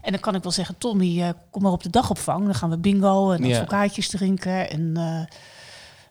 En 0.02 0.12
dan 0.12 0.20
kan 0.22 0.36
ik 0.36 0.44
wel 0.44 0.52
zeggen, 0.52 0.78
Tommy, 0.78 1.20
uh, 1.20 1.30
kom 1.50 1.62
maar 1.62 1.72
op 1.72 1.84
de 1.84 1.90
dagopvang. 1.90 2.46
Dan 2.46 2.56
gaan 2.56 2.70
we 2.70 2.78
bingo 2.78 3.32
en 3.32 3.44
Ja. 3.46 3.54
advocaatjes 3.54 4.10
drinken 4.10 4.70
en 4.70 4.94
uh, 4.98 5.22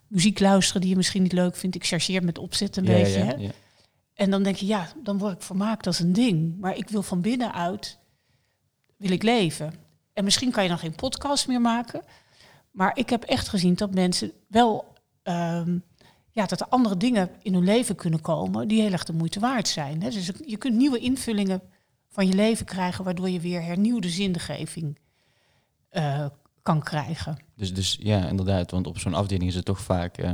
muziek 0.06 0.40
luisteren 0.40 0.80
die 0.80 0.90
je 0.90 0.96
misschien 0.96 1.22
niet 1.22 1.32
leuk 1.32 1.56
vindt. 1.56 1.76
Ik 1.76 1.86
chargeer 1.86 2.24
met 2.24 2.38
opzet 2.38 2.76
een 2.76 2.84
Ja, 2.84 2.92
beetje. 2.92 3.18
ja, 3.18 3.24
hè. 3.24 3.34
ja. 3.34 3.50
En 4.14 4.30
dan 4.30 4.42
denk 4.42 4.56
je, 4.56 4.66
ja, 4.66 4.88
dan 5.02 5.18
word 5.18 5.32
ik 5.34 5.42
vermaakt 5.42 5.86
als 5.86 5.98
een 5.98 6.12
ding. 6.12 6.58
Maar 6.60 6.76
ik 6.76 6.88
wil 6.88 7.02
van 7.02 7.20
binnenuit, 7.20 7.98
wil 8.96 9.10
ik 9.10 9.22
leven. 9.22 9.74
En 10.12 10.24
misschien 10.24 10.50
kan 10.50 10.62
je 10.62 10.68
dan 10.68 10.78
geen 10.78 10.94
podcast 10.94 11.48
meer 11.48 11.60
maken. 11.60 12.02
Maar 12.70 12.96
ik 12.96 13.10
heb 13.10 13.22
echt 13.22 13.48
gezien 13.48 13.74
dat 13.74 13.94
mensen 13.94 14.32
wel, 14.48 14.84
ehm, 15.22 15.78
ja, 16.32 16.46
dat 16.46 16.60
er 16.60 16.66
andere 16.68 16.96
dingen 16.96 17.30
in 17.42 17.54
hun 17.54 17.64
leven 17.64 17.94
kunnen 17.94 18.20
komen 18.20 18.68
die 18.68 18.80
heel 18.80 18.92
erg 18.92 19.04
de 19.04 19.12
moeite 19.12 19.40
waard 19.40 19.68
zijn. 19.68 20.02
Hè. 20.02 20.10
Dus 20.10 20.30
je 20.46 20.56
kunt 20.56 20.76
nieuwe 20.76 20.98
invullingen 20.98 21.62
van 22.08 22.26
je 22.26 22.34
leven 22.34 22.66
krijgen, 22.66 23.04
waardoor 23.04 23.28
je 23.28 23.40
weer 23.40 23.62
hernieuwde 23.62 24.08
zingeving 24.08 24.98
eh, 25.88 26.26
kan 26.62 26.82
krijgen. 26.82 27.36
Dus, 27.56 27.74
dus 27.74 27.98
ja, 28.00 28.28
inderdaad. 28.28 28.70
Want 28.70 28.86
op 28.86 28.98
zo'n 28.98 29.14
afdeling 29.14 29.48
is 29.48 29.54
het 29.54 29.64
toch 29.64 29.80
vaak, 29.80 30.18
eh, 30.18 30.32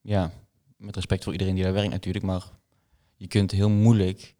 ja, 0.00 0.30
met 0.76 0.94
respect 0.94 1.24
voor 1.24 1.32
iedereen 1.32 1.54
die 1.54 1.64
daar 1.64 1.72
werkt 1.72 1.90
natuurlijk, 1.90 2.24
maar 2.24 2.44
je 3.16 3.26
kunt 3.26 3.50
heel 3.50 3.70
moeilijk 3.70 4.34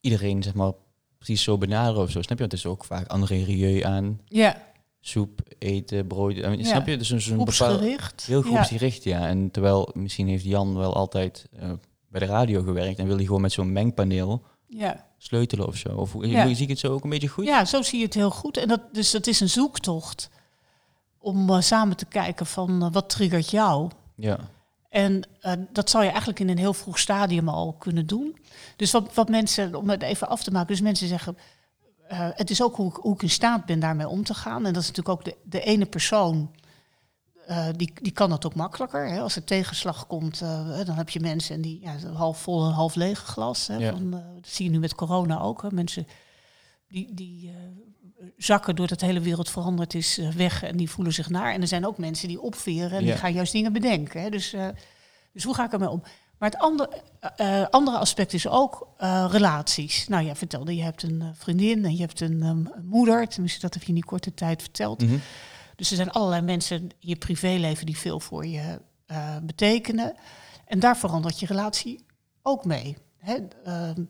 iedereen, 0.00 0.42
zeg 0.42 0.54
maar, 0.54 0.72
precies 1.18 1.42
zo 1.42 1.58
benaderen 1.58 2.02
of 2.02 2.10
zo. 2.10 2.22
Snap 2.22 2.38
je? 2.38 2.48
Want 2.48 2.52
het 2.52 2.60
is 2.60 2.66
ook 2.66 2.84
vaak 2.84 3.06
andere 3.06 3.34
milieu 3.34 3.82
aan. 3.82 4.20
Ja, 4.24 4.62
Soep, 5.06 5.40
eten, 5.58 6.06
brood. 6.06 6.36
I 6.36 6.40
mean, 6.40 6.58
Ja. 6.58 6.64
Snap 6.64 6.86
je? 6.86 6.96
Dus 6.96 7.10
een, 7.10 7.20
zo'n 7.20 7.44
bepaald, 7.44 7.80
heel 7.80 7.98
Ja. 8.26 8.42
groepsgericht, 8.42 9.04
ja. 9.04 9.26
En 9.26 9.50
terwijl 9.50 9.90
misschien 9.94 10.28
heeft 10.28 10.44
Jan 10.44 10.76
wel 10.76 10.94
altijd 10.94 11.46
eh, 11.58 11.70
bij 12.08 12.20
de 12.20 12.26
radio 12.26 12.62
gewerkt 12.62 12.98
en 12.98 13.06
wil 13.06 13.16
hij 13.16 13.24
gewoon 13.24 13.40
met 13.40 13.52
zo'n 13.52 13.72
mengpaneel 13.72 14.42
Ja. 14.66 15.06
sleutelen 15.18 15.66
of 15.66 15.76
zo. 15.76 15.88
Of 15.88 16.12
hoe 16.12 16.28
Ja. 16.28 16.46
zie 16.54 16.62
ik 16.62 16.68
het 16.68 16.78
zo 16.78 16.92
ook 16.92 17.04
een 17.04 17.10
beetje 17.10 17.28
goed? 17.28 17.44
Ja, 17.44 17.64
zo 17.64 17.82
zie 17.82 17.98
je 17.98 18.04
het 18.04 18.14
heel 18.14 18.30
goed. 18.30 18.56
En 18.56 18.68
dat, 18.68 18.80
dus 18.92 19.10
dat 19.10 19.26
is 19.26 19.40
een 19.40 19.48
zoektocht 19.50 20.30
om 21.18 21.50
eh, 21.50 21.60
samen 21.60 21.96
te 21.96 22.04
kijken 22.06 22.46
van 22.46 22.82
eh, 22.82 22.92
wat 22.92 23.08
triggert 23.10 23.50
jou. 23.50 23.90
Ja. 24.16 24.38
En 24.88 25.28
eh, 25.40 25.52
dat 25.72 25.90
zou 25.90 26.02
je 26.04 26.08
eigenlijk 26.10 26.40
in 26.40 26.48
een 26.48 26.58
heel 26.58 26.74
vroeg 26.74 26.98
stadium 26.98 27.48
al 27.48 27.72
kunnen 27.72 28.06
doen. 28.06 28.36
Dus 28.76 28.90
wat, 28.90 29.14
wat 29.14 29.28
mensen, 29.28 29.74
om 29.74 29.88
het 29.90 30.02
even 30.02 30.28
af 30.28 30.42
te 30.42 30.50
maken, 30.50 30.68
dus 30.68 30.80
mensen 30.80 31.08
zeggen, 31.08 31.36
eh, 32.08 32.28
het 32.32 32.50
is 32.50 32.62
ook 32.62 32.76
hoe 32.76 32.88
ik, 32.88 32.94
hoe 32.96 33.14
ik 33.14 33.22
in 33.22 33.30
staat 33.30 33.64
ben 33.64 33.80
daarmee 33.80 34.08
om 34.08 34.24
te 34.24 34.34
gaan. 34.34 34.66
En 34.66 34.72
dat 34.72 34.82
is 34.82 34.88
natuurlijk 34.88 35.18
ook 35.18 35.24
de, 35.24 35.36
de 35.42 35.60
ene 35.60 35.86
persoon, 35.86 36.50
eh, 37.46 37.68
die, 37.76 37.92
die 38.02 38.12
kan 38.12 38.30
dat 38.30 38.46
ook 38.46 38.54
makkelijker. 38.54 39.08
Hè? 39.08 39.20
Als 39.20 39.36
er 39.36 39.44
tegenslag 39.44 40.06
komt, 40.06 40.40
eh, 40.40 40.84
dan 40.84 40.96
heb 40.96 41.08
je 41.08 41.20
mensen 41.20 41.54
en 41.54 41.60
die 41.60 41.80
ja, 41.80 41.96
half 42.12 42.38
vol 42.38 42.66
en 42.66 42.72
half 42.72 42.94
leeg 42.94 43.18
glas. 43.18 43.66
Hè? 43.66 43.76
Ja. 43.76 43.90
Van, 43.90 44.10
dat 44.10 44.20
zie 44.42 44.64
je 44.64 44.70
nu 44.70 44.78
met 44.78 44.94
corona 44.94 45.40
ook. 45.40 45.62
Hè? 45.62 45.68
Mensen 45.70 46.06
die, 46.88 47.14
die 47.14 47.52
zakken 48.36 48.76
doordat 48.76 49.00
de 49.00 49.06
hele 49.06 49.20
wereld 49.20 49.50
veranderd 49.50 49.94
is 49.94 50.16
weg 50.36 50.62
en 50.62 50.76
die 50.76 50.90
voelen 50.90 51.12
zich 51.12 51.28
naar. 51.28 51.52
En 51.52 51.60
er 51.60 51.68
zijn 51.68 51.86
ook 51.86 51.98
mensen 51.98 52.28
die 52.28 52.40
opveren 52.40 52.98
en 52.98 53.04
Ja. 53.04 53.10
die 53.10 53.20
gaan 53.20 53.32
juist 53.32 53.52
dingen 53.52 53.72
bedenken. 53.72 54.22
Hè? 54.22 54.30
Dus, 54.30 54.54
dus 55.32 55.44
hoe 55.44 55.54
ga 55.54 55.64
ik 55.64 55.72
ermee 55.72 55.90
om? 55.90 56.02
Maar 56.44 56.52
het 56.52 56.62
andere, 56.62 57.02
eh, 57.20 57.62
eh, 57.62 57.68
andere 57.68 57.98
aspect 57.98 58.32
is 58.32 58.48
ook 58.48 58.88
eh, 58.96 59.26
relaties. 59.30 60.08
Nou, 60.08 60.24
jij 60.24 60.36
vertelde, 60.36 60.76
je 60.76 60.82
hebt 60.82 61.02
een 61.02 61.34
vriendin 61.34 61.84
en 61.84 61.92
je 61.94 62.00
hebt 62.00 62.20
een 62.20 62.42
ehm, 62.42 62.86
moeder. 62.86 63.28
Tenminste, 63.28 63.60
dat 63.60 63.74
heb 63.74 63.82
je 63.82 63.88
in 63.88 63.94
die 63.94 64.04
korte 64.04 64.34
tijd 64.34 64.62
verteld. 64.62 65.02
Mhm. 65.02 65.16
Dus 65.76 65.90
er 65.90 65.96
zijn 65.96 66.10
allerlei 66.10 66.42
mensen 66.42 66.76
in 66.82 66.92
je 66.98 67.16
privéleven 67.16 67.86
die 67.86 67.98
veel 67.98 68.20
voor 68.20 68.46
je 68.46 68.80
betekenen. 69.42 70.14
En 70.66 70.80
daar 70.80 70.96
verandert 70.96 71.40
je 71.40 71.46
relatie 71.46 72.04
ook 72.42 72.64
mee. 72.64 72.96
Hè? 73.18 73.36
ehm, 73.64 74.04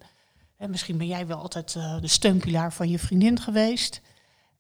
misschien 0.57 0.99
ben 0.99 1.07
jij 1.07 1.27
wel 1.27 1.39
altijd 1.39 1.73
de 1.73 2.09
steunpilaar 2.09 2.73
van 2.73 2.89
je 2.89 2.99
vriendin 2.99 3.41
geweest. 3.41 4.01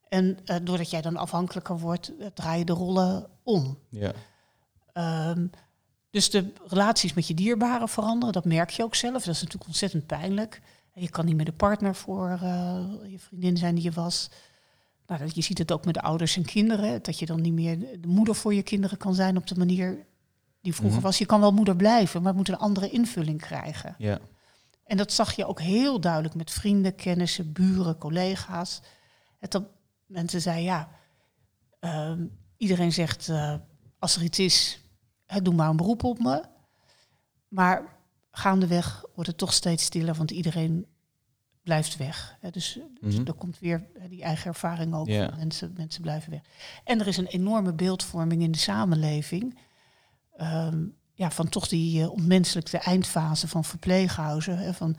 En 0.09 0.39
doordat 0.63 0.91
jij 0.91 1.01
dan 1.01 1.17
afhankelijker 1.17 1.79
wordt, 1.79 2.13
draai 2.35 2.59
je 2.59 2.65
de 2.65 2.73
rollen 2.73 3.27
om. 3.43 3.79
Ja. 3.89 4.13
Ehm, 4.93 5.47
dus 6.15 6.31
de 6.31 6.53
relaties 6.67 7.13
met 7.15 7.27
je 7.27 7.35
dierbaren 7.35 7.89
veranderen, 7.89 8.33
dat 8.33 8.45
merk 8.45 8.71
je 8.71 8.83
ook 8.83 8.95
zelf. 8.95 9.13
Dat 9.25 9.35
is 9.35 9.41
natuurlijk 9.41 9.67
ontzettend 9.67 10.07
pijnlijk. 10.07 10.61
En 10.93 11.03
Je 11.03 11.09
kan 11.11 11.25
niet 11.25 11.37
meer 11.37 11.45
de 11.45 11.53
partner 11.53 11.95
voor 11.95 12.29
eh, 12.43 12.85
je 13.09 13.19
vriendin 13.19 13.57
zijn 13.57 13.75
die 13.75 13.85
je 13.85 13.91
was. 13.91 14.29
dat- 15.07 15.35
je 15.35 15.43
ziet 15.43 15.59
het 15.59 15.73
ook 15.73 15.85
met 15.85 15.95
de 15.95 16.01
ouders 16.03 16.37
en 16.37 16.45
kinderen, 16.45 17.03
dat 17.03 17.19
je 17.19 17.27
dan 17.27 17.41
niet 17.41 17.53
meer 17.53 17.79
de 18.01 18.09
moeder 18.09 18.35
voor 18.35 18.55
je 18.55 18.63
kinderen 18.63 18.99
kan 18.99 19.15
zijn 19.15 19.37
op 19.37 19.47
de 19.47 19.55
manier 19.55 20.07
die 20.61 20.75
vroeger 20.75 20.97
Mhm. 20.99 21.07
was. 21.07 21.19
Je 21.19 21.27
kan 21.27 21.41
wel 21.41 21.53
moeder 21.53 21.77
blijven, 21.77 22.19
maar 22.23 22.29
het 22.29 22.37
moet 22.37 22.49
een 22.49 22.59
andere 22.63 22.91
invulling 22.91 23.41
krijgen. 23.41 23.95
Ja. 23.99 24.19
En 24.85 24.97
dat 24.97 25.13
zag 25.13 25.33
je 25.37 25.47
ook 25.47 25.61
heel 25.61 26.01
duidelijk 26.01 26.35
met 26.35 26.51
vrienden, 26.51 26.95
kennissen, 26.95 27.53
buren, 27.53 27.99
collega's. 27.99 28.81
Het 29.39 29.51
dat 29.53 29.65
mensen 30.07 30.41
zeiden, 30.41 30.65
ja, 30.65 30.89
ehm, 31.81 32.25
iedereen 32.57 32.93
zegt, 32.93 33.29
eh, 33.29 33.55
als 33.99 34.17
er 34.17 34.23
iets 34.23 34.39
is, 34.39 34.81
doe 35.43 35.55
maar 35.55 35.69
een 35.69 35.77
beroep 35.77 36.05
op 36.05 36.19
me. 36.19 36.43
Maar 37.49 37.97
gaandeweg 38.31 39.05
wordt 39.15 39.31
het 39.31 39.39
toch 39.39 39.53
steeds 39.53 39.85
stiller, 39.85 40.15
want 40.15 40.31
iedereen 40.31 40.87
blijft 41.63 41.97
weg. 41.97 42.37
Hè. 42.41 42.51
Dus, 42.51 42.79
dus 43.01 43.17
Mhm. 43.17 43.27
er 43.27 43.33
komt 43.33 43.59
weer 43.59 43.87
die 44.09 44.23
eigen 44.23 44.47
ervaring 44.47 44.95
ook. 44.95 45.11
Van 45.11 45.37
Mensen, 45.37 45.73
mensen 45.77 46.03
blijven 46.03 46.31
weg. 46.31 46.41
En 46.85 47.01
er 47.01 47.07
is 47.07 47.17
een 47.17 47.27
enorme 47.27 47.73
beeldvorming 47.73 48.43
in 48.43 48.53
de 48.53 48.59
samenleving. 48.59 49.59
Ehm, 50.37 50.85
ja, 51.15 51.31
van 51.31 51.49
toch 51.49 51.69
die 51.69 52.01
uh, 52.01 52.11
ontmenselijkte 52.11 52.79
eindfase 52.79 53.49
van 53.49 53.65
verpleeghuizen. 53.65 54.59
Hè, 54.59 54.75
van 54.75 54.97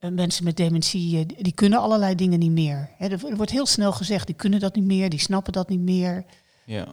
uh, 0.00 0.10
mensen 0.10 0.44
met 0.44 0.56
dementie, 0.56 1.18
uh, 1.18 1.36
die, 1.42 1.52
kunnen 1.54 1.78
allerlei 1.78 2.14
dingen 2.14 2.38
niet 2.38 2.50
meer. 2.50 2.90
Hè, 2.96 3.06
er, 3.08 3.26
er 3.26 3.36
wordt 3.36 3.50
heel 3.50 3.66
snel 3.66 3.92
gezegd, 3.92 4.26
die 4.26 4.36
kunnen 4.36 4.60
dat 4.60 4.74
niet 4.74 4.84
meer, 4.84 5.10
die 5.10 5.18
snappen 5.20 5.52
dat 5.52 5.68
niet 5.68 5.80
meer. 5.80 6.24
Ja. 6.64 6.86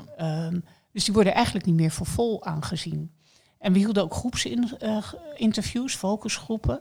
Um, 0.45 0.63
dus 0.91 1.04
die 1.06 1.13
worden 1.13 1.34
eigenlijk 1.34 1.65
niet 1.65 1.75
meer 1.75 1.91
voor 1.91 2.06
vol 2.06 2.45
aangezien. 2.45 3.12
En 3.58 3.73
we 3.73 3.80
hielden 3.80 4.04
ook 4.04 4.13
groepsinterviews, 4.13 5.95
focusgroepen. 5.95 6.80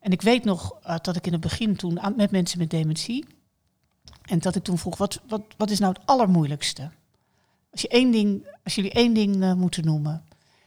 En 0.00 0.12
ik 0.12 0.22
weet 0.22 0.44
nog 0.44 0.78
uh, 0.86 0.96
dat 0.98 1.16
ik 1.16 1.26
in 1.26 1.32
het 1.32 1.40
begin 1.40 1.76
toen 1.76 2.00
aan, 2.00 2.16
met 2.16 2.30
mensen 2.30 2.58
met 2.58 2.70
dementie. 2.70 3.26
En 4.22 4.38
dat 4.38 4.56
ik 4.56 4.62
toen 4.62 4.78
vroeg, 4.78 4.96
wat, 4.96 5.20
wat, 5.28 5.42
wat 5.56 5.70
is 5.70 5.78
nou 5.78 5.92
het 5.92 6.06
allermoeilijkste? 6.06 6.90
Als, 7.70 7.80
je 7.80 7.88
één 7.88 8.10
ding, 8.10 8.46
als 8.64 8.74
jullie 8.74 8.92
één 8.92 9.14
ding 9.14 9.36
uh, 9.36 9.54
moeten 9.54 9.84
noemen. 9.84 10.24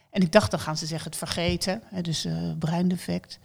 En 0.10 0.22
ik 0.22 0.32
dacht, 0.32 0.52
dan 0.52 0.60
gaan 0.60 0.78
ze 0.78 0.86
zeggen 0.86 1.10
het 1.10 1.20
vergeten, 1.20 1.82
hè, 1.86 2.02
dus 2.02 2.26
uh, 2.26 2.52
breindefect. 2.60 3.40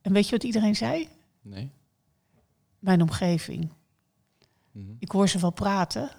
En 0.00 0.12
weet 0.12 0.24
je 0.24 0.30
wat 0.30 0.44
iedereen 0.44 0.76
zei? 0.76 1.08
Nee. 1.40 1.70
Mijn 2.78 3.02
omgeving. 3.02 3.72
Mhm. 4.70 4.92
Ik 4.98 5.10
hoor 5.10 5.28
ze 5.28 5.38
wel 5.38 5.50
praten. 5.50 6.10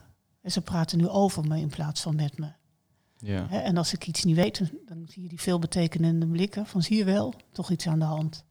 En 0.43 0.51
ze 0.51 0.61
praten 0.61 0.97
nu 0.97 1.07
over 1.07 1.47
me 1.47 1.59
in 1.59 1.69
plaats 1.69 2.01
van 2.01 2.15
met 2.15 2.37
me. 2.37 2.51
Ja. 3.17 3.47
Hè, 3.49 3.59
en 3.59 3.77
als 3.77 3.93
ik 3.93 4.07
iets 4.07 4.23
niet 4.23 4.35
weet, 4.35 4.71
dan 4.85 5.05
zie 5.07 5.23
je 5.23 5.29
die 5.29 5.41
veelbetekenende 5.41 6.27
blikken 6.27 6.65
van 6.65 6.81
zie 6.81 6.97
je 6.97 7.03
wel, 7.03 7.33
toch 7.51 7.71
iets 7.71 7.87
aan 7.87 7.99
de 7.99 8.05
hand. 8.05 8.43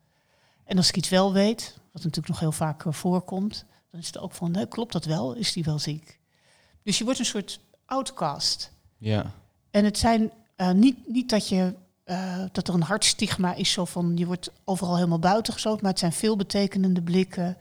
En 0.64 0.76
als 0.76 0.88
ik 0.88 0.96
iets 0.96 1.08
wel 1.08 1.32
weet, 1.32 1.74
wat 1.92 2.02
natuurlijk 2.02 2.28
nog 2.28 2.40
heel 2.40 2.52
vaak 2.52 2.84
uh, 2.84 2.92
voorkomt, 2.92 3.64
dan 3.90 4.00
is 4.00 4.06
het 4.06 4.18
ook 4.18 4.32
van, 4.32 4.50
nee, 4.50 4.66
klopt 4.66 4.92
dat 4.92 5.04
wel? 5.04 5.34
Is 5.34 5.52
die 5.52 5.64
wel 5.64 5.78
ziek? 5.78 6.20
Dus 6.82 6.98
je 6.98 7.04
wordt 7.04 7.18
een 7.18 7.24
soort 7.24 7.60
outcast. 7.84 8.72
Ja. 8.98 9.32
En 9.70 9.84
het 9.84 9.98
zijn 9.98 10.32
uh, 10.56 10.70
niet, 10.70 11.08
niet 11.08 11.30
dat, 11.30 11.48
je, 11.48 11.74
uh, 12.04 12.44
dat 12.52 12.68
er 12.68 12.74
een 12.74 12.82
hartstigma 12.82 13.54
is, 13.54 13.72
zo 13.72 13.84
van 13.84 14.16
je 14.16 14.26
wordt 14.26 14.50
overal 14.64 14.94
helemaal 14.94 15.18
buitengesloten, 15.18 15.82
maar 15.82 15.90
het 15.90 16.00
zijn 16.00 16.12
veelbetekenende 16.12 17.02
blikken, 17.02 17.56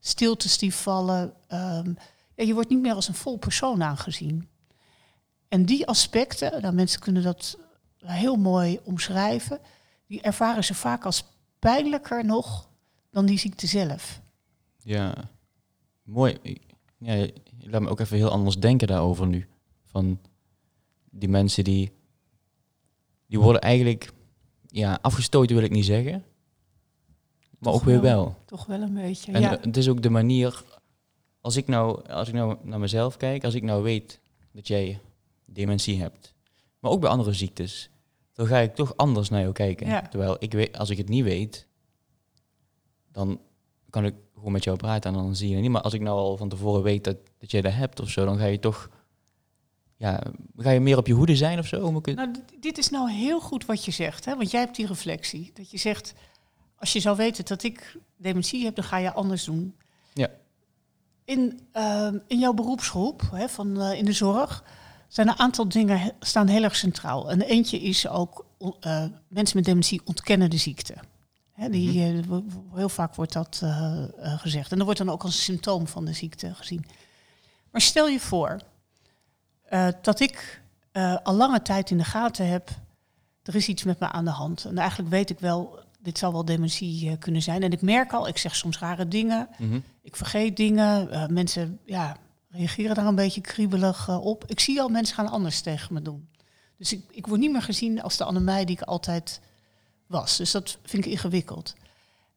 stiltes 0.00 0.58
die 0.58 0.74
vallen. 0.74 1.32
Um, 1.48 1.96
ja, 2.34 2.44
je 2.44 2.54
wordt 2.54 2.68
niet 2.68 2.80
meer 2.80 2.94
als 2.94 3.08
een 3.08 3.14
vol 3.14 3.36
persoon 3.36 3.82
aangezien. 3.82 4.48
En 5.48 5.64
die 5.64 5.86
aspecten, 5.86 6.62
nou, 6.62 6.74
mensen 6.74 7.00
kunnen 7.00 7.22
dat 7.22 7.58
heel 7.96 8.36
mooi 8.36 8.80
omschrijven, 8.84 9.60
die 10.06 10.20
ervaren 10.20 10.64
ze 10.64 10.74
vaak 10.74 11.04
als 11.04 11.24
pijnlijker 11.58 12.24
nog 12.24 12.68
dan 13.10 13.26
die 13.26 13.38
ziekte 13.38 13.66
zelf. 13.66 14.20
Ja, 14.78 15.14
mooi. 16.02 16.38
Ja, 16.98 17.12
je 17.12 17.32
laat 17.60 17.80
me 17.80 17.88
ook 17.88 18.00
even 18.00 18.16
heel 18.16 18.30
anders 18.30 18.58
denken 18.58 18.86
daarover 18.86 19.26
nu. 19.26 19.48
Van 19.84 20.20
die 21.10 21.28
mensen 21.28 21.64
die, 21.64 21.92
die 23.26 23.40
worden 23.40 23.60
eigenlijk 23.60 24.12
ja, 24.66 24.98
afgestoten, 25.02 25.56
wil 25.56 25.64
ik 25.64 25.70
niet 25.70 25.84
zeggen. 25.84 26.24
Maar 27.58 27.72
Toch 27.72 27.74
ook 27.74 27.84
weer 27.86 28.00
wel. 28.00 28.24
wel. 28.24 28.36
Toch 28.44 28.66
wel 28.66 28.80
een 28.80 28.94
beetje, 28.94 29.32
En 29.32 29.40
ja. 29.40 29.58
het 29.60 29.76
is 29.76 29.88
ook 29.88 30.02
de 30.02 30.10
manier, 30.10 30.64
als 31.42 31.56
ik, 31.56 31.66
nou, 31.66 32.08
als 32.08 32.28
ik 32.28 32.34
nou 32.34 32.56
naar 32.62 32.78
mezelf 32.78 33.16
kijk, 33.16 33.44
als 33.44 33.54
ik 33.54 33.62
nou 33.62 33.82
weet 33.82 34.20
dat 34.52 34.66
jij 34.68 35.00
dementie 35.44 36.00
hebt, 36.00 36.34
maar 36.78 36.90
ook 36.90 37.00
bij 37.00 37.10
andere 37.10 37.32
ziektes, 37.32 37.90
dan 38.32 38.46
ga 38.46 38.58
ik 38.58 38.74
toch 38.74 38.96
anders 38.96 39.28
naar 39.28 39.40
jou 39.40 39.52
kijken. 39.52 39.86
Ja. 39.86 40.00
Terwijl 40.08 40.36
ik 40.38 40.52
weet, 40.52 40.78
als 40.78 40.90
ik 40.90 40.96
het 40.98 41.08
niet 41.08 41.24
weet, 41.24 41.66
dan 43.12 43.40
kan 43.90 44.04
ik 44.04 44.14
gewoon 44.34 44.52
met 44.52 44.64
jou 44.64 44.76
praten 44.76 45.10
en 45.14 45.16
dan 45.16 45.36
zie 45.36 45.48
je 45.48 45.52
het 45.54 45.62
niet. 45.62 45.70
Maar 45.72 45.82
als 45.82 45.92
ik 45.94 46.00
nou 46.00 46.18
al 46.18 46.36
van 46.36 46.48
tevoren 46.48 46.82
weet 46.82 47.04
dat, 47.04 47.16
dat 47.38 47.50
jij 47.50 47.60
dat 47.60 47.72
hebt 47.72 48.00
of 48.00 48.08
zo, 48.10 48.24
dan 48.24 48.38
ga 48.38 48.44
je 48.44 48.58
toch, 48.58 48.90
ja, 49.96 50.22
ga 50.56 50.70
je 50.70 50.80
meer 50.80 50.96
op 50.98 51.06
je 51.06 51.12
hoede 51.12 51.36
zijn 51.36 51.58
of 51.58 51.66
zo? 51.66 51.96
Ik 51.96 52.14
Nou, 52.14 52.32
dit- 52.32 52.62
dit 52.62 52.78
is 52.78 52.88
nou 52.88 53.10
heel 53.10 53.40
goed 53.40 53.66
wat 53.66 53.84
je 53.84 53.90
zegt, 53.90 54.24
hè? 54.24 54.36
want 54.36 54.50
jij 54.50 54.60
hebt 54.60 54.76
die 54.76 54.86
reflectie. 54.86 55.50
Dat 55.54 55.70
je 55.70 55.78
zegt, 55.78 56.14
als 56.76 56.92
je 56.92 57.00
zou 57.00 57.16
weten 57.16 57.44
dat 57.44 57.62
ik 57.62 57.96
dementie 58.16 58.64
heb, 58.64 58.74
dan 58.74 58.84
ga 58.84 58.96
je 58.98 59.12
anders 59.12 59.44
doen. 59.44 59.76
Ja. 60.12 60.28
In, 61.24 61.60
ehm, 61.72 62.18
in 62.26 62.38
jouw 62.38 62.52
beroepsgroep, 62.52 63.22
hè, 63.32 63.48
van, 63.48 63.80
eh, 63.80 63.98
in 63.98 64.04
de 64.04 64.12
zorg, 64.12 64.64
zijn 65.08 65.28
een 65.28 65.38
aantal 65.38 65.68
dingen 65.68 66.12
staan 66.20 66.46
heel 66.46 66.62
erg 66.62 66.76
centraal. 66.76 67.30
En 67.30 67.40
eentje 67.42 67.80
is 67.80 68.08
ook, 68.08 68.44
eh, 68.80 69.04
mensen 69.28 69.56
met 69.56 69.64
dementie 69.64 70.00
ontkennen 70.04 70.50
de 70.50 70.56
ziekte. 70.56 70.94
Hè, 71.52 71.68
die, 71.68 72.04
eh, 72.04 72.24
wo- 72.26 72.44
wo- 72.46 72.76
heel 72.76 72.88
vaak 72.88 73.14
wordt 73.14 73.32
dat 73.32 73.60
eh, 73.62 74.02
eh, 74.18 74.38
gezegd. 74.40 74.70
En 74.70 74.76
dat 74.76 74.84
wordt 74.86 75.00
dan 75.00 75.10
ook 75.10 75.22
als 75.22 75.34
een 75.34 75.40
symptoom 75.42 75.86
van 75.86 76.04
de 76.04 76.12
ziekte 76.12 76.54
gezien. 76.54 76.84
Maar 77.70 77.80
stel 77.80 78.08
je 78.08 78.20
voor 78.20 78.60
eh, 79.62 79.88
dat 80.02 80.20
ik 80.20 80.60
eh, 80.92 81.16
al 81.22 81.34
lange 81.34 81.62
tijd 81.62 81.90
in 81.90 81.98
de 81.98 82.04
gaten 82.04 82.48
heb, 82.48 82.70
er 83.42 83.54
is 83.54 83.68
iets 83.68 83.82
met 83.82 83.98
me 83.98 84.08
aan 84.08 84.24
de 84.24 84.30
hand. 84.30 84.64
En 84.64 84.78
eigenlijk 84.78 85.10
weet 85.10 85.30
ik 85.30 85.38
wel, 85.38 85.78
dit 86.02 86.18
zou 86.18 86.32
wel 86.32 86.44
dementie 86.44 87.08
eh, 87.10 87.18
kunnen 87.18 87.42
zijn. 87.42 87.62
En 87.62 87.72
ik 87.72 87.82
merk 87.82 88.12
al, 88.12 88.28
ik 88.28 88.38
zeg 88.38 88.56
soms 88.56 88.78
rare 88.78 89.08
dingen, 89.08 89.48
Mhm. 89.58 89.78
ik 90.02 90.16
vergeet 90.16 90.56
dingen. 90.56 91.10
eh, 91.10 91.26
mensen 91.26 91.78
ja, 91.84 92.16
reageren 92.48 92.94
daar 92.94 93.06
een 93.06 93.14
beetje 93.14 93.40
kriebelig 93.40 94.08
eh, 94.08 94.24
op. 94.24 94.44
Ik 94.46 94.60
zie 94.60 94.80
al, 94.80 94.88
mensen 94.88 95.14
gaan 95.14 95.28
anders 95.30 95.60
tegen 95.60 95.94
me 95.94 96.02
doen. 96.02 96.28
Dus 96.76 96.92
ik, 96.92 97.04
ik 97.10 97.26
word 97.26 97.40
niet 97.40 97.52
meer 97.52 97.62
gezien 97.62 98.02
als 98.02 98.16
de 98.16 98.24
Annemij 98.24 98.64
die 98.64 98.76
ik 98.76 98.82
altijd 98.82 99.40
was. 100.06 100.36
Dus 100.36 100.50
dat 100.50 100.78
vind 100.82 101.04
ik 101.04 101.10
ingewikkeld. 101.12 101.74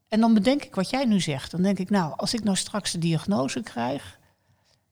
En 0.08 0.20
dan 0.20 0.34
bedenk 0.34 0.64
ik 0.64 0.76
wat 0.76 0.90
jij 0.90 1.06
nu 1.06 1.20
zegt. 1.22 1.52
Dan 1.52 1.62
denk 1.62 1.80
ik, 1.80 1.90
nou, 1.90 2.14
als 2.16 2.34
ik 2.34 2.44
nou 2.44 2.58
straks 2.58 2.92
de 2.92 2.98
diagnose 2.98 3.62
krijg... 3.64 4.20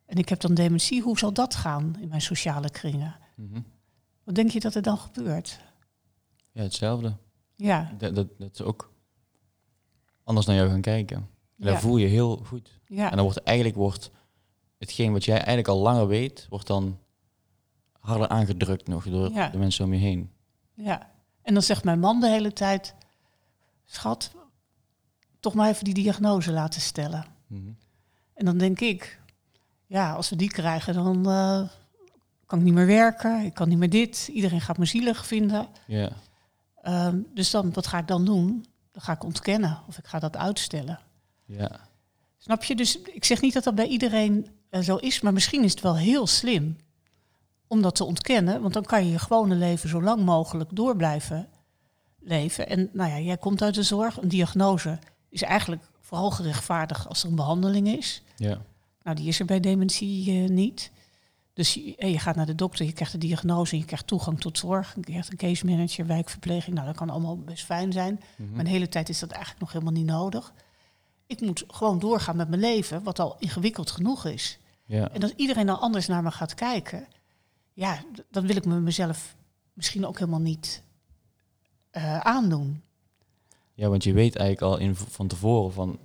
en 0.05 0.17
ik 0.17 0.29
heb 0.29 0.39
dan 0.39 0.53
dementie, 0.53 1.01
hoe 1.01 1.17
zal 1.17 1.33
dat 1.33 1.55
gaan 1.55 1.95
in 1.99 2.07
mijn 2.07 2.21
sociale 2.21 2.69
kringen? 2.69 3.15
Mhm. 3.35 3.61
Wat 4.23 4.35
denk 4.35 4.51
je 4.51 4.59
dat 4.59 4.75
er 4.75 4.81
dan 4.81 4.97
gebeurt? 4.97 5.59
Ja, 6.51 6.61
hetzelfde. 6.61 7.15
Ja, 7.65 7.91
Dat, 7.97 8.15
dat, 8.15 8.27
dat 8.37 8.55
ze 8.55 8.63
ook 8.63 8.93
anders 10.23 10.45
naar 10.45 10.55
jou 10.55 10.69
gaan 10.69 10.81
kijken. 10.81 11.17
En 11.17 11.65
dat 11.65 11.79
voel 11.79 11.97
je 11.97 12.07
heel 12.07 12.37
goed. 12.45 12.79
ja. 12.87 13.09
En 13.09 13.15
dan 13.15 13.25
wordt 13.25 13.43
eigenlijk 13.43 13.77
wordt 13.77 14.11
hetgeen 14.77 15.11
wat 15.11 15.25
jij 15.25 15.35
eigenlijk 15.35 15.67
al 15.67 15.77
langer 15.79 16.07
weet, 16.07 16.45
wordt 16.49 16.67
dan 16.67 16.99
harder 17.99 18.27
aangedrukt 18.27 18.87
nog 18.87 19.03
door 19.09 19.31
Ja. 19.31 19.49
de 19.49 19.57
mensen 19.57 19.85
om 19.85 19.93
je 19.93 19.99
heen. 19.99 20.31
Ja, 20.73 21.11
en 21.41 21.53
dan 21.53 21.63
zegt 21.63 21.83
mijn 21.83 21.99
man 21.99 22.19
de 22.19 22.29
hele 22.29 22.53
tijd: 22.53 22.95
Schat, 23.85 24.31
toch 25.39 25.53
maar 25.53 25.69
even 25.69 25.83
die 25.83 25.93
diagnose 25.93 26.51
laten 26.51 26.81
stellen. 26.81 27.25
Mhm. 27.47 27.71
En 28.33 28.45
dan 28.45 28.57
denk 28.57 28.79
ik: 28.79 29.19
Ja, 29.85 30.13
als 30.13 30.29
we 30.29 30.35
die 30.35 30.49
krijgen, 30.51 30.93
dan 30.93 31.29
eh, 31.29 31.69
kan 32.45 32.59
ik 32.59 32.65
niet 32.65 32.73
meer 32.73 32.85
werken, 32.85 33.45
ik 33.45 33.53
kan 33.53 33.69
niet 33.69 33.77
meer 33.77 33.89
dit, 33.89 34.27
iedereen 34.33 34.61
gaat 34.61 34.77
me 34.77 34.85
zielig 34.85 35.25
vinden. 35.27 35.67
Ja, 35.87 36.09
Ehm, 36.83 37.17
dus 37.33 37.51
dan, 37.51 37.73
wat 37.73 37.87
ga 37.87 37.97
ik 37.97 38.07
dan 38.07 38.25
doen? 38.25 38.65
Dan 38.91 39.01
ga 39.01 39.13
ik 39.13 39.23
ontkennen 39.23 39.81
of 39.87 39.97
ik 39.97 40.05
ga 40.05 40.19
dat 40.19 40.37
uitstellen. 40.37 40.99
ja, 41.45 41.79
Snap 42.37 42.63
je? 42.63 42.75
Dus 42.75 43.01
ik 43.01 43.25
zeg 43.25 43.41
niet 43.41 43.53
dat 43.53 43.63
dat 43.63 43.75
bij 43.75 43.87
iedereen 43.87 44.47
eh, 44.69 44.81
zo 44.81 44.95
is, 44.95 45.21
maar 45.21 45.33
misschien 45.33 45.63
is 45.63 45.71
het 45.71 45.81
wel 45.81 45.97
heel 45.97 46.27
slim 46.27 46.77
om 47.67 47.81
dat 47.81 47.95
te 47.95 48.03
ontkennen, 48.03 48.61
want 48.61 48.73
dan 48.73 48.83
kan 48.83 49.05
je 49.05 49.11
je 49.11 49.19
gewone 49.19 49.55
leven 49.55 49.89
zo 49.89 50.01
lang 50.01 50.25
mogelijk 50.25 50.69
door 50.73 50.95
blijven 50.95 51.47
leven. 52.19 52.69
En 52.69 52.89
nou 52.93 53.09
ja, 53.09 53.19
jij 53.19 53.37
komt 53.37 53.61
uit 53.61 53.75
de 53.75 53.83
zorg, 53.83 54.21
een 54.21 54.27
diagnose 54.27 54.99
is 55.29 55.41
eigenlijk 55.41 55.81
vooral 55.99 56.31
gerechtvaardigd 56.31 57.07
als 57.07 57.23
er 57.23 57.29
een 57.29 57.35
behandeling 57.35 57.87
is. 57.87 58.21
ja, 58.35 58.61
Nou, 59.03 59.15
die 59.15 59.27
is 59.27 59.39
er 59.39 59.45
bij 59.45 59.59
dementie 59.59 60.43
eh, 60.43 60.49
niet. 60.49 60.91
Dus 61.53 61.73
je, 61.73 61.95
eh, 61.95 62.11
je 62.11 62.19
gaat 62.19 62.35
naar 62.35 62.45
de 62.45 62.55
dokter, 62.55 62.85
je 62.85 62.93
krijgt 62.93 63.11
de 63.11 63.17
diagnose, 63.17 63.77
je 63.77 63.85
krijgt 63.85 64.07
toegang 64.07 64.39
tot 64.39 64.57
zorg, 64.57 64.95
je 64.95 65.01
krijgt 65.01 65.31
een 65.31 65.37
case 65.37 65.65
manager, 65.65 66.05
wijkverpleging. 66.05 66.75
Nou, 66.75 66.87
dat 66.87 66.95
kan 66.95 67.09
allemaal 67.09 67.37
best 67.37 67.65
fijn 67.65 67.91
zijn. 67.91 68.21
Mhm. 68.37 68.51
Maar 68.51 68.63
de 68.63 68.69
hele 68.69 68.89
tijd 68.89 69.09
is 69.09 69.19
dat 69.19 69.31
eigenlijk 69.31 69.61
nog 69.61 69.71
helemaal 69.71 69.93
niet 69.93 70.05
nodig. 70.05 70.53
Ik 71.25 71.41
moet 71.41 71.63
gewoon 71.67 71.99
doorgaan 71.99 72.35
met 72.35 72.49
mijn 72.49 72.61
leven, 72.61 73.03
wat 73.03 73.19
al 73.19 73.35
ingewikkeld 73.39 73.91
genoeg 73.91 74.25
is. 74.25 74.59
ja. 74.85 75.09
En 75.09 75.21
als 75.21 75.33
iedereen 75.35 75.65
dan 75.65 75.79
anders 75.79 76.07
naar 76.07 76.23
me 76.23 76.31
gaat 76.31 76.53
kijken, 76.53 77.07
ja, 77.73 78.03
dan 78.29 78.47
wil 78.47 78.55
ik 78.55 78.65
me 78.65 78.79
mezelf 78.79 79.35
misschien 79.73 80.05
ook 80.05 80.19
helemaal 80.19 80.39
niet 80.39 80.83
eh, 81.89 82.19
aandoen. 82.19 82.81
ja, 83.73 83.89
want 83.89 84.03
je 84.03 84.13
weet 84.13 84.35
eigenlijk 84.35 84.73
al 84.73 84.79
in, 84.79 84.95
van 84.95 85.27
tevoren 85.27 85.73
van 85.73 85.99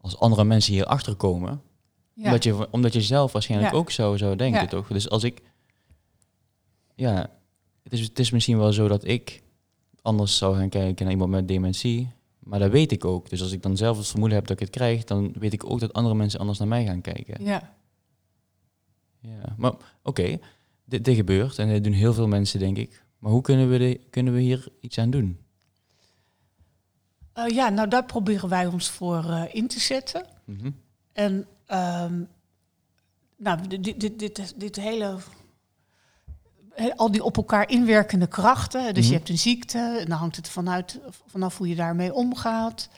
als 0.00 0.18
andere 0.18 0.44
mensen 0.44 0.72
hier 0.72 1.16
komen, 1.16 1.62
Ja. 2.20 2.26
Omdat, 2.26 2.44
je, 2.44 2.70
omdat 2.70 2.92
je 2.92 3.00
zelf 3.00 3.32
waarschijnlijk 3.32 3.72
Ja. 3.72 3.78
ook 3.78 3.90
zo 3.90 4.16
zou 4.16 4.36
denken, 4.36 4.60
Ja. 4.60 4.66
toch? 4.66 4.86
Dus 4.86 5.10
als 5.10 5.24
ik... 5.24 5.40
Ja, 6.94 7.30
het 7.82 7.92
is, 7.92 8.00
het 8.00 8.18
is 8.18 8.30
misschien 8.30 8.58
wel 8.58 8.72
zo 8.72 8.88
dat 8.88 9.04
ik 9.04 9.42
anders 10.02 10.36
zou 10.36 10.56
gaan 10.56 10.68
kijken 10.68 11.04
naar 11.04 11.12
iemand 11.14 11.30
met 11.30 11.48
dementie. 11.48 12.08
Maar 12.38 12.58
dat 12.58 12.70
weet 12.70 12.92
ik 12.92 13.04
ook. 13.04 13.30
Dus 13.30 13.42
als 13.42 13.52
ik 13.52 13.62
dan 13.62 13.76
zelf 13.76 13.96
het 13.96 14.06
vermoeden 14.06 14.38
heb 14.38 14.46
dat 14.46 14.56
ik 14.60 14.66
het 14.66 14.76
krijg, 14.76 15.04
dan 15.04 15.32
weet 15.38 15.52
ik 15.52 15.70
ook 15.70 15.80
dat 15.80 15.92
andere 15.92 16.14
mensen 16.14 16.40
anders 16.40 16.58
naar 16.58 16.68
mij 16.68 16.84
gaan 16.84 17.00
kijken. 17.00 17.44
ja. 17.44 17.74
Ja, 19.22 19.54
maar 19.56 19.72
oké, 20.02 20.38
dit, 20.84 21.04
dit 21.04 21.16
gebeurt 21.16 21.58
en 21.58 21.68
dit 21.68 21.84
doen 21.84 21.92
heel 21.92 22.12
veel 22.12 22.28
mensen, 22.28 22.58
denk 22.58 22.76
ik. 22.76 23.04
Maar 23.18 23.32
hoe 23.32 23.40
kunnen 23.42 23.70
we, 23.70 23.78
de, 23.78 24.00
kunnen 24.10 24.34
we 24.34 24.40
hier 24.40 24.68
iets 24.80 24.98
aan 24.98 25.10
doen? 25.10 25.38
Eh, 27.32 27.48
ja, 27.48 27.68
nou 27.68 27.88
daar 27.88 28.04
proberen 28.04 28.48
wij 28.48 28.66
ons 28.66 28.88
voor 28.90 29.24
eh, 29.24 29.42
in 29.52 29.68
te 29.68 29.80
zetten. 29.80 30.26
Mhm. 30.44 30.70
En 31.12 31.46
ehm, 31.70 32.22
nou, 33.36 33.66
dit, 33.68 34.00
dit, 34.00 34.18
dit, 34.18 34.54
dit, 34.60 34.76
hele. 34.76 35.16
he- 36.74 36.96
Al 36.96 37.10
die 37.10 37.24
op 37.24 37.36
elkaar 37.36 37.68
inwerkende 37.70 38.26
krachten. 38.26 38.94
Dus 38.94 39.02
Mhm. 39.04 39.12
je 39.12 39.18
hebt 39.18 39.28
een 39.30 39.38
ziekte, 39.38 39.96
en 40.00 40.08
dan 40.08 40.18
hangt 40.18 40.36
het 40.36 40.48
vanuit, 40.48 40.98
vanaf 41.26 41.58
hoe 41.58 41.68
je 41.68 41.74
daarmee 41.74 42.14
omgaat. 42.14 42.88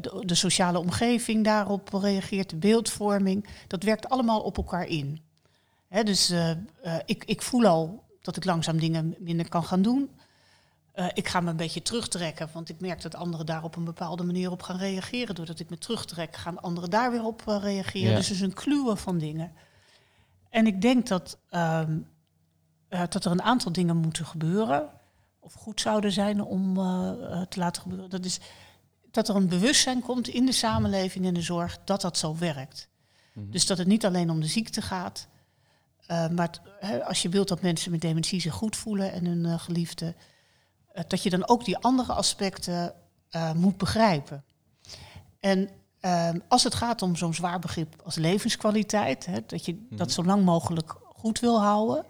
De, 0.00 0.22
de 0.26 0.34
sociale 0.34 0.78
omgeving 0.78 1.44
daarop 1.44 1.88
reageert, 1.92 2.50
de 2.50 2.56
beeldvorming. 2.56 3.46
Dat 3.66 3.82
werkt 3.82 4.08
allemaal 4.08 4.40
op 4.40 4.56
elkaar 4.56 4.86
in. 4.86 5.20
Hè, 5.88 6.02
dus 6.02 6.30
eh, 6.30 6.50
eh, 6.50 6.56
ik, 7.04 7.24
ik 7.24 7.42
voel 7.42 7.66
al 7.66 8.04
dat 8.22 8.36
ik 8.36 8.44
langzaam 8.44 8.78
dingen 8.78 9.14
minder 9.18 9.48
kan 9.48 9.64
gaan 9.64 9.82
doen. 9.82 10.10
Eh, 10.98 11.06
ik 11.14 11.28
ga 11.28 11.40
me 11.40 11.50
een 11.50 11.56
beetje 11.56 11.82
terugtrekken, 11.82 12.48
want 12.52 12.68
ik 12.68 12.80
merk 12.80 13.02
dat 13.02 13.14
anderen 13.14 13.46
daar 13.46 13.64
op 13.64 13.76
een 13.76 13.84
bepaalde 13.84 14.22
manier 14.22 14.50
op 14.50 14.62
gaan 14.62 14.78
reageren. 14.78 15.34
Doordat 15.34 15.60
ik 15.60 15.70
me 15.70 15.78
terugtrek, 15.78 16.36
gaan 16.36 16.60
anderen 16.60 16.90
daar 16.90 17.10
weer 17.10 17.24
op 17.24 17.42
eh, 17.46 17.58
reageren. 17.60 18.10
Ja. 18.10 18.16
Dus 18.16 18.28
het 18.28 18.36
is 18.36 18.42
een 18.42 18.54
kluwen 18.54 18.96
van 18.96 19.18
dingen. 19.18 19.52
En 20.50 20.66
ik 20.66 20.80
denk 20.80 21.06
dat, 21.06 21.38
ehm, 21.50 21.98
eh, 22.88 23.02
dat 23.08 23.24
er 23.24 23.30
een 23.30 23.42
aantal 23.42 23.72
dingen 23.72 23.96
moeten 23.96 24.26
gebeuren, 24.26 24.88
of 25.38 25.54
goed 25.54 25.80
zouden 25.80 26.12
zijn 26.12 26.42
om 26.42 26.74
te 27.48 27.58
laten 27.58 27.82
gebeuren. 27.82 28.10
Dat 28.10 28.24
is 28.24 28.40
dat 29.10 29.28
er 29.28 29.36
een 29.36 29.48
bewustzijn 29.48 30.00
komt 30.00 30.28
in 30.28 30.46
de 30.46 30.52
samenleving 30.52 31.26
en 31.26 31.34
de 31.34 31.42
zorg 31.42 31.78
dat 31.84 32.00
dat 32.00 32.18
zo 32.18 32.36
werkt. 32.36 32.88
Mhm. 33.32 33.50
Dus 33.50 33.66
dat 33.66 33.78
het 33.78 33.86
niet 33.86 34.06
alleen 34.06 34.30
om 34.30 34.40
de 34.40 34.46
ziekte 34.46 34.82
gaat, 34.82 35.28
maar 36.08 36.60
als 37.04 37.22
je 37.22 37.28
wilt 37.28 37.48
dat 37.48 37.62
mensen 37.62 37.90
met 37.90 38.00
dementie 38.00 38.40
zich 38.40 38.54
goed 38.54 38.76
voelen 38.76 39.12
en 39.12 39.24
hun 39.24 39.58
geliefden, 39.60 40.16
dat 41.06 41.22
je 41.22 41.30
dan 41.30 41.48
ook 41.48 41.64
die 41.64 41.78
andere 41.78 42.12
aspecten 42.12 42.94
uh, 43.30 43.52
moet 43.52 43.76
begrijpen. 43.76 44.44
En 45.40 45.68
uh, 46.00 46.30
als 46.48 46.64
het 46.64 46.74
gaat 46.74 47.02
om 47.02 47.16
zo'n 47.16 47.34
zwaar 47.34 47.58
begrip 47.58 48.02
als 48.04 48.14
levenskwaliteit, 48.14 49.26
hè, 49.26 49.38
dat 49.46 49.64
je 49.64 49.72
mm-hmm. 49.72 49.96
dat 49.96 50.12
zo 50.12 50.24
lang 50.24 50.44
mogelijk 50.44 50.96
goed 51.04 51.40
wil 51.40 51.60
houden, 51.60 52.04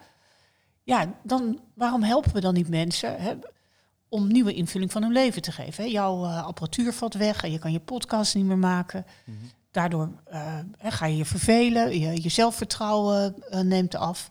ja, 0.83 1.15
dan 1.23 1.61
waarom 1.75 2.03
helpen 2.03 2.33
we 2.33 2.41
dan 2.41 2.55
niet 2.55 2.69
mensen 2.69 3.21
hè, 3.21 3.35
om 4.09 4.27
nieuwe 4.27 4.55
invulling 4.55 4.93
van 4.93 5.03
hun 5.03 5.13
leven 5.13 5.43
te 5.43 5.53
geven? 5.53 5.85
Hè? 5.85 5.91
Jouw 5.91 6.25
uh, 6.25 6.47
apparatuur 6.47 6.93
valt 6.93 7.15
weg 7.15 7.43
en 7.43 7.51
je 7.51 7.59
kan 7.59 7.73
je 7.73 7.81
podcast 7.81 8.35
niet 8.35 8.45
meer 8.45 8.59
maken. 8.59 9.07
Mm-hmm. 9.25 9.51
Daardoor 9.71 10.11
ga 10.79 11.07
je 11.07 11.17
je 11.17 11.25
vervelen, 11.25 12.01
je, 12.01 12.23
je 12.23 12.29
zelfvertrouwen 12.29 13.35
neemt 13.51 13.95
af. 13.95 14.31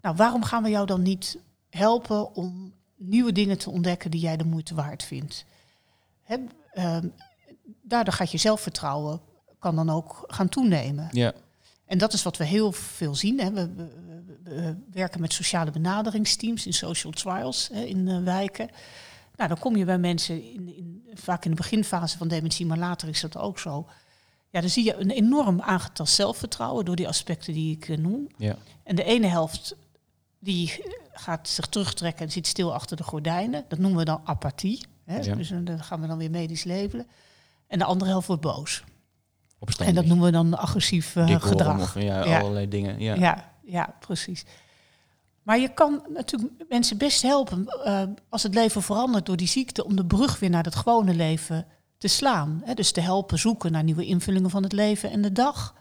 Nou, 0.00 0.16
waarom 0.16 0.42
gaan 0.42 0.62
we 0.62 0.68
jou 0.68 0.86
dan 0.86 1.02
niet 1.02 1.38
helpen 1.70 2.34
om 2.34 2.72
nieuwe 3.02 3.32
dingen 3.32 3.58
te 3.58 3.70
ontdekken 3.70 4.10
die 4.10 4.20
jij 4.20 4.36
de 4.36 4.44
moeite 4.44 4.74
waard 4.74 5.02
vindt? 5.02 5.44
Hè, 6.22 6.36
uh, 6.74 6.98
daardoor 7.82 8.14
gaat 8.14 8.30
je 8.30 8.38
zelfvertrouwen 8.38 9.20
kan 9.58 9.76
dan 9.76 9.90
ook 9.90 10.24
gaan 10.26 10.48
toenemen. 10.48 11.08
Ja. 11.10 11.32
En 11.86 11.98
dat 11.98 12.12
is 12.12 12.22
wat 12.22 12.36
we 12.36 12.44
heel 12.44 12.72
veel 12.72 13.14
zien. 13.14 13.40
Hè. 13.40 13.52
We, 13.52 13.74
we, 13.74 13.88
we, 14.16 14.38
we, 14.42 14.76
werken 14.92 15.20
met 15.20 15.32
sociale 15.32 15.70
benaderingsteams 15.70 16.66
in 16.66 16.72
social 16.72 17.12
trials 17.12 17.68
hè, 17.72 17.82
in 17.82 18.06
uh, 18.06 18.22
wijken. 18.22 18.70
Nou, 19.36 19.48
dan 19.48 19.58
kom 19.58 19.76
je 19.76 19.84
bij 19.84 19.98
mensen 19.98 20.52
in, 20.52 20.76
in, 20.76 21.02
vaak 21.14 21.44
in 21.44 21.50
de 21.50 21.56
beginfase 21.56 22.18
van 22.18 22.28
dementie, 22.28 22.66
maar 22.66 22.78
later 22.78 23.08
is 23.08 23.20
dat 23.20 23.36
ook 23.36 23.58
zo. 23.58 23.86
Ja, 24.50 24.60
dan 24.60 24.70
zie 24.70 24.84
je 24.84 24.96
een 24.96 25.10
enorm 25.10 25.60
aangetast 25.60 26.14
zelfvertrouwen 26.14 26.84
door 26.84 26.96
die 26.96 27.08
aspecten 27.08 27.52
die 27.52 27.76
ik 27.76 27.88
uh, 27.88 27.96
noem. 27.96 28.28
Ja. 28.36 28.56
En 28.82 28.96
de 28.96 29.04
ene 29.04 29.26
helft 29.26 29.76
die 30.40 30.84
gaat 31.12 31.48
zich 31.48 31.66
terugtrekken 31.66 32.24
en 32.24 32.32
zit 32.32 32.46
stil 32.46 32.74
achter 32.74 32.96
de 32.96 33.02
gordijnen. 33.02 33.64
Dat 33.68 33.78
noemen 33.78 33.98
we 33.98 34.04
dan 34.04 34.20
apathie. 34.24 34.84
Hè? 35.04 35.18
Ja. 35.18 35.34
Dus 35.34 35.48
dan 35.48 35.82
gaan 35.82 36.00
we 36.00 36.06
dan 36.06 36.18
weer 36.18 36.30
medisch 36.30 36.64
labelen. 36.64 37.06
En 37.66 37.78
de 37.78 37.84
andere 37.84 38.10
helft 38.10 38.26
wordt 38.26 38.42
boos. 38.42 38.84
Opstandig. 39.58 39.88
En 39.88 40.00
dat 40.00 40.04
noemen 40.04 40.26
we 40.26 40.32
dan 40.32 40.58
agressief 40.58 41.16
uh, 41.16 41.40
gedrag. 41.40 41.80
Of, 41.80 41.94
ja, 41.94 42.24
ja, 42.24 42.40
allerlei 42.40 42.68
dingen. 42.68 43.00
Ja. 43.00 43.14
ja, 43.14 43.52
ja, 43.62 43.96
precies. 44.00 44.44
Maar 45.42 45.58
je 45.58 45.74
kan 45.74 46.02
natuurlijk 46.08 46.52
mensen 46.68 46.98
best 46.98 47.22
helpen 47.22 47.66
uh, 47.84 48.02
als 48.28 48.42
het 48.42 48.54
leven 48.54 48.82
verandert 48.82 49.26
door 49.26 49.36
die 49.36 49.48
ziekte, 49.48 49.84
om 49.84 49.96
de 49.96 50.06
brug 50.06 50.38
weer 50.38 50.50
naar 50.50 50.64
het 50.64 50.74
gewone 50.74 51.14
leven 51.14 51.66
te 51.98 52.08
slaan. 52.08 52.60
Hè? 52.64 52.74
Dus 52.74 52.92
te 52.92 53.00
helpen 53.00 53.38
zoeken 53.38 53.72
naar 53.72 53.84
nieuwe 53.84 54.06
invullingen 54.06 54.50
van 54.50 54.62
het 54.62 54.72
leven 54.72 55.10
en 55.10 55.22
de 55.22 55.32
dag. 55.32 55.74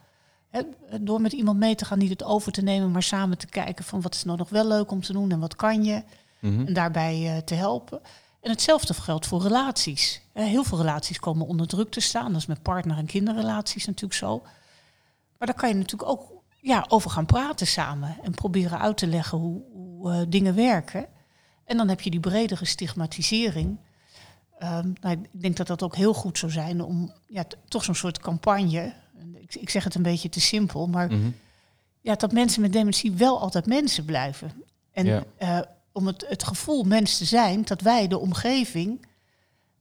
Door 1.02 1.22
met 1.22 1.34
iemand 1.34 1.60
mee 1.60 1.76
te 1.76 1.86
gaan, 1.86 1.98
niet 1.98 2.10
het 2.10 2.24
over 2.24 2.52
te 2.52 2.62
nemen, 2.62 2.92
maar 2.92 3.04
samen 3.04 3.38
te 3.38 3.48
kijken 3.48 3.86
van 3.86 4.02
wat 4.02 4.16
is 4.16 4.24
nou 4.24 4.38
nog 4.38 4.50
wel 4.50 4.68
leuk 4.68 4.92
om 4.92 5.02
te 5.02 5.14
doen 5.14 5.32
en 5.32 5.40
wat 5.40 5.56
kan 5.56 5.84
je. 5.84 6.04
Mhm. 6.40 6.66
En 6.66 6.74
daarbij 6.74 7.36
uh, 7.36 7.38
te 7.38 7.56
helpen. 7.56 8.02
En 8.42 8.50
hetzelfde 8.50 8.94
geldt 8.94 9.26
voor 9.26 9.42
relaties. 9.42 10.22
Heel 10.34 10.64
veel 10.64 10.78
relaties 10.78 11.20
komen 11.20 11.48
onder 11.48 11.68
druk 11.68 11.92
te 11.92 12.00
staan. 12.00 12.32
Dat 12.32 12.42
is 12.42 12.48
met 12.48 12.62
partner- 12.62 12.98
en 12.98 13.06
kinderrelaties 13.06 13.86
natuurlijk 13.86 14.20
zo. 14.20 14.42
Maar 15.38 15.48
daar 15.48 15.58
kan 15.58 15.70
je 15.70 15.76
natuurlijk 15.76 16.10
ook 16.10 16.32
ja, 16.62 16.86
over 16.88 17.10
gaan 17.10 17.26
praten 17.26 17.68
samen. 17.68 18.18
En 18.24 18.32
proberen 18.32 18.80
uit 18.80 18.98
te 18.98 19.08
leggen 19.08 19.38
hoe, 19.38 19.62
hoe 19.72 20.12
uh, 20.12 20.22
dingen 20.28 20.56
werken. 20.56 21.06
En 21.66 21.78
dan 21.78 21.88
heb 21.88 22.02
je 22.02 22.10
die 22.10 22.20
bredere 22.20 22.66
stigmatisering. 22.66 23.78
Um, 24.64 24.94
nou, 25.02 25.22
ik 25.32 25.42
denk 25.42 25.58
dat 25.58 25.68
dat 25.68 25.84
ook 25.84 25.96
heel 25.96 26.14
goed 26.14 26.38
zou 26.38 26.52
zijn 26.52 26.82
om 26.82 27.14
ja, 27.28 27.44
toch 27.68 27.84
zo'n 27.84 27.96
soort 27.96 28.20
campagne. 28.20 28.94
Ik, 29.34 29.56
ik, 29.56 29.70
zeg 29.70 29.84
het 29.84 29.96
een 29.96 30.02
beetje 30.02 30.30
te 30.30 30.42
simpel, 30.42 30.88
maar 30.88 31.12
mm 31.12 31.22
-hmm. 31.22 31.36
ja, 32.02 32.16
dat 32.16 32.32
mensen 32.32 32.62
met 32.62 32.74
dementie 32.74 33.12
wel 33.12 33.40
altijd 33.40 33.66
mensen 33.66 34.06
blijven. 34.06 34.52
En 34.92 35.06
ja. 35.06 35.24
uh, 35.40 35.60
om 35.92 36.08
het, 36.08 36.26
het 36.28 36.44
gevoel 36.44 36.84
mens 36.84 37.18
te 37.18 37.26
zijn, 37.26 37.64
dat 37.66 37.82
wij 37.82 38.08
de 38.08 38.18
omgeving 38.18 39.06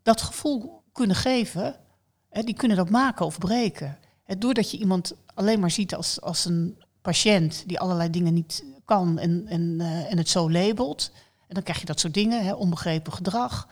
dat 0.03 0.23
gevoel 0.23 0.83
kunnen 0.93 1.17
geven, 1.17 1.77
hè, 2.31 2.43
die 2.43 2.55
kunnen 2.55 2.77
dat 2.77 2.91
maken 2.91 3.27
of 3.27 3.39
breken. 3.39 3.99
Hè, 4.25 4.39
doordat 4.39 4.71
je 4.71 4.79
iemand 4.79 5.15
alleen 5.35 5.61
maar 5.61 5.71
ziet 5.71 5.95
als, 5.95 6.21
als 6.21 6.45
een 6.45 6.83
patiënt 7.03 7.65
die 7.67 7.81
allerlei 7.81 8.11
dingen 8.11 8.35
niet 8.35 8.65
kan 8.85 9.19
en, 9.19 9.47
en, 9.47 9.77
uh, 9.79 10.11
en 10.11 10.19
het 10.19 10.29
zo 10.29 10.51
labelt. 10.51 11.11
En 11.49 11.55
dan 11.55 11.63
krijg 11.63 11.81
je 11.81 11.87
dat 11.87 12.01
soort 12.01 12.15
dingen, 12.15 12.45
hè, 12.45 12.53
onbegrepen 12.53 13.13
gedrag. 13.13 13.69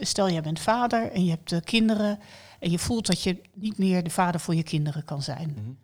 Stel, 0.00 0.30
jij 0.30 0.42
bent 0.42 0.60
vader 0.60 1.12
en 1.12 1.24
je 1.24 1.30
hebt 1.30 1.52
uh, 1.52 1.58
kinderen 1.64 2.18
en 2.58 2.70
je 2.70 2.78
voelt 2.78 3.06
dat 3.06 3.22
je 3.22 3.40
niet 3.54 3.78
meer 3.78 4.02
de 4.02 4.10
vader 4.10 4.40
voor 4.40 4.54
je 4.54 4.62
kinderen 4.62 5.04
kan 5.04 5.22
zijn. 5.22 5.48
Mm 5.48 5.64
-hmm. 5.64 5.78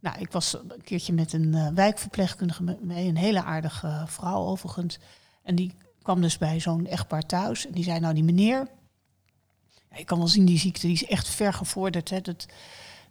Nou, 0.00 0.18
ik 0.18 0.32
was 0.32 0.52
een 0.52 0.82
keertje 0.82 1.12
met 1.12 1.32
een 1.32 1.52
uh, 1.52 1.68
wijkverpleegkundige 1.68 2.76
mee, 2.80 3.08
een 3.08 3.16
hele 3.16 3.42
aardige 3.42 3.86
uh, 3.86 4.06
vrouw 4.06 4.44
overigens. 4.44 4.98
En 5.42 5.54
die 5.54 5.74
kwam 6.02 6.20
dus 6.20 6.38
bij 6.38 6.60
zo'n 6.60 6.86
echtpaar 6.86 7.22
thuis. 7.22 7.66
En 7.66 7.72
die 7.72 7.84
zei, 7.84 8.00
nou 8.00 8.14
die 8.14 8.24
meneer, 8.24 8.68
ja, 9.90 9.96
je 9.96 10.04
kan 10.04 10.18
wel 10.18 10.28
zien 10.28 10.44
die 10.44 10.58
ziekte, 10.58 10.86
die 10.86 10.94
is 10.94 11.06
echt 11.06 11.28
ver 11.28 11.52
gevorderd. 11.52 12.10
Hè. 12.10 12.20
Dat, 12.20 12.46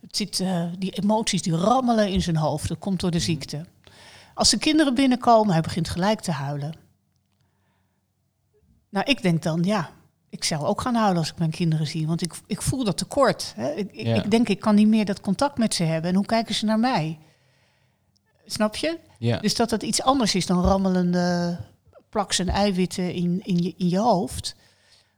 het 0.01 0.15
zit, 0.15 0.39
uh, 0.39 0.65
die 0.77 0.91
emoties 0.91 1.41
die 1.41 1.55
rammelen 1.55 2.09
in 2.09 2.21
zijn 2.21 2.35
hoofd, 2.35 2.67
dat 2.67 2.79
komt 2.79 2.99
door 2.99 3.11
de 3.11 3.19
ziekte. 3.19 3.65
Als 4.33 4.49
de 4.49 4.57
kinderen 4.57 4.93
binnenkomen, 4.95 5.53
hij 5.53 5.61
begint 5.61 5.89
gelijk 5.89 6.19
te 6.19 6.31
huilen. 6.31 6.73
Nou, 8.89 9.05
ik 9.09 9.21
denk 9.21 9.43
dan, 9.43 9.63
ja, 9.63 9.89
ik 10.35 10.43
zou 10.43 10.63
ook 10.65 10.81
gaan 10.81 10.95
huilen 10.95 11.17
als 11.17 11.29
ik 11.29 11.37
mijn 11.37 11.51
kinderen 11.51 11.87
zie. 11.87 12.07
Want 12.07 12.21
ik, 12.21 12.33
ik 12.47 12.61
voel 12.61 12.83
dat 12.83 12.97
tekort. 12.97 13.53
Hè. 13.55 13.71
Ik, 13.71 13.89
Ja. 13.93 14.15
ik 14.15 14.31
denk, 14.31 14.49
ik 14.49 14.59
kan 14.59 14.75
niet 14.75 14.87
meer 14.87 15.05
dat 15.05 15.21
contact 15.21 15.57
met 15.57 15.73
ze 15.73 15.83
hebben. 15.83 16.09
En 16.09 16.15
hoe 16.15 16.25
kijken 16.25 16.55
ze 16.55 16.65
naar 16.65 16.79
mij? 16.79 17.19
Snap 18.45 18.75
je? 18.75 18.99
Ja. 19.19 19.37
Dus 19.37 19.55
dat 19.55 19.71
het 19.71 19.83
iets 19.83 20.01
anders 20.01 20.35
is 20.35 20.45
dan 20.45 20.63
rammelende 20.63 21.57
plaks 22.09 22.39
en 22.39 22.49
eiwitten 22.49 23.13
in, 23.13 23.41
in, 23.43 23.57
je, 23.57 23.73
in 23.77 23.89
je 23.89 23.99
hoofd. 23.99 24.55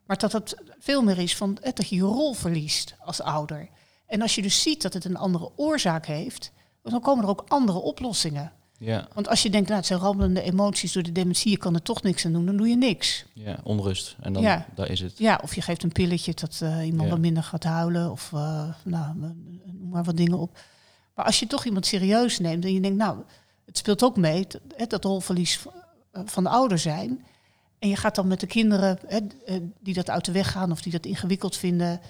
Maar 0.05 0.17
dat 0.17 0.31
het 0.31 0.55
veel 0.79 1.03
meer 1.03 1.17
is 1.17 1.35
van 1.35 1.57
eh, 1.61 1.73
dat 1.73 1.89
je 1.89 1.95
je 1.95 2.01
rol 2.01 2.33
verliest 2.33 2.95
als 2.99 3.21
ouder. 3.21 3.69
En 4.07 4.21
als 4.21 4.35
je 4.35 4.41
dus 4.41 4.61
ziet 4.61 4.81
dat 4.81 4.93
het 4.93 5.05
een 5.05 5.17
andere 5.17 5.51
oorzaak 5.55 6.05
heeft, 6.05 6.51
dan 6.83 7.01
komen 7.01 7.23
er 7.23 7.29
ook 7.29 7.43
andere 7.47 7.79
oplossingen. 7.79 8.51
Ja. 8.79 9.07
Want 9.13 9.27
als 9.27 9.43
je 9.43 9.49
denkt, 9.49 9.67
nou, 9.67 9.79
het 9.79 9.87
zijn 9.87 9.99
rammelende 9.99 10.41
emoties 10.41 10.91
door 10.93 11.03
de 11.03 11.11
dementie, 11.11 11.51
je 11.51 11.57
kan 11.57 11.73
er 11.73 11.81
toch 11.81 12.01
niks 12.01 12.25
aan 12.25 12.31
doen, 12.33 12.45
dan 12.45 12.57
doe 12.57 12.67
je 12.67 12.75
niks. 12.77 13.25
ja, 13.33 13.59
onrust. 13.63 14.15
En 14.19 14.33
dan, 14.33 14.41
Ja. 14.43 14.65
daar 14.75 14.89
is 14.89 14.99
het. 14.99 15.17
Ja, 15.17 15.39
of 15.43 15.55
je 15.55 15.61
geeft 15.61 15.83
een 15.83 15.91
pilletje 15.91 16.33
dat 16.33 16.59
eh, 16.63 16.85
iemand 16.85 17.03
Ja. 17.03 17.09
wat 17.09 17.19
minder 17.19 17.43
gaat 17.43 17.63
huilen, 17.63 18.11
of 18.11 18.31
uh, 18.33 18.63
nou, 18.83 19.15
noem 19.17 19.89
maar 19.89 20.03
wat 20.03 20.17
dingen 20.17 20.37
op. 20.37 20.59
Maar 21.15 21.25
als 21.25 21.39
je 21.39 21.47
toch 21.47 21.65
iemand 21.65 21.85
serieus 21.85 22.39
neemt 22.39 22.65
en 22.65 22.73
je 22.73 22.81
denkt, 22.81 22.97
nou, 22.97 23.17
het 23.65 23.77
speelt 23.77 24.03
ook 24.03 24.17
mee, 24.17 24.47
dat, 24.77 24.89
dat 24.89 25.03
rolverlies 25.03 25.59
eh, 26.11 26.21
van 26.25 26.43
de 26.43 26.49
ouder 26.49 26.79
zijn. 26.79 27.25
En 27.79 27.89
je 27.89 27.95
gaat 27.95 28.15
dan 28.15 28.27
met 28.27 28.39
de 28.39 28.47
kinderen 28.47 28.99
hè, 29.07 29.19
eh, 29.45 29.55
die 29.79 29.93
dat 29.93 30.09
uit 30.09 30.25
de 30.25 30.31
weg 30.31 30.51
gaan 30.51 30.71
of 30.71 30.81
die 30.81 30.91
dat 30.91 31.05
ingewikkeld 31.05 31.55
vinden, 31.57 32.01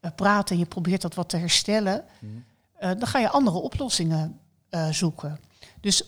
eh, 0.00 0.10
praten 0.16 0.54
en 0.54 0.60
je 0.60 0.66
probeert 0.68 1.02
dat 1.02 1.14
wat 1.14 1.28
te 1.28 1.36
herstellen. 1.36 2.04
Mhm. 2.18 2.32
eh, 2.76 2.88
dan 2.98 3.06
ga 3.06 3.18
je 3.18 3.28
andere 3.30 3.58
oplossingen 3.58 4.38
eh, 4.68 4.88
zoeken. 4.90 5.38
Dus 5.80 6.02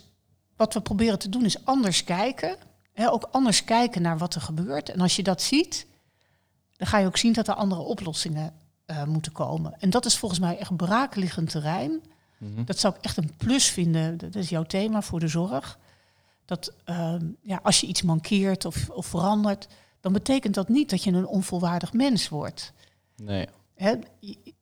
wat 0.56 0.74
we 0.74 0.80
proberen 0.80 1.18
te 1.18 1.28
doen 1.28 1.44
is 1.44 1.64
anders 1.64 2.04
kijken. 2.04 2.56
Hè, 2.92 3.10
ook 3.12 3.28
anders 3.30 3.64
kijken 3.64 4.02
naar 4.02 4.18
wat 4.18 4.34
er 4.34 4.40
gebeurt. 4.40 4.88
En 4.88 5.00
als 5.00 5.16
je 5.16 5.22
dat 5.22 5.42
ziet, 5.42 5.86
dan 6.76 6.86
ga 6.86 6.98
je 6.98 7.06
ook 7.06 7.16
zien 7.16 7.32
dat 7.32 7.48
er 7.48 7.54
andere 7.54 7.80
oplossingen 7.80 8.54
eh, 8.86 9.04
moeten 9.04 9.32
komen. 9.32 9.74
En 9.78 9.90
dat 9.90 10.04
is 10.04 10.18
volgens 10.18 10.40
mij 10.40 10.58
echt 10.58 10.76
braakliggend 10.76 11.50
terrein. 11.50 12.02
Mhm. 12.38 12.64
Dat 12.64 12.78
zou 12.78 12.94
ik 12.94 13.04
echt 13.04 13.16
een 13.16 13.36
plus 13.36 13.68
vinden. 13.68 14.18
Dat 14.18 14.34
is 14.34 14.48
jouw 14.48 14.62
thema 14.62 15.02
voor 15.02 15.20
de 15.20 15.28
zorg. 15.28 15.78
Dat 16.44 16.72
ehm, 16.84 17.26
ja, 17.42 17.60
als 17.62 17.80
je 17.80 17.86
iets 17.86 18.02
mankeert 18.02 18.64
of, 18.64 18.90
of 18.90 19.06
verandert, 19.06 19.68
dan 20.00 20.12
betekent 20.12 20.54
dat 20.54 20.68
niet 20.68 20.90
dat 20.90 21.04
je 21.04 21.12
een 21.12 21.26
onvolwaardig 21.26 21.92
mens 21.92 22.28
wordt. 22.28 22.72
Nee. 23.16 23.48
Hè, 23.74 23.94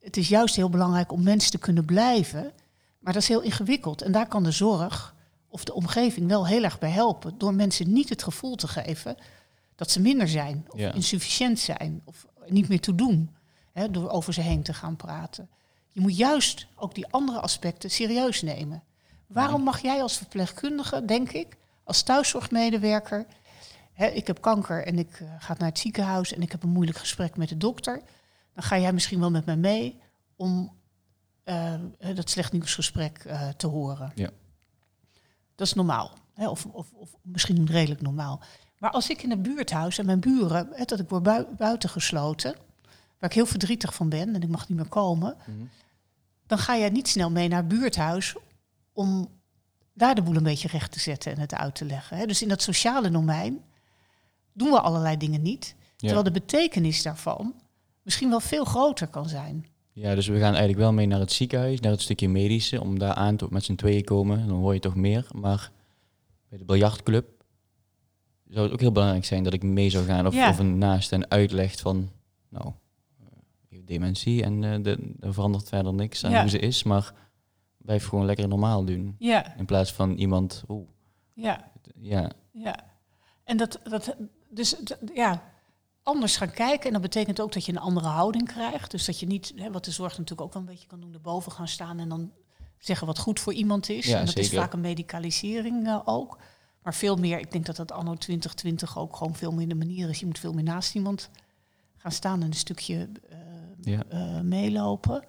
het 0.00 0.16
is 0.16 0.28
juist 0.28 0.56
heel 0.56 0.70
belangrijk 0.70 1.12
om 1.12 1.22
mensen 1.22 1.50
te 1.50 1.58
kunnen 1.58 1.84
blijven, 1.84 2.52
maar 2.98 3.12
dat 3.12 3.22
is 3.22 3.28
heel 3.28 3.40
ingewikkeld. 3.40 4.02
En 4.02 4.12
daar 4.12 4.28
kan 4.28 4.42
de 4.42 4.50
zorg 4.50 5.13
of 5.54 5.64
de 5.64 5.74
omgeving 5.74 6.28
wel 6.28 6.46
heel 6.46 6.62
erg 6.64 6.78
bij 6.78 6.90
helpen, 6.90 7.38
door 7.38 7.54
mensen 7.54 7.92
niet 7.92 8.08
het 8.08 8.22
gevoel 8.22 8.54
te 8.56 8.68
geven 8.68 9.16
dat 9.74 9.90
ze 9.90 10.00
minder 10.00 10.28
zijn, 10.28 10.64
of 10.68 10.78
Ja. 10.80 10.92
insufficiënt 10.92 11.58
zijn, 11.58 12.02
of 12.04 12.26
niet 12.46 12.68
meer 12.68 12.80
toe 12.80 12.94
doen, 12.94 13.30
hè, 13.72 13.90
door 13.90 14.08
over 14.10 14.32
ze 14.34 14.40
heen 14.40 14.62
te 14.62 14.74
gaan 14.74 14.96
praten. 14.96 15.48
Je 15.90 16.00
moet 16.00 16.16
juist 16.16 16.66
ook 16.76 16.94
die 16.94 17.06
andere 17.06 17.40
aspecten 17.40 17.90
serieus 17.90 18.42
nemen. 18.42 18.82
Waarom 19.26 19.62
mag 19.62 19.82
jij 19.82 20.02
als 20.02 20.16
verpleegkundige, 20.16 21.04
denk 21.04 21.30
ik, 21.30 21.56
als 21.84 22.02
thuiszorgmedewerker, 22.02 23.26
hè, 23.92 24.06
ik 24.06 24.26
heb 24.26 24.40
kanker 24.40 24.86
en 24.86 24.98
ik 24.98 25.20
eh, 25.20 25.28
ga 25.38 25.54
naar 25.58 25.68
het 25.68 25.78
ziekenhuis 25.78 26.32
en 26.32 26.42
ik 26.42 26.52
heb 26.52 26.62
een 26.62 26.68
moeilijk 26.68 26.98
gesprek 26.98 27.36
met 27.36 27.48
de 27.48 27.56
dokter, 27.56 28.02
dan 28.54 28.62
ga 28.62 28.78
jij 28.78 28.92
misschien 28.92 29.20
wel 29.20 29.30
met 29.30 29.44
mij 29.46 29.56
mee 29.56 30.00
om 30.36 30.72
eh, 31.44 31.74
dat 32.14 32.30
slecht 32.30 32.52
nieuwsgesprek 32.52 33.18
eh, 33.18 33.48
te 33.48 33.66
horen. 33.66 34.12
Ja. 34.14 34.30
Dat 35.54 35.66
is 35.66 35.74
normaal. 35.74 36.10
Hè? 36.34 36.48
Of, 36.48 36.66
of, 36.66 36.92
of 36.92 37.10
misschien 37.22 37.66
redelijk 37.66 38.00
normaal. 38.02 38.40
Maar 38.78 38.90
als 38.90 39.10
ik 39.10 39.22
in 39.22 39.30
een 39.30 39.42
buurthuis 39.42 39.98
en 39.98 40.06
mijn 40.06 40.20
buren, 40.20 40.68
hè, 40.72 40.84
dat 40.84 41.00
ik 41.00 41.08
word 41.08 41.22
bui- 41.22 41.46
buitengesloten, 41.56 42.54
waar 43.18 43.30
ik 43.30 43.32
heel 43.36 43.46
verdrietig 43.46 43.94
van 43.94 44.08
ben 44.08 44.34
en 44.34 44.42
ik 44.42 44.48
mag 44.48 44.68
niet 44.68 44.78
meer 44.78 44.88
komen, 44.88 45.36
Mhm. 45.46 45.64
dan 46.46 46.58
ga 46.58 46.76
jij 46.76 46.88
niet 46.90 47.08
snel 47.08 47.30
mee 47.30 47.48
naar 47.48 47.58
het 47.58 47.68
buurthuis 47.68 48.34
om 48.92 49.28
daar 49.92 50.14
de 50.14 50.22
boel 50.22 50.36
een 50.36 50.42
beetje 50.42 50.68
recht 50.68 50.92
te 50.92 51.00
zetten 51.00 51.32
en 51.32 51.40
het 51.40 51.54
uit 51.54 51.74
te 51.74 51.84
leggen. 51.84 52.16
Hè? 52.16 52.26
Dus 52.26 52.42
in 52.42 52.48
dat 52.48 52.62
sociale 52.62 53.10
domein 53.10 53.60
doen 54.52 54.70
we 54.70 54.80
allerlei 54.80 55.16
dingen 55.16 55.42
niet, 55.42 55.74
Ja. 55.78 55.94
terwijl 55.96 56.22
de 56.22 56.30
betekenis 56.30 57.02
daarvan 57.02 57.54
misschien 58.02 58.28
wel 58.30 58.40
veel 58.40 58.64
groter 58.64 59.06
kan 59.08 59.28
zijn. 59.28 59.66
Ja, 59.94 60.14
dus 60.14 60.26
we 60.26 60.34
gaan 60.38 60.48
eigenlijk 60.50 60.78
wel 60.78 60.92
mee 60.92 61.06
naar 61.06 61.20
het 61.20 61.32
ziekenhuis, 61.32 61.80
naar 61.80 61.90
het 61.92 62.02
stukje 62.02 62.28
medische, 62.28 62.80
om 62.80 62.98
daar 62.98 63.14
aan 63.14 63.36
te 63.36 63.46
met 63.50 63.64
z'n 63.64 63.74
tweeën 63.74 64.04
komen. 64.04 64.48
Dan 64.48 64.56
hoor 64.56 64.74
je 64.74 64.80
toch 64.80 64.94
meer. 64.94 65.26
Maar 65.34 65.70
bij 66.48 66.58
de 66.58 66.64
biljartclub 66.64 67.26
zou 68.48 68.64
het 68.64 68.72
ook 68.72 68.80
heel 68.80 68.92
belangrijk 68.92 69.24
zijn 69.24 69.42
dat 69.44 69.52
ik 69.52 69.62
mee 69.62 69.90
zou 69.90 70.04
gaan. 70.04 70.26
Of, 70.26 70.34
Ja. 70.34 70.48
of 70.48 70.58
een 70.58 70.78
naast 70.78 71.12
en 71.12 71.30
uitlegt 71.30 71.80
van, 71.80 72.10
nou, 72.48 72.72
eh, 73.70 73.78
dementie 73.84 74.42
en 74.42 74.64
eh, 74.64 74.82
de, 74.82 75.14
er 75.20 75.34
verandert 75.34 75.68
verder 75.68 75.94
niks 75.94 76.24
aan 76.24 76.30
Ja. 76.30 76.40
hoe 76.40 76.50
ze 76.50 76.58
is. 76.58 76.82
Maar 76.82 77.12
blijf 77.76 78.06
gewoon 78.06 78.24
lekker 78.24 78.48
normaal 78.48 78.84
doen. 78.84 79.16
Ja, 79.18 79.56
In 79.56 79.64
plaats 79.64 79.92
van 79.92 80.14
iemand, 80.16 80.64
oeh, 80.68 80.88
ja, 81.32 81.70
ja, 81.94 82.30
ja. 82.52 82.84
En 83.44 83.56
dat, 83.56 83.80
dat 83.84 84.16
dus 84.50 84.76
ja, 85.14 85.42
anders 86.04 86.36
gaan 86.36 86.50
kijken. 86.50 86.86
En 86.86 86.92
dat 86.92 87.02
betekent 87.02 87.40
ook 87.40 87.52
dat 87.52 87.64
je 87.64 87.72
een 87.72 87.78
andere 87.78 88.06
houding 88.06 88.46
krijgt. 88.46 88.90
Dus 88.90 89.04
dat 89.04 89.20
je 89.20 89.26
niet, 89.26 89.52
hè, 89.56 89.70
wat 89.70 89.84
de 89.84 89.90
zorg 89.90 90.10
natuurlijk 90.10 90.40
ook 90.40 90.52
wel 90.52 90.62
een 90.62 90.68
beetje 90.68 90.86
kan 90.86 91.00
doen, 91.00 91.12
erboven 91.12 91.52
gaan 91.52 91.68
staan 91.68 91.98
en 91.98 92.08
dan 92.08 92.32
zeggen 92.78 93.06
wat 93.06 93.18
goed 93.18 93.40
voor 93.40 93.52
iemand 93.52 93.88
is. 93.88 94.06
Ja, 94.06 94.18
en 94.18 94.26
dat 94.26 94.36
is 94.36 94.50
vaak 94.50 94.72
een 94.72 94.80
medicalisering 94.80 95.86
eh, 95.86 96.00
ook. 96.04 96.38
Maar 96.82 96.94
veel 96.94 97.16
meer, 97.16 97.38
ik 97.38 97.52
denk 97.52 97.66
dat 97.66 97.76
dat 97.76 97.92
anno 97.92 98.14
2020 98.14 98.98
ook 98.98 99.16
gewoon 99.16 99.34
veel 99.34 99.52
meer 99.52 99.68
de 99.68 99.74
manier 99.74 100.08
is. 100.08 100.20
Je 100.20 100.26
moet 100.26 100.38
veel 100.38 100.52
meer 100.52 100.64
naast 100.64 100.94
iemand 100.94 101.30
gaan 101.96 102.12
staan 102.12 102.40
en 102.40 102.46
een 102.46 102.52
stukje 102.52 103.08
eh, 103.28 103.38
ja, 103.80 104.02
eh, 104.08 104.40
meelopen. 104.40 105.24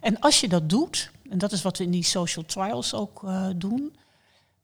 En 0.00 0.20
als 0.20 0.40
je 0.40 0.48
dat 0.48 0.68
doet, 0.68 1.10
en 1.30 1.38
dat 1.38 1.52
is 1.52 1.62
wat 1.62 1.78
we 1.78 1.84
in 1.84 1.90
die 1.90 2.04
social 2.04 2.44
trials 2.44 2.94
ook 2.94 3.26
doen, 3.56 3.96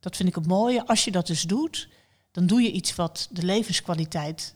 dat 0.01 0.16
vind 0.16 0.28
ik 0.28 0.34
het 0.34 0.47
mooie. 0.47 0.86
Als 0.86 1.05
je 1.05 1.11
dat 1.11 1.26
dus 1.26 1.43
doet, 1.43 1.88
dan 2.30 2.47
doe 2.47 2.62
je 2.62 2.70
iets 2.70 2.95
wat 2.95 3.28
de 3.30 3.43
levenskwaliteit 3.43 4.55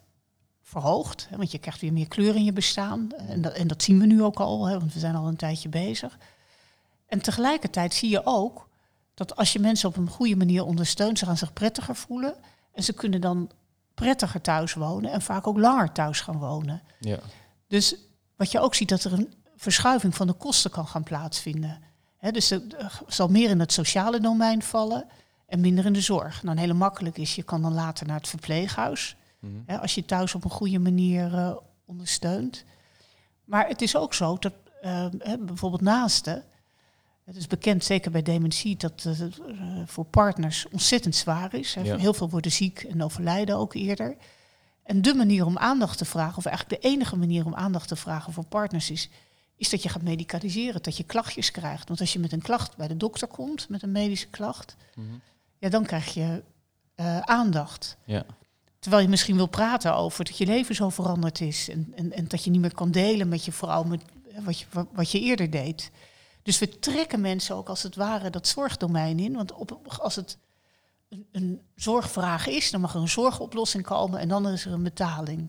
verhoogt. 0.80 1.26
Hè, 1.30 1.36
want 1.36 1.52
je 1.52 1.58
krijgt 1.58 1.80
weer 1.80 1.92
meer 1.92 2.08
kleur 2.08 2.34
in 2.34 2.44
je 2.44 2.52
bestaan. 2.52 3.12
En 3.12 3.42
dat, 3.42 3.52
en 3.52 3.66
dat 3.66 3.82
zien 3.82 3.98
we 3.98 4.06
nu 4.06 4.22
ook 4.22 4.40
al, 4.40 4.66
hè, 4.66 4.78
want 4.78 4.92
we 4.92 4.98
zijn 4.98 5.14
al 5.14 5.26
een 5.26 5.36
tijdje 5.36 5.68
bezig. 5.68 6.18
En 7.06 7.22
tegelijkertijd 7.22 7.94
zie 7.94 8.10
je 8.10 8.26
ook 8.26 8.68
dat 9.14 9.36
als 9.36 9.52
je 9.52 9.58
mensen 9.58 9.88
op 9.88 9.96
een 9.96 10.08
goede 10.08 10.36
manier 10.36 10.64
ondersteunt, 10.64 11.18
ze 11.18 11.26
gaan 11.26 11.36
zich 11.36 11.52
prettiger 11.52 11.96
voelen. 11.96 12.34
En 12.72 12.82
ze 12.82 12.92
kunnen 12.92 13.20
dan 13.20 13.50
prettiger 13.94 14.40
thuis 14.40 14.74
wonen 14.74 15.12
en 15.12 15.22
vaak 15.22 15.46
ook 15.46 15.58
langer 15.58 15.92
thuis 15.92 16.20
gaan 16.20 16.38
wonen. 16.38 16.82
ja. 17.00 17.18
Dus 17.68 17.96
wat 18.36 18.50
je 18.50 18.60
ook 18.60 18.74
ziet, 18.74 18.88
dat 18.88 19.04
er 19.04 19.12
een 19.12 19.34
verschuiving 19.56 20.14
van 20.14 20.26
de 20.26 20.32
kosten 20.32 20.70
kan 20.70 20.86
gaan 20.86 21.02
plaatsvinden. 21.02 21.82
Dus 22.30 22.50
het 22.50 22.76
zal 23.06 23.28
meer 23.28 23.50
in 23.50 23.60
het 23.60 23.72
sociale 23.72 24.20
domein 24.20 24.62
vallen 24.62 25.04
en 25.46 25.60
minder 25.60 25.84
in 25.84 25.92
de 25.92 26.00
zorg. 26.00 26.42
Nou, 26.42 26.54
een 26.54 26.62
hele 26.62 26.74
makkelijk 26.74 27.18
is, 27.18 27.34
je 27.34 27.42
kan 27.42 27.62
dan 27.62 27.74
later 27.74 28.06
naar 28.06 28.16
het 28.16 28.28
verpleeghuis. 28.28 29.16
Mhm. 29.44 29.76
Als 29.80 29.94
je 29.94 30.04
thuis 30.04 30.34
op 30.34 30.44
een 30.44 30.50
goede 30.50 30.78
manier 30.78 31.34
eh, 31.34 31.56
ondersteunt. 31.84 32.64
Maar 33.44 33.68
het 33.68 33.82
is 33.82 33.96
ook 33.96 34.14
zo 34.14 34.36
dat 34.38 34.52
eh, 34.82 35.06
hè, 35.18 35.38
bijvoorbeeld 35.38 35.82
naasten. 35.82 36.44
Het 37.24 37.36
is 37.36 37.46
bekend, 37.46 37.84
zeker 37.84 38.10
bij 38.10 38.22
dementie, 38.22 38.76
dat 38.76 39.02
het 39.02 39.20
eh, 39.20 39.82
voor 39.86 40.04
partners 40.04 40.66
ontzettend 40.72 41.14
zwaar 41.16 41.54
is. 41.54 41.74
Ja. 41.74 41.96
Heel 41.96 42.14
veel 42.14 42.30
worden 42.30 42.52
ziek 42.52 42.82
en 42.82 43.02
overlijden 43.02 43.56
ook 43.56 43.74
eerder. 43.74 44.16
En 44.82 45.02
de 45.02 45.14
manier 45.14 45.46
om 45.46 45.58
aandacht 45.58 45.98
te 45.98 46.04
vragen, 46.04 46.36
of 46.38 46.44
eigenlijk 46.44 46.82
de 46.82 46.88
enige 46.88 47.16
manier 47.16 47.46
om 47.46 47.54
aandacht 47.54 47.88
te 47.88 47.96
vragen 47.96 48.32
voor 48.32 48.44
partners 48.44 48.90
is, 48.90 49.08
is 49.56 49.70
dat 49.70 49.82
je 49.82 49.88
gaat 49.88 50.02
medicaliseren, 50.02 50.82
dat 50.82 50.96
je 50.96 51.04
klachtjes 51.04 51.50
krijgt. 51.50 51.88
Want 51.88 52.00
als 52.00 52.12
je 52.12 52.18
met 52.18 52.32
een 52.32 52.42
klacht 52.42 52.76
bij 52.76 52.88
de 52.88 52.96
dokter 52.96 53.28
komt, 53.28 53.68
met 53.68 53.82
een 53.82 53.92
medische 53.92 54.28
klacht, 54.28 54.76
Mhm. 54.94 55.06
ja, 55.58 55.68
dan 55.68 55.84
krijg 55.84 56.14
je 56.14 56.42
eh, 56.94 57.18
aandacht. 57.18 57.96
ja. 58.04 58.24
Terwijl 58.84 59.04
je 59.04 59.10
misschien 59.10 59.36
wil 59.36 59.46
praten 59.46 59.94
over 59.94 60.24
dat 60.24 60.38
je 60.38 60.46
leven 60.46 60.74
zo 60.74 60.88
veranderd 60.88 61.40
is. 61.40 61.68
En, 61.68 61.92
en, 61.96 62.12
en 62.12 62.28
dat 62.28 62.44
je 62.44 62.50
niet 62.50 62.60
meer 62.60 62.74
kan 62.74 62.90
delen 62.90 63.28
met 63.28 63.44
je 63.44 63.52
vrouw 63.52 63.82
met, 63.82 64.02
wat, 64.40 64.58
je, 64.58 64.66
wat 64.92 65.10
je 65.10 65.20
eerder 65.20 65.50
deed. 65.50 65.90
Dus 66.42 66.58
we 66.58 66.78
trekken 66.78 67.20
mensen 67.20 67.56
ook 67.56 67.68
als 67.68 67.82
het 67.82 67.96
ware 67.96 68.30
dat 68.30 68.46
zorgdomein 68.46 69.18
in. 69.18 69.32
Want 69.32 69.52
op, 69.52 69.80
als 69.98 70.16
het 70.16 70.38
een, 71.08 71.26
een 71.32 71.60
zorgvraag 71.74 72.46
is, 72.46 72.70
dan 72.70 72.80
mag 72.80 72.94
er 72.94 73.00
een 73.00 73.08
zorgoplossing 73.08 73.84
komen 73.84 74.20
en 74.20 74.28
dan 74.28 74.48
is 74.48 74.64
er 74.64 74.72
een 74.72 74.82
betaling. 74.82 75.48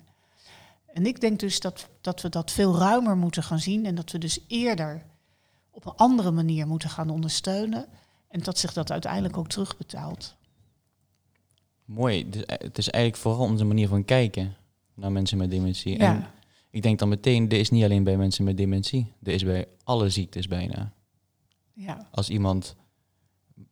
En 0.86 1.05
ik 1.05 1.21
denk 1.21 1.39
dus 1.39 1.59
dat, 1.59 1.88
dat 2.01 2.21
we 2.21 2.29
dat 2.29 2.51
veel 2.51 2.77
ruimer 2.77 3.17
moeten 3.17 3.43
gaan 3.43 3.59
zien. 3.59 3.86
En 3.86 3.95
dat 3.95 4.11
we 4.11 4.17
dus 4.17 4.39
eerder 4.47 5.05
op 5.71 5.86
een 5.86 5.95
andere 5.95 6.31
manier 6.31 6.67
moeten 6.67 6.89
gaan 6.89 7.09
ondersteunen. 7.09 7.86
En 8.27 8.39
dat 8.39 8.57
zich 8.57 8.73
dat 8.73 8.91
uiteindelijk 8.91 9.38
ook 9.38 9.47
terugbetaalt. 9.47 10.36
Mooi. 11.86 12.29
Dus, 12.29 12.45
eh, 12.45 12.57
het 12.59 12.77
is 12.77 12.89
eigenlijk 12.89 13.23
vooral 13.23 13.45
onze 13.47 13.63
manier 13.65 13.88
van 13.88 14.05
kijken 14.05 14.55
naar 14.93 15.11
mensen 15.11 15.38
met 15.38 15.49
dementie. 15.49 15.97
En 15.97 16.25
ik 16.69 16.81
denk 16.81 16.99
dan 16.99 17.09
meteen, 17.09 17.47
dit 17.47 17.59
is 17.59 17.69
niet 17.69 17.83
alleen 17.83 18.03
bij 18.03 18.17
mensen 18.17 18.43
met 18.43 18.57
dementie. 18.57 19.13
Dit 19.19 19.33
is 19.36 19.43
bij 19.43 19.67
alle 19.83 20.09
ziektes 20.09 20.47
bijna. 20.47 20.93
ja, 21.73 22.07
Als 22.11 22.29
iemand, 22.29 22.75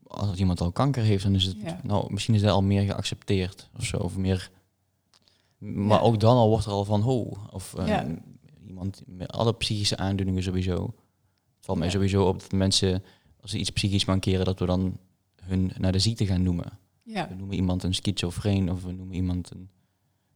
als 0.04 0.38
iemand 0.38 0.62
al 0.62 0.72
kanker 0.72 1.04
heeft, 1.04 1.24
dan 1.24 1.36
is 1.36 1.44
het, 1.44 1.56
Ja. 1.62 1.80
nou, 1.84 2.12
misschien 2.14 2.34
is 2.36 2.42
dat 2.42 2.52
al 2.52 2.62
meer 2.64 2.82
geaccepteerd 2.84 3.70
of 3.78 3.86
zo. 3.86 3.98
Of 3.98 4.18
meer, 4.18 4.50
maar 5.58 5.98
Ja. 6.00 6.04
ook 6.04 6.20
dan 6.20 6.36
al 6.36 6.50
wordt 6.50 6.66
er 6.66 6.72
al 6.72 6.86
van, 6.86 7.02
ho. 7.02 7.38
Of 7.52 7.74
eh, 7.74 7.88
Ja. 7.88 8.08
iemand 8.68 9.02
met 9.06 9.32
alle 9.32 9.54
psychische 9.54 9.98
aandoeningen 9.98 10.44
sowieso. 10.44 10.84
Het 11.56 11.66
valt 11.66 11.78
mij 11.78 11.90
sowieso 11.90 12.28
op 12.28 12.40
dat 12.40 12.52
mensen, 12.52 13.04
als 13.42 13.52
ze 13.52 13.58
iets 13.58 13.70
psychisch 13.70 14.06
mankeren, 14.06 14.46
dat 14.46 14.60
we 14.60 14.66
dan 14.66 14.98
hun 15.42 15.72
naar 15.78 15.92
de 15.92 16.00
ziekte 16.00 16.26
gaan 16.26 16.44
noemen. 16.44 16.78
Ja. 17.04 17.28
We 17.30 17.36
noemen 17.36 17.56
iemand 17.56 17.84
een 17.84 17.94
schizofreen 17.94 18.72
of 18.72 18.84
we 18.84 18.92
noemen 18.92 19.16
iemand, 19.16 19.52
een, 19.52 19.70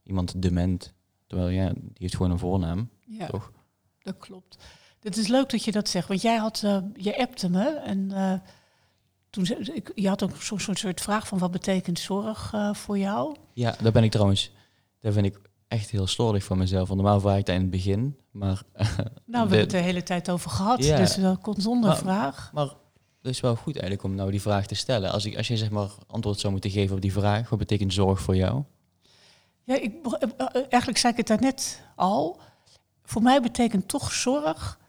iemand 0.03 0.41
dement. 0.41 0.93
Terwijl 1.27 1.49
ja, 1.49 1.69
die 1.73 1.91
heeft 1.93 2.15
gewoon 2.15 2.31
een 2.31 2.39
voornaam, 2.39 2.89
ja. 3.05 3.25
toch? 3.27 3.51
Dat 4.01 4.17
klopt. 4.17 4.57
Het 4.99 5.17
is 5.17 5.27
leuk 5.27 5.49
dat 5.49 5.63
je 5.63 5.71
dat 5.71 5.89
zegt, 5.89 6.07
want 6.07 6.21
jij 6.21 6.37
had, 6.37 6.61
eh, 6.63 6.77
je 6.93 7.17
appte 7.17 7.49
me 7.49 7.69
en 7.69 8.11
eh, 8.11 8.33
toen 9.29 9.45
ze, 9.45 9.55
ik, 9.73 9.91
je 9.95 10.07
had 10.07 10.23
ook 10.23 10.35
zo'n 10.41 10.59
soort, 10.59 10.79
soort 10.79 11.01
vraag 11.01 11.27
van 11.27 11.37
wat 11.37 11.51
betekent 11.51 11.99
zorg 11.99 12.53
eh, 12.53 12.73
voor 12.73 12.97
jou? 12.97 13.35
Ja, 13.53 13.75
daar 13.81 13.91
ben 13.91 14.03
ik 14.03 14.11
trouwens, 14.11 14.51
daar 14.99 15.11
vind 15.11 15.25
ik 15.25 15.39
echt 15.67 15.89
heel 15.89 16.07
slordig 16.07 16.43
van 16.43 16.57
mezelf. 16.57 16.87
Want 16.87 17.01
normaal 17.01 17.19
vraag 17.19 17.37
ik 17.37 17.45
dat 17.45 17.55
in 17.55 17.61
het 17.61 17.69
begin, 17.69 18.17
maar, 18.31 18.61
Nou, 18.73 18.95
we 18.95 19.31
De- 19.31 19.37
hebben 19.37 19.59
het 19.59 19.69
de 19.69 19.77
hele 19.77 20.03
tijd 20.03 20.29
over 20.29 20.49
gehad, 20.49 20.83
Ja. 20.83 20.97
dus 20.97 21.15
dat 21.15 21.41
komt 21.41 21.61
zonder 21.61 21.89
Maar- 21.89 21.97
vraag. 21.97 22.51
maar 22.53 22.69
het 23.21 23.31
is 23.35 23.39
wel 23.39 23.55
goed 23.55 23.73
eigenlijk 23.73 24.03
om 24.03 24.15
nou 24.15 24.31
die 24.31 24.41
vraag 24.41 24.67
te 24.67 24.75
stellen. 24.75 25.11
Als, 25.11 25.25
ik, 25.25 25.37
als 25.37 25.47
je 25.47 25.57
zeg 25.57 25.69
maar 25.69 25.89
antwoord 26.07 26.39
zou 26.39 26.51
moeten 26.53 26.71
geven 26.71 26.95
op 26.95 27.01
die 27.01 27.11
vraag, 27.11 27.49
wat 27.49 27.59
betekent 27.59 27.93
zorg 27.93 28.21
voor 28.21 28.35
jou? 28.35 28.63
Ja, 29.63 29.75
ik, 29.75 29.93
eh, 30.05 30.29
eh, 30.37 30.47
eigenlijk 30.69 30.97
zei 30.97 31.11
ik 31.13 31.17
het 31.17 31.27
daarnet 31.27 31.81
al. 31.95 32.39
Voor 33.03 33.21
mij 33.21 33.41
betekent 33.41 33.87
toch 33.87 34.11
zorg 34.11 34.79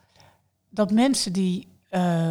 dat 0.71 0.91
mensen 0.91 1.33
die 1.33 1.67
eh, 1.89 2.29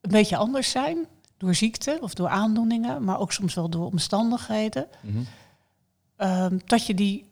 een 0.00 0.10
beetje 0.10 0.36
anders 0.36 0.70
zijn 0.70 1.06
door 1.36 1.54
ziekte 1.54 1.98
of 2.00 2.14
door 2.14 2.28
aandoeningen, 2.28 3.04
maar 3.04 3.18
ook 3.18 3.32
soms 3.32 3.54
wel 3.54 3.68
door 3.68 3.86
omstandigheden. 3.86 4.86
Mhm. 5.00 5.18
Ehm, 6.16 6.58
dat 6.64 6.86
je 6.86 6.94
die 6.94 7.30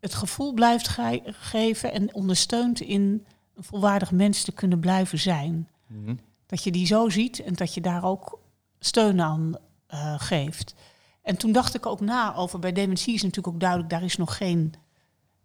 het 0.00 0.14
gevoel 0.14 0.52
blijft 0.52 0.88
ge- 0.88 1.22
geven 1.24 1.92
en 1.92 2.14
ondersteunt 2.14 2.80
in 2.80 3.24
een 3.54 3.64
volwaardig 3.64 4.10
mens 4.12 4.42
te 4.42 4.52
kunnen 4.52 4.80
blijven 4.80 5.18
zijn. 5.18 5.68
Mhm. 5.86 6.14
Dat 6.46 6.62
je 6.62 6.70
die 6.70 6.86
zo 6.86 7.08
ziet 7.08 7.42
en 7.42 7.54
dat 7.54 7.74
je 7.74 7.80
daar 7.80 8.04
ook 8.04 8.38
steun 8.78 9.20
aan 9.20 9.54
eh, 9.86 10.14
geeft. 10.18 10.74
En 11.22 11.36
toen 11.36 11.52
dacht 11.52 11.74
ik 11.74 11.86
ook 11.86 12.00
na 12.00 12.34
over, 12.34 12.58
bij 12.58 12.72
dementie 12.72 13.14
is 13.14 13.22
natuurlijk 13.22 13.54
ook 13.54 13.60
duidelijk, 13.60 13.90
daar 13.90 14.02
is 14.02 14.16
nog 14.16 14.36
geen 14.36 14.74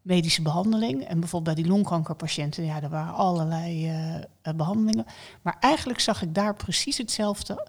medische 0.01 0.41
behandeling. 0.41 1.03
En 1.03 1.19
bijvoorbeeld 1.19 1.55
bij 1.55 1.63
die 1.63 1.73
longkankerpatiënten, 1.73 2.65
ja, 2.65 2.81
er 2.81 2.89
waren 2.89 3.13
allerlei 3.13 3.87
eh, 3.87 4.15
eh, 4.15 4.23
behandelingen. 4.55 5.05
Maar 5.41 5.57
eigenlijk 5.59 5.99
zag 5.99 6.21
ik 6.21 6.35
daar 6.35 6.55
precies 6.55 6.97
hetzelfde 6.97 7.67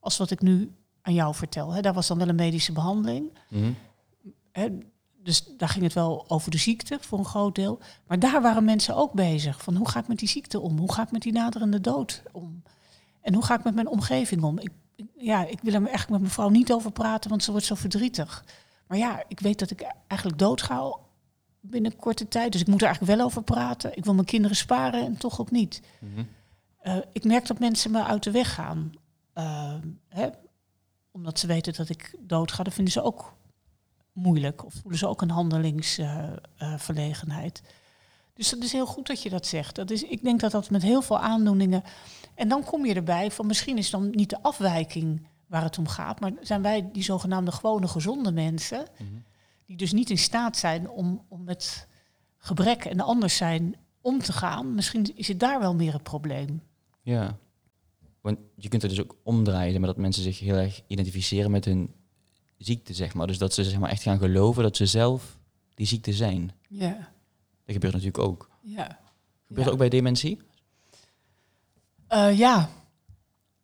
als 0.00 0.16
wat 0.16 0.30
ik 0.30 0.40
nu 0.40 0.72
aan 1.02 1.14
jou 1.14 1.34
vertel. 1.34 1.82
Daar 1.82 1.92
was 1.94 2.06
dan 2.06 2.18
wel 2.18 2.28
een 2.28 2.34
medische 2.34 2.72
behandeling. 2.72 3.38
Mhm. 3.48 3.72
Dus 5.22 5.44
daar 5.56 5.68
ging 5.68 5.84
het 5.84 5.92
wel 5.92 6.24
over 6.28 6.50
de 6.50 6.58
ziekte 6.58 6.98
voor 7.00 7.18
een 7.18 7.24
groot 7.24 7.54
deel. 7.54 7.78
Maar 8.06 8.18
daar 8.18 8.42
waren 8.42 8.64
mensen 8.64 8.96
ook 8.96 9.12
bezig. 9.12 9.62
Van 9.62 9.76
hoe 9.76 9.88
ga 9.88 10.00
ik 10.00 10.08
met 10.08 10.18
die 10.18 10.28
ziekte 10.28 10.60
om? 10.60 10.78
Hoe 10.78 10.92
ga 10.92 11.02
ik 11.02 11.10
met 11.10 11.22
die 11.22 11.32
naderende 11.32 11.80
dood 11.80 12.22
om? 12.32 12.62
En 13.20 13.34
hoe 13.34 13.44
ga 13.44 13.54
ik 13.54 13.64
met 13.64 13.74
mijn 13.74 13.88
omgeving 13.88 14.42
om? 14.42 14.58
Ik, 14.58 14.70
ja, 15.16 15.44
ik 15.46 15.60
wil 15.62 15.72
er 15.74 15.80
eigenlijk 15.80 16.10
met 16.10 16.20
mijn 16.20 16.32
vrouw 16.32 16.48
niet 16.48 16.72
over 16.72 16.92
praten, 16.92 17.30
want 17.30 17.42
ze 17.42 17.50
wordt 17.50 17.66
zo 17.66 17.74
verdrietig. 17.74 18.44
Maar 18.86 18.98
ja, 18.98 19.24
ik 19.28 19.40
weet 19.40 19.58
dat 19.58 19.70
ik 19.70 19.94
eigenlijk 20.06 20.38
doodga 20.38 20.96
binnen 21.60 21.96
korte 21.96 22.28
tijd. 22.28 22.52
Dus 22.52 22.60
ik 22.60 22.66
moet 22.66 22.80
er 22.80 22.86
eigenlijk 22.86 23.16
wel 23.16 23.26
over 23.26 23.42
praten. 23.42 23.96
Ik 23.96 24.04
wil 24.04 24.14
mijn 24.14 24.26
kinderen 24.26 24.56
sparen 24.56 25.04
en 25.04 25.16
toch 25.16 25.40
ook 25.40 25.50
niet. 25.50 25.82
Mhm. 25.98 26.24
Eh, 26.78 26.96
ik 27.12 27.24
merk 27.24 27.46
dat 27.46 27.58
mensen 27.58 27.90
me 27.90 28.04
uit 28.04 28.22
de 28.22 28.30
weg 28.30 28.54
gaan. 28.54 28.92
Eh, 29.32 29.74
hè, 30.08 30.28
omdat 31.10 31.38
ze 31.38 31.46
weten 31.46 31.74
dat 31.74 31.88
ik 31.88 32.14
doodga, 32.20 32.62
dat 32.62 32.74
vinden 32.74 32.92
ze 32.92 33.02
ook 33.02 33.34
moeilijk. 34.12 34.64
Of 34.64 34.74
voelen 34.74 34.98
ze 34.98 35.08
ook 35.08 35.22
een 35.22 35.30
handelingsverlegenheid. 35.30 37.62
dus 38.34 38.50
dat 38.50 38.62
is 38.62 38.72
heel 38.72 38.86
goed 38.86 39.06
dat 39.06 39.22
je 39.22 39.30
dat 39.30 39.46
zegt. 39.46 39.74
Dat 39.74 39.90
is, 39.90 40.02
ik 40.02 40.22
denk 40.22 40.40
dat 40.40 40.52
dat 40.52 40.70
met 40.70 40.82
heel 40.82 41.02
veel 41.02 41.18
aandoeningen... 41.18 41.82
En 42.34 42.48
dan 42.48 42.64
kom 42.64 42.86
je 42.86 42.94
erbij 42.94 43.30
van 43.30 43.46
misschien 43.46 43.78
is 43.78 43.90
dan 43.90 44.10
niet 44.10 44.30
de 44.30 44.42
afwijking 44.42 45.26
waar 45.46 45.62
het 45.62 45.78
om 45.78 45.88
gaat... 45.88 46.20
maar 46.20 46.32
zijn 46.40 46.62
wij 46.62 46.88
die 46.92 47.02
zogenaamde 47.02 47.52
gewone 47.52 47.88
gezonde 47.88 48.32
mensen... 48.32 48.86
Mhm. 48.98 49.10
die 49.66 49.76
dus 49.76 49.92
niet 49.92 50.10
in 50.10 50.18
staat 50.18 50.56
zijn 50.56 50.90
om, 50.90 51.24
om 51.28 51.44
met 51.44 51.88
gebrek 52.38 52.84
en 52.84 53.00
anders 53.00 53.36
zijn 53.36 53.76
om 54.00 54.18
te 54.18 54.32
gaan. 54.32 54.74
Misschien 54.74 55.12
is 55.14 55.28
het 55.28 55.40
daar 55.40 55.60
wel 55.60 55.74
meer 55.74 55.92
het 55.92 56.02
probleem. 56.02 56.62
Ja. 57.02 57.38
Want 58.20 58.38
je 58.56 58.68
kunt 58.68 58.82
het 58.82 58.90
dus 58.90 59.00
ook 59.00 59.16
omdraaien, 59.22 59.80
maar 59.80 59.88
dat 59.88 59.96
mensen 59.96 60.22
zich 60.22 60.38
heel 60.38 60.56
erg 60.56 60.82
identificeren 60.86 61.50
met 61.50 61.64
hun 61.64 61.94
ziekte, 62.64 62.94
zeg 62.94 63.14
maar. 63.14 63.26
Dus 63.26 63.38
dat 63.38 63.54
ze 63.54 63.64
zeg 63.64 63.78
maar, 63.78 63.90
echt 63.90 64.02
gaan 64.02 64.18
geloven 64.18 64.62
dat 64.62 64.76
ze 64.76 64.86
zelf 64.86 65.38
die 65.74 65.86
ziekte 65.86 66.12
zijn. 66.12 66.52
Ja, 66.68 67.12
Dat 67.64 67.74
gebeurt 67.74 67.92
natuurlijk 67.92 68.24
ook. 68.24 68.50
ja. 68.62 69.00
Gebeurt 69.46 69.64
dat 69.66 69.72
ook 69.72 69.78
bij 69.78 69.98
dementie? 69.98 70.38
Eh, 72.06 72.38
ja, 72.38 72.70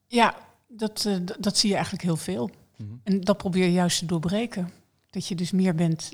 ja 0.07 0.35
dat, 0.69 1.05
eh, 1.07 1.17
dat 1.39 1.57
zie 1.57 1.69
je 1.69 1.75
eigenlijk 1.75 2.05
heel 2.05 2.17
veel. 2.17 2.51
Mhm. 2.77 2.93
En 3.03 3.21
dat 3.21 3.37
probeer 3.37 3.65
je 3.65 3.73
juist 3.73 3.99
te 3.99 4.07
doorbreken. 4.07 4.71
Dat 5.11 5.27
je 5.27 5.35
dus 5.35 5.51
meer 5.51 5.75
bent 5.75 6.13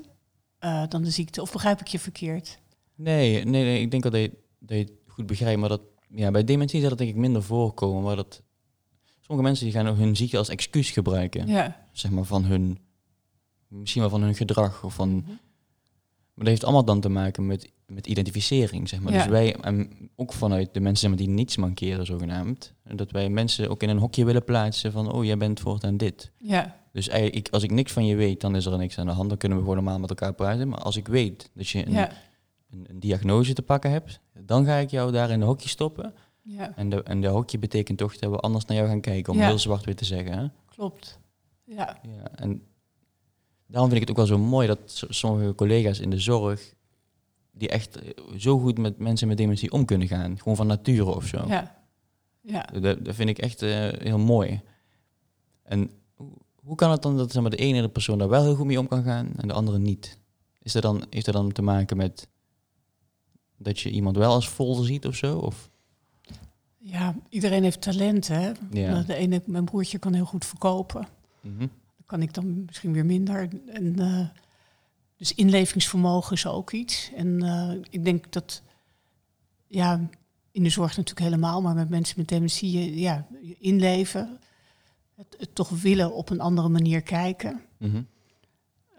eh, 0.59 0.83
dan 0.87 1.03
de 1.03 1.09
ziekte. 1.09 1.41
Of 1.41 1.51
begrijp 1.51 1.79
ik 1.79 1.87
je 1.87 1.99
verkeerd? 1.99 2.59
Nee, 2.95 3.43
nee, 3.43 3.63
nee, 3.63 3.81
ik 3.81 3.91
denk 3.91 4.03
dat 4.03 4.13
je, 4.13 4.31
dat 4.59 4.77
je 4.77 4.83
het 4.83 4.91
goed 5.07 5.25
begrijpt, 5.25 5.59
maar 5.59 5.69
dat, 5.69 5.81
ja, 6.09 6.31
bij 6.31 6.43
dementie 6.43 6.79
zal 6.79 6.89
dat 6.89 6.97
denk 6.97 7.09
ik 7.09 7.15
minder 7.15 7.43
voorkomen, 7.43 8.03
maar 8.03 8.15
dat 8.15 8.41
sommige 9.25 9.47
mensen 9.47 9.65
die 9.65 9.73
gaan 9.73 9.87
ook 9.87 9.97
hun 9.97 10.15
ziekte 10.15 10.37
als 10.37 10.49
excuus 10.49 10.89
gebruiken, 10.89 11.47
Ja. 11.47 11.85
zeg 11.91 12.11
maar 12.11 12.23
van 12.23 12.43
hun, 12.45 12.77
misschien 13.67 14.01
wel 14.01 14.09
van 14.09 14.21
hun 14.21 14.35
gedrag 14.35 14.83
of 14.83 14.93
van, 14.93 15.09
Mhm. 15.09 15.27
maar 15.27 15.37
dat 16.33 16.47
heeft 16.47 16.63
allemaal 16.63 16.85
dan 16.85 16.99
te 17.01 17.09
maken 17.09 17.45
met, 17.45 17.71
met 17.87 18.07
identificering, 18.07 18.89
zeg 18.89 18.99
maar. 18.99 19.13
Ja. 19.13 19.17
Dus 19.17 19.27
wij, 19.27 19.55
en 19.55 19.89
ook 20.15 20.33
vanuit 20.33 20.73
de 20.73 20.79
mensen 20.79 20.97
zeg 20.99 21.09
maar, 21.09 21.27
die 21.27 21.35
niets 21.35 21.57
mankeren 21.57 22.05
zogenaamd, 22.05 22.73
dat 22.83 23.11
wij 23.11 23.29
mensen 23.29 23.69
ook 23.69 23.83
in 23.83 23.89
een 23.89 23.97
hokje 23.97 24.25
willen 24.25 24.43
plaatsen 24.43 24.91
van, 24.91 25.11
oh, 25.11 25.25
jij 25.25 25.37
bent 25.37 25.59
voortaan 25.59 25.97
dit. 25.97 26.31
Ja, 26.37 26.83
Dus 26.91 27.07
eigenlijk, 27.07 27.47
ik, 27.47 27.53
als 27.53 27.63
ik 27.63 27.71
niks 27.71 27.91
van 27.91 28.05
je 28.05 28.15
weet, 28.15 28.41
dan 28.41 28.55
is 28.55 28.65
er 28.65 28.77
niks 28.77 28.97
aan 28.97 29.05
de 29.05 29.11
hand. 29.11 29.29
Dan 29.29 29.37
kunnen 29.37 29.57
we 29.57 29.63
gewoon 29.63 29.79
normaal 29.83 29.99
met 29.99 30.09
elkaar 30.09 30.33
praten. 30.33 30.67
Maar 30.67 30.79
als 30.79 30.95
ik 30.95 31.07
weet 31.07 31.49
dat 31.53 31.67
je 31.67 31.85
een, 31.85 31.91
ja, 31.91 32.11
een, 32.71 32.85
een 32.89 32.99
diagnose 32.99 33.53
te 33.53 33.61
pakken 33.61 33.91
hebt, 33.91 34.19
dan 34.39 34.65
ga 34.65 34.75
ik 34.75 34.89
jou 34.89 35.11
daar 35.11 35.29
in 35.29 35.41
een 35.41 35.47
hokje 35.47 35.69
stoppen. 35.69 36.13
Ja, 36.47 36.75
En 36.75 36.89
de, 36.89 37.03
en 37.03 37.21
de 37.21 37.27
hokje 37.27 37.59
betekent 37.59 37.97
toch 37.97 38.17
dat 38.17 38.31
we 38.31 38.37
anders 38.39 38.65
naar 38.65 38.77
jou 38.77 38.89
gaan 38.89 39.01
kijken, 39.01 39.33
om 39.33 39.39
Ja. 39.39 39.45
heel 39.47 39.59
zwart-wit 39.59 39.97
te 39.97 40.05
zeggen. 40.05 40.37
Hè? 40.37 40.47
klopt. 40.65 41.19
Ja, 41.63 41.99
Ja, 42.03 42.31
en 42.35 42.61
daarom 43.67 43.89
vind 43.89 44.01
ik 44.01 44.07
het 44.07 44.09
ook 44.09 44.27
wel 44.27 44.37
zo 44.37 44.43
mooi 44.43 44.67
dat 44.67 44.79
so- 44.85 45.07
sommige 45.11 45.55
collega's 45.55 45.99
in 45.99 46.09
de 46.09 46.19
zorg, 46.19 46.73
die 47.51 47.69
echt 47.69 47.95
eh, 48.01 48.09
zo 48.37 48.59
goed 48.59 48.77
met 48.77 48.97
mensen 48.99 49.27
met 49.27 49.37
dementie 49.37 49.71
om 49.71 49.85
kunnen 49.85 50.07
gaan, 50.07 50.37
gewoon 50.37 50.55
van 50.55 50.67
nature 50.67 51.15
of 51.15 51.25
zo. 51.25 51.43
ja, 51.47 51.83
ja. 52.41 52.69
Dat, 52.79 53.05
dat 53.05 53.15
vind 53.15 53.29
ik 53.29 53.37
echt 53.37 53.61
eh, 53.61 53.69
heel 53.91 54.17
mooi. 54.19 54.61
En 55.63 55.91
hoe, 56.15 56.31
hoe 56.55 56.75
kan 56.75 56.91
het 56.91 57.01
dan 57.01 57.17
dat 57.17 57.31
zeg 57.31 57.41
maar, 57.41 57.51
de 57.51 57.57
ene 57.57 57.89
persoon 57.89 58.17
daar 58.17 58.29
wel 58.29 58.43
heel 58.43 58.55
goed 58.55 58.65
mee 58.65 58.79
om 58.79 58.87
kan 58.87 59.03
gaan 59.03 59.31
en 59.37 59.47
de 59.47 59.53
andere 59.53 59.79
niet? 59.79 60.17
Is 60.61 60.71
dat 60.71 60.81
dan, 60.81 61.03
heeft 61.09 61.25
dat 61.25 61.33
dan 61.35 61.51
te 61.51 61.61
maken 61.61 61.97
met 61.97 62.27
dat 63.57 63.79
je 63.79 63.89
iemand 63.89 64.17
wel 64.17 64.31
als 64.33 64.49
vol 64.49 64.75
ziet 64.75 65.05
of 65.07 65.15
zo? 65.15 65.37
Of? 65.37 65.69
Ja, 66.87 67.15
iedereen 67.29 67.63
heeft 67.63 67.81
talent, 67.81 68.27
hè? 68.27 68.51
Ja. 68.71 69.01
De 69.01 69.15
ene, 69.15 69.41
mijn 69.45 69.65
broertje 69.65 69.97
kan 69.99 70.13
heel 70.13 70.25
goed 70.25 70.45
verkopen. 70.45 71.07
Dat 71.97 72.05
kan 72.05 72.21
ik 72.21 72.33
dan 72.33 72.65
misschien 72.65 72.93
weer 72.93 73.05
minder. 73.05 73.49
En, 73.67 73.99
eh, 73.99 74.27
dus 75.17 75.33
inlevingsvermogen 75.33 76.33
is 76.35 76.45
ook 76.47 76.71
iets. 76.71 77.11
En 77.15 77.41
eh, 77.43 77.71
ik 77.89 78.03
denk 78.05 78.31
dat, 78.31 78.61
ja, 79.67 80.09
in 80.51 80.63
de 80.63 80.69
zorg 80.69 80.89
natuurlijk 80.97 81.25
helemaal, 81.25 81.61
maar 81.61 81.75
met 81.75 81.89
mensen 81.89 82.15
met 82.19 82.27
dementie, 82.27 82.71
je- 82.79 82.99
ja, 82.99 83.25
inleven, 83.59 84.39
het, 85.15 85.35
het 85.37 85.55
toch 85.55 85.69
willen 85.69 86.13
op 86.13 86.29
een 86.29 86.39
andere 86.41 86.69
manier 86.69 87.01
kijken. 87.01 87.61
Mhm. 87.77 88.01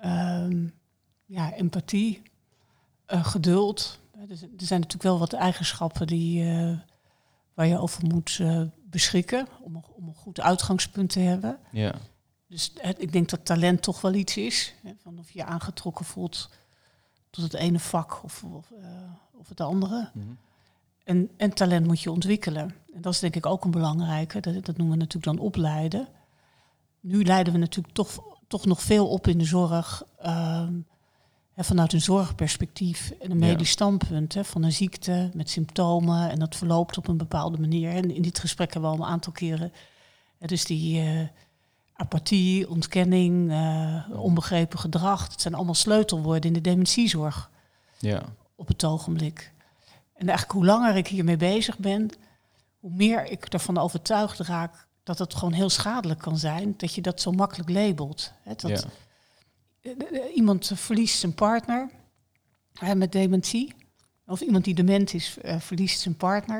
Ehm, 0.01 0.67
ja, 1.27 1.53
empathie, 1.55 2.23
eh, 3.07 3.25
geduld. 3.25 4.01
Er 4.29 4.37
z- 4.37 4.43
er 4.43 4.49
zijn 4.67 4.81
natuurlijk 4.81 5.03
wel 5.03 5.19
wat 5.19 5.33
eigenschappen 5.33 6.07
die, 6.07 6.45
eh, 6.51 6.79
waar 7.57 7.67
je 7.67 7.79
over 7.79 8.05
moet 8.07 8.39
eh, 8.41 8.63
beschikken 8.83 9.47
om, 9.61 9.75
een- 9.77 9.85
om 9.95 10.09
een 10.09 10.15
goed 10.15 10.41
uitgangspunt 10.41 11.11
te 11.11 11.21
hebben. 11.21 11.59
Ja. 11.73 11.95
Dus 12.49 12.73
het, 12.81 13.03
ik 13.03 13.13
denk 13.13 13.29
dat 13.29 13.45
talent 13.45 13.83
toch 13.83 14.01
wel 14.01 14.15
iets 14.15 14.37
is. 14.37 14.75
Hè, 14.83 14.93
van 15.03 15.19
of 15.19 15.31
je 15.31 15.39
je 15.39 15.45
aangetrokken 15.45 16.05
voelt 16.05 16.51
tot 17.31 17.45
het 17.45 17.55
ene 17.55 17.79
vak 17.79 18.21
of, 18.25 18.45
of, 18.45 18.71
eh, 18.71 18.87
of 19.39 19.49
het 19.49 19.61
andere. 19.61 20.11
Mhm. 20.15 20.27
En, 21.05 21.31
en 21.37 21.55
talent 21.55 21.87
moet 21.87 22.01
je 22.01 22.11
ontwikkelen. 22.11 22.75
En 22.95 23.01
dat 23.01 23.13
is 23.13 23.19
denk 23.21 23.37
ik 23.37 23.47
ook 23.47 23.65
een 23.65 23.71
belangrijke. 23.71 24.41
Dat, 24.41 24.65
dat 24.65 24.77
noemen 24.77 24.97
we 24.97 25.03
natuurlijk 25.03 25.37
dan 25.37 25.47
opleiden. 25.47 26.09
Nu 27.01 27.25
leiden 27.25 27.53
we 27.53 27.59
natuurlijk 27.59 27.95
toch, 27.95 28.21
toch 28.47 28.67
nog 28.67 28.83
veel 28.83 29.09
op 29.09 29.27
in 29.27 29.39
de 29.39 29.45
zorg. 29.45 30.03
ehm, 30.19 30.75
vanuit 31.65 31.93
een 31.93 32.01
zorgperspectief 32.01 33.13
en 33.21 33.31
een 33.31 33.39
Ja. 33.39 33.47
medisch 33.47 33.71
standpunt. 33.71 34.35
Hè, 34.35 34.45
van 34.45 34.63
een 34.63 34.73
ziekte 34.73 35.31
met 35.35 35.51
symptomen. 35.51 36.31
En 36.31 36.39
dat 36.39 36.57
verloopt 36.57 36.99
op 36.99 37.09
een 37.09 37.17
bepaalde 37.17 37.59
manier. 37.59 37.91
En 37.91 38.15
in 38.15 38.23
dit 38.23 38.39
gesprek 38.39 38.73
hebben 38.73 38.91
we 38.91 38.97
al 38.97 39.03
een 39.03 39.11
aantal 39.11 39.33
keren. 39.33 39.73
dus 40.39 40.65
die 40.65 41.01
eh, 41.01 41.21
apathie, 41.95 42.69
ontkenning, 42.71 43.51
eh, 43.51 44.05
onbegrepen 44.21 44.79
gedrag. 44.79 45.29
Het 45.31 45.41
zijn 45.41 45.55
allemaal 45.55 45.75
sleutelwoorden 45.75 46.43
in 46.45 46.53
de 46.53 46.61
dementiezorg 46.61 47.51
Ja. 47.99 48.23
op 48.57 48.69
het 48.69 48.85
ogenblik. 48.85 49.53
En 50.15 50.29
eigenlijk 50.29 50.53
hoe 50.59 50.65
langer 50.65 50.97
ik 50.97 51.07
hiermee 51.09 51.37
bezig 51.37 51.79
ben, 51.79 52.11
hoe 52.81 52.91
meer 52.95 53.31
ik 53.31 53.45
ervan 53.45 53.79
overtuigd 53.79 54.39
raak 54.39 54.87
dat 55.03 55.19
het 55.19 55.35
gewoon 55.35 55.53
heel 55.53 55.71
schadelijk 55.71 56.21
kan 56.21 56.39
zijn, 56.39 56.75
dat 56.77 56.95
je 56.95 57.03
dat 57.03 57.21
zo 57.21 57.33
makkelijk 57.33 57.71
labelt. 57.71 58.33
Hè, 58.43 58.55
dat 58.57 58.71
Ja. 58.71 58.89
Iemand 60.35 60.71
verliest 60.75 61.19
zijn 61.19 61.35
partner 61.35 61.91
hè, 62.73 62.95
met 62.95 63.13
dementie, 63.13 63.75
of 64.27 64.41
iemand 64.41 64.65
die 64.65 64.75
dement 64.75 65.15
is, 65.15 65.39
eh, 65.43 65.61
verliest 65.61 66.01
zijn 66.01 66.17
partner, 66.17 66.59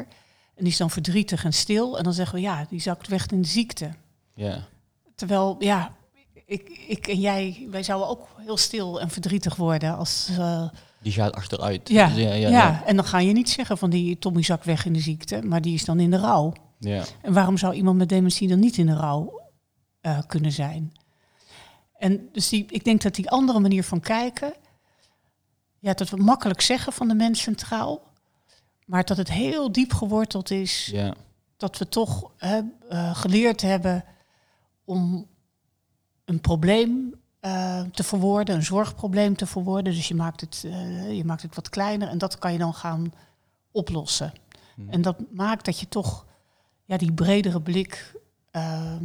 en 0.55 0.65
die 0.65 0.73
is 0.73 0.77
dan 0.77 0.91
verdrietig 0.91 1.45
en 1.45 1.53
stil, 1.53 1.99
en 1.99 2.05
dan 2.05 2.13
zeggen 2.13 2.35
we 2.35 2.41
ja, 2.41 2.67
die 2.69 2.81
zakt 2.81 3.09
weg 3.09 3.27
in 3.27 3.43
de 3.43 3.49
ziekte. 3.49 3.91
Ja. 4.35 4.65
Terwijl, 5.15 5.57
ja, 5.59 5.95
ik, 6.47 6.69
ik 6.89 7.07
en 7.09 7.21
jij, 7.21 7.67
wij 7.71 7.83
zouden 7.83 8.09
ook 8.09 8.27
heel 8.37 8.57
stil 8.57 9.01
en 9.01 9.11
verdrietig 9.11 9.57
worden 9.57 9.97
als... 9.97 10.29
eh, 10.39 10.69
Die 11.03 11.13
gaat 11.13 11.33
achteruit. 11.35 11.89
ja, 11.89 12.07
Dus 12.09 12.17
ja, 12.17 12.33
ja, 12.33 12.49
ja, 12.49 12.85
en 12.85 12.97
dan 12.97 13.05
ga 13.05 13.19
je 13.21 13.33
niet 13.33 13.51
zeggen 13.51 13.79
van 13.79 13.91
die 13.91 14.19
Tommy 14.19 14.43
zak 14.43 14.65
weg 14.65 14.85
in 14.85 14.93
de 14.93 15.01
ziekte, 15.01 15.43
maar 15.43 15.61
die 15.63 15.75
is 15.75 15.85
dan 15.85 16.01
in 16.01 16.11
de 16.11 16.19
rouw. 16.19 16.53
ja. 16.79 17.05
En 17.23 17.33
waarom 17.33 17.57
zou 17.57 17.75
iemand 17.75 17.97
met 17.99 18.09
dementie 18.09 18.49
dan 18.49 18.59
niet 18.59 18.77
in 18.79 18.87
de 18.87 18.95
rouw 18.95 19.41
eh, 20.01 20.19
kunnen 20.27 20.53
zijn? 20.53 20.93
En 21.99 22.29
dus 22.33 22.49
die, 22.49 22.67
ik 22.69 22.85
denk 22.85 23.03
dat 23.03 23.15
die 23.15 23.31
andere 23.31 23.61
manier 23.61 23.85
van 23.85 24.01
kijken, 24.01 24.55
ja, 25.79 25.93
dat 25.93 26.11
we 26.11 26.17
makkelijk 26.17 26.61
zeggen 26.61 26.93
van 26.93 27.09
de 27.09 27.15
mens 27.15 27.41
centraal, 27.41 28.03
maar 28.87 29.05
dat 29.05 29.17
het 29.17 29.31
heel 29.31 29.73
diep 29.73 29.93
geworteld 29.93 30.51
is. 30.51 30.87
Ja. 30.87 31.15
Dat 31.57 31.79
we 31.79 31.89
toch 31.89 32.31
uh, 32.41 33.17
geleerd 33.17 33.61
hebben 33.61 34.05
om 34.85 35.27
een 36.25 36.41
probleem 36.41 37.15
uh, 37.41 37.81
te 37.81 38.03
verwoorden, 38.03 38.55
een 38.55 38.63
zorgprobleem 38.63 39.37
te 39.37 39.47
verwoorden. 39.47 39.93
Dus 39.93 40.09
je 40.09 40.15
maakt, 40.15 40.41
het, 40.41 40.63
uh, 40.67 41.17
je 41.17 41.25
maakt 41.25 41.43
het 41.43 41.55
wat 41.55 41.69
kleiner 41.69 42.09
en 42.09 42.19
dat 42.19 42.39
kan 42.39 42.53
je 42.53 42.59
dan 42.59 42.75
gaan 42.75 43.13
oplossen. 43.71 44.33
Hmm. 44.75 44.89
En 44.89 45.03
dat 45.03 45.17
maakt 45.31 45.65
dat 45.65 45.81
je 45.81 45.89
toch 45.89 46.27
ja, 46.85 46.97
die 46.97 47.13
bredere 47.13 47.61
blik 47.61 48.15
ehm, 48.51 49.05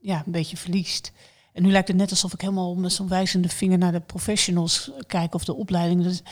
ja, 0.00 0.22
een 0.26 0.32
beetje 0.32 0.56
verliest. 0.56 1.12
En 1.52 1.62
nu 1.62 1.70
lijkt 1.70 1.88
het 1.88 1.96
net 1.96 2.10
alsof 2.10 2.32
ik 2.32 2.40
helemaal 2.40 2.74
met 2.74 2.92
zo'n 2.92 3.08
wijzende 3.08 3.48
vinger 3.48 3.78
naar 3.78 3.92
de 3.92 4.00
professionals 4.00 4.90
kijk 5.06 5.34
of 5.34 5.44
de 5.44 5.54
opleiding. 5.54 6.02
Dat 6.02 6.12
is 6.12 6.22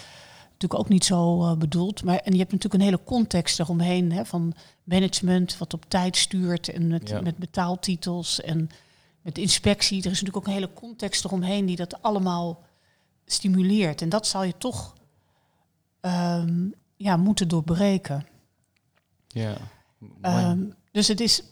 natuurlijk 0.45 0.81
ook 0.81 0.89
niet 0.89 1.05
zo 1.05 1.45
uh, 1.45 1.57
bedoeld. 1.57 2.05
Maar, 2.05 2.16
en 2.16 2.33
je 2.33 2.39
hebt 2.39 2.53
natuurlijk 2.53 2.83
een 2.83 2.89
hele 2.89 3.05
context 3.05 3.61
eromheen 3.61 4.12
hè, 4.12 4.25
van 4.25 4.55
management, 4.85 5.59
wat 5.59 5.75
op 5.75 5.85
tijd 5.89 6.16
stuurt 6.16 6.68
en 6.68 6.87
met, 6.87 7.23
met 7.23 7.37
betaaltitels 7.37 8.41
en 8.41 8.71
met 9.23 9.39
inspectie. 9.39 9.99
Er 9.99 10.11
is 10.11 10.21
natuurlijk 10.21 10.37
ook 10.37 10.47
een 10.47 10.53
hele 10.53 10.73
context 10.75 11.25
eromheen 11.25 11.66
die 11.66 11.77
dat 11.77 12.03
allemaal 12.03 12.62
stimuleert. 13.27 14.03
En 14.03 14.09
dat 14.09 14.27
zal 14.27 14.45
je 14.45 14.55
toch 14.59 14.95
um, 16.01 16.75
ja, 16.97 17.16
moeten 17.16 17.49
doorbreken. 17.49 18.27
Ja. 19.29 19.57
Um, 20.23 20.75
dus 20.93 21.09
het 21.09 21.21
is, 21.21 21.43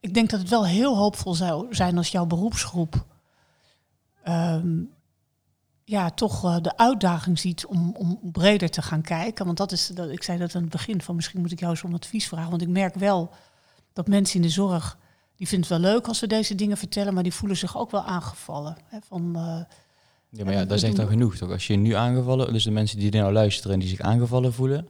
ik 0.00 0.14
denk 0.14 0.30
dat 0.30 0.40
het 0.40 0.48
wel 0.48 0.66
heel 0.66 0.96
hoopvol 0.96 1.34
zou 1.34 1.74
zijn 1.74 1.96
als 1.96 2.08
jouw 2.08 2.26
beroepsgroep 2.26 3.04
um, 4.28 4.94
ja, 5.84 6.10
toch 6.10 6.44
uh, 6.44 6.56
de 6.60 6.76
uitdaging 6.76 7.38
ziet 7.38 7.66
om, 7.66 7.94
om 7.96 8.18
breder 8.22 8.70
te 8.70 8.82
gaan 8.82 9.02
kijken. 9.02 9.44
Want 9.44 9.56
dat 9.56 9.72
is, 9.72 9.86
dat, 9.86 10.10
ik 10.10 10.22
zei 10.22 10.38
dat 10.38 10.54
aan 10.54 10.62
het 10.62 10.70
begin 10.70 11.02
van 11.02 11.14
misschien 11.14 11.40
moet 11.40 11.52
ik 11.52 11.60
jou 11.60 11.70
eens 11.70 11.82
om 11.82 11.94
advies 11.94 12.28
vragen. 12.28 12.50
Want 12.50 12.62
ik 12.62 12.68
merk 12.68 12.94
wel 12.94 13.30
dat 13.92 14.08
mensen 14.08 14.36
in 14.36 14.42
de 14.42 14.48
zorg, 14.48 14.98
die 15.36 15.48
vinden 15.48 15.68
het 15.68 15.80
wel 15.80 15.92
leuk 15.92 16.06
als 16.06 16.20
we 16.20 16.26
deze 16.26 16.54
dingen 16.54 16.76
vertellen, 16.76 17.14
maar 17.14 17.22
die 17.22 17.34
voelen 17.34 17.56
zich 17.56 17.78
ook 17.78 17.90
wel 17.90 18.02
aangevallen. 18.02 18.76
Hè, 18.84 18.98
van, 19.06 19.32
uh, 19.36 19.60
ja, 20.28 20.44
maar 20.44 20.52
ja, 20.52 20.64
dat 20.64 20.76
is 20.76 20.82
echt 20.82 20.98
al 20.98 21.06
genoeg 21.06 21.36
toch? 21.36 21.50
Als 21.50 21.66
je 21.66 21.76
nu 21.76 21.92
aangevallen, 21.92 22.52
dus 22.52 22.64
de 22.64 22.70
mensen 22.70 22.98
die 22.98 23.10
nou 23.10 23.32
luisteren 23.32 23.72
en 23.72 23.80
die 23.80 23.88
zich 23.88 24.00
aangevallen 24.00 24.52
voelen, 24.52 24.88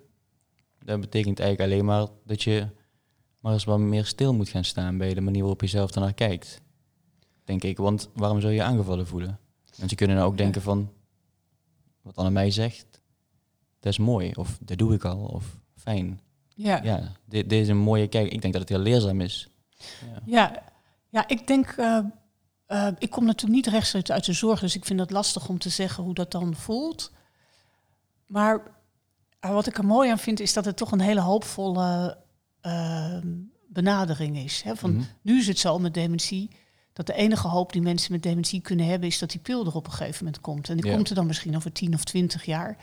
dat 0.85 1.01
betekent 1.01 1.41
eigenlijk 1.41 1.73
alleen 1.73 1.85
maar 1.85 2.07
dat 2.25 2.43
je 2.43 2.69
maar 3.41 3.53
eens 3.53 3.65
wat 3.65 3.79
meer 3.79 4.05
stil 4.05 4.35
moet 4.35 4.49
gaan 4.49 4.65
staan 4.65 4.99
bij 4.99 5.15
de 5.15 5.21
manier 5.21 5.41
waarop 5.41 5.61
je 5.61 5.67
zelf 5.67 5.95
naar 5.95 6.15
kijkt. 6.15 6.61
Denk 7.45 7.63
ik, 7.63 7.77
want 7.77 8.09
waarom 8.15 8.41
zou 8.41 8.53
je 8.53 8.63
aangevallen 8.63 9.07
voelen? 9.07 9.39
Mensen 9.77 9.97
kunnen 9.97 10.17
nou 10.17 10.29
ook 10.29 10.37
denken 10.37 10.63
van, 10.63 10.93
wat 12.03 12.17
Anne 12.17 12.31
mij 12.31 12.51
zegt, 12.51 13.01
dat 13.81 13.93
is 13.93 13.99
mooi, 13.99 14.33
of 14.35 14.59
dat 14.61 14.79
doe 14.79 14.95
ik 14.95 15.05
al, 15.05 15.25
of 15.25 15.59
fijn. 15.77 16.21
Ja, 16.55 16.83
ja 16.83 17.13
dit, 17.25 17.51
dit 17.51 17.63
is 17.63 17.69
een 17.69 17.77
mooie 17.77 18.09
kijk. 18.09 18.33
Ik 18.33 18.41
denk 18.41 18.53
dat 18.53 18.63
het 18.63 18.71
heel 18.71 18.79
leerzaam 18.79 19.21
is. 19.21 19.49
Ja, 19.79 20.21
ja, 20.25 20.63
ja 21.09 21.29
ik 21.29 21.47
denk, 21.47 21.77
uh, 21.77 21.99
uh, 22.69 22.89
ik 22.99 23.11
kom 23.11 23.25
natuurlijk 23.25 23.65
niet 23.65 23.75
rechtstreeks 23.75 24.11
uit 24.11 24.25
de 24.25 24.33
zorg, 24.33 24.61
dus 24.61 24.75
ik 24.75 24.85
vind 24.85 25.01
het 25.01 25.11
lastig 25.11 25.49
om 25.49 25.59
te 25.59 25.69
zeggen 25.69 26.05
hoe 26.05 26.15
dat 26.15 26.31
dan 26.31 26.55
voelt. 26.55 27.13
Maar 28.27 28.63
uh, 29.45 29.51
wat 29.51 29.67
ik 29.67 29.79
er 29.79 29.87
mooi 29.87 30.11
aan 30.11 30.19
vind, 30.19 30.41
is 30.41 30.53
dat 30.53 30.65
het 30.65 30.77
toch 30.77 30.93
een 30.93 31.01
hele 31.01 31.21
hoopvolle 31.21 32.23
benadering 33.69 34.37
is. 34.37 34.63
Hè? 34.63 34.77
Van, 34.77 34.91
mm 34.91 34.97
-hmm. 34.97 35.07
Nu 35.23 35.39
is 35.39 35.47
het 35.47 35.59
zo 35.59 35.79
met 35.79 35.95
dementie 35.95 36.51
dat 36.95 37.07
de 37.07 37.15
enige 37.15 37.49
hoop 37.49 37.73
die 37.73 37.83
mensen 37.83 38.13
met 38.13 38.23
dementie 38.23 38.61
kunnen 38.61 38.87
hebben, 38.87 39.09
is 39.09 39.19
dat 39.19 39.31
die 39.31 39.41
pil 39.41 39.67
er 39.67 39.75
op 39.75 39.87
een 39.87 39.93
gegeven 39.93 40.25
moment 40.25 40.43
komt. 40.43 40.69
En 40.69 40.77
die 40.77 40.87
ja. 40.87 40.95
komt 40.95 41.09
er 41.09 41.15
dan 41.15 41.27
misschien 41.27 41.57
over 41.57 41.73
10 41.73 41.95
of 41.95 42.05
20 42.05 42.45
jaar. 42.45 42.77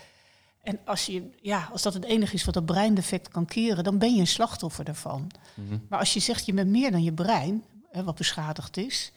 En 0.61 0.79
als, 0.85 1.05
je, 1.05 1.29
ja, 1.41 1.69
als 1.71 1.81
dat 1.81 1.93
het 1.93 2.03
enige 2.03 2.33
is 2.33 2.45
wat 2.45 2.53
dat 2.53 2.65
breindefect 2.65 3.27
kan 3.27 3.45
keren, 3.45 3.83
dan 3.83 3.97
ben 3.97 4.13
je 4.13 4.19
een 4.19 4.27
slachtoffer 4.27 4.85
daarvan. 4.85 5.31
Mm 5.55 5.67
-hmm. 5.67 5.85
Maar 5.89 5.99
als 5.99 6.13
je 6.13 6.19
zegt, 6.19 6.45
je 6.45 6.53
bent 6.53 6.69
meer 6.69 6.91
dan 6.91 7.03
je 7.03 7.13
brein, 7.13 7.63
hè, 7.91 8.03
wat 8.03 8.15
beschadigd 8.15 8.77
is, 8.77 9.11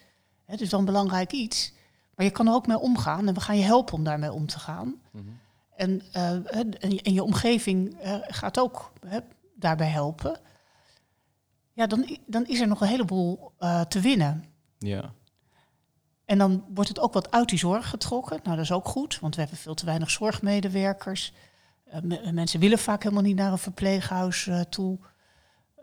het 0.45 0.61
is 0.61 0.69
dan 0.69 0.85
belangrijk 0.85 1.33
iets. 1.33 1.73
Maar 2.15 2.27
je 2.27 2.33
kan 2.33 2.47
er 2.47 2.55
ook 2.55 2.67
mee 2.67 2.79
omgaan 2.79 3.29
en 3.29 3.35
we 3.35 3.41
gaan 3.41 3.59
je 3.59 3.65
helpen 3.65 3.95
om 3.95 4.05
daarmee 4.05 4.33
om 4.33 4.47
te 4.47 4.59
gaan. 4.59 4.87
Mm 4.87 5.01
-hmm. 5.11 5.39
en, 5.77 6.03
uh, 6.17 6.57
en, 6.57 6.81
en, 7.03 7.15
je 7.15 7.23
omgeving 7.23 8.05
uh, 8.05 8.17
gaat 8.21 8.59
ook 8.59 8.93
hè, 9.07 9.19
daarbij 9.55 9.89
helpen. 9.89 10.41
Ja, 11.73 11.87
dan, 11.87 12.19
dan 12.27 12.47
is 12.47 12.61
er 12.61 12.69
nog 12.69 12.81
een 12.81 12.89
heleboel 12.89 13.53
uh, 13.61 13.81
te 13.81 14.01
winnen. 14.01 14.54
Ja. 14.85 15.13
En 16.25 16.39
dan 16.39 16.65
wordt 16.75 16.89
het 16.89 17.01
ook 17.01 17.13
wat 17.13 17.31
uit 17.31 17.49
die 17.49 17.59
zorg 17.59 17.89
getrokken. 17.89 18.41
Nou, 18.43 18.57
dat 18.57 18.65
is 18.65 18.73
ook 18.73 18.89
goed, 18.89 19.19
want 19.21 19.35
we 19.35 19.41
hebben 19.41 19.59
veel 19.59 19.75
te 19.75 19.85
weinig 19.85 20.11
zorgmedewerkers. 20.11 21.33
Uh, 21.95 22.31
mensen 22.33 22.61
willen 22.61 22.79
vaak 22.79 23.03
helemaal 23.03 23.25
niet 23.25 23.37
naar 23.37 23.53
een 23.53 23.59
verpleeghuis 23.59 24.47
uh, 24.47 24.61
toe. 24.61 24.99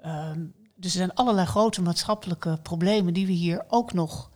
Uh, 0.06 0.32
dus 0.76 0.92
er 0.92 0.98
zijn 0.98 1.14
allerlei 1.14 1.48
grote 1.48 1.82
maatschappelijke 1.82 2.60
problemen 2.62 3.14
die 3.14 3.26
we 3.26 3.32
hier 3.32 3.66
ook 3.68 3.94
nog 3.94 4.30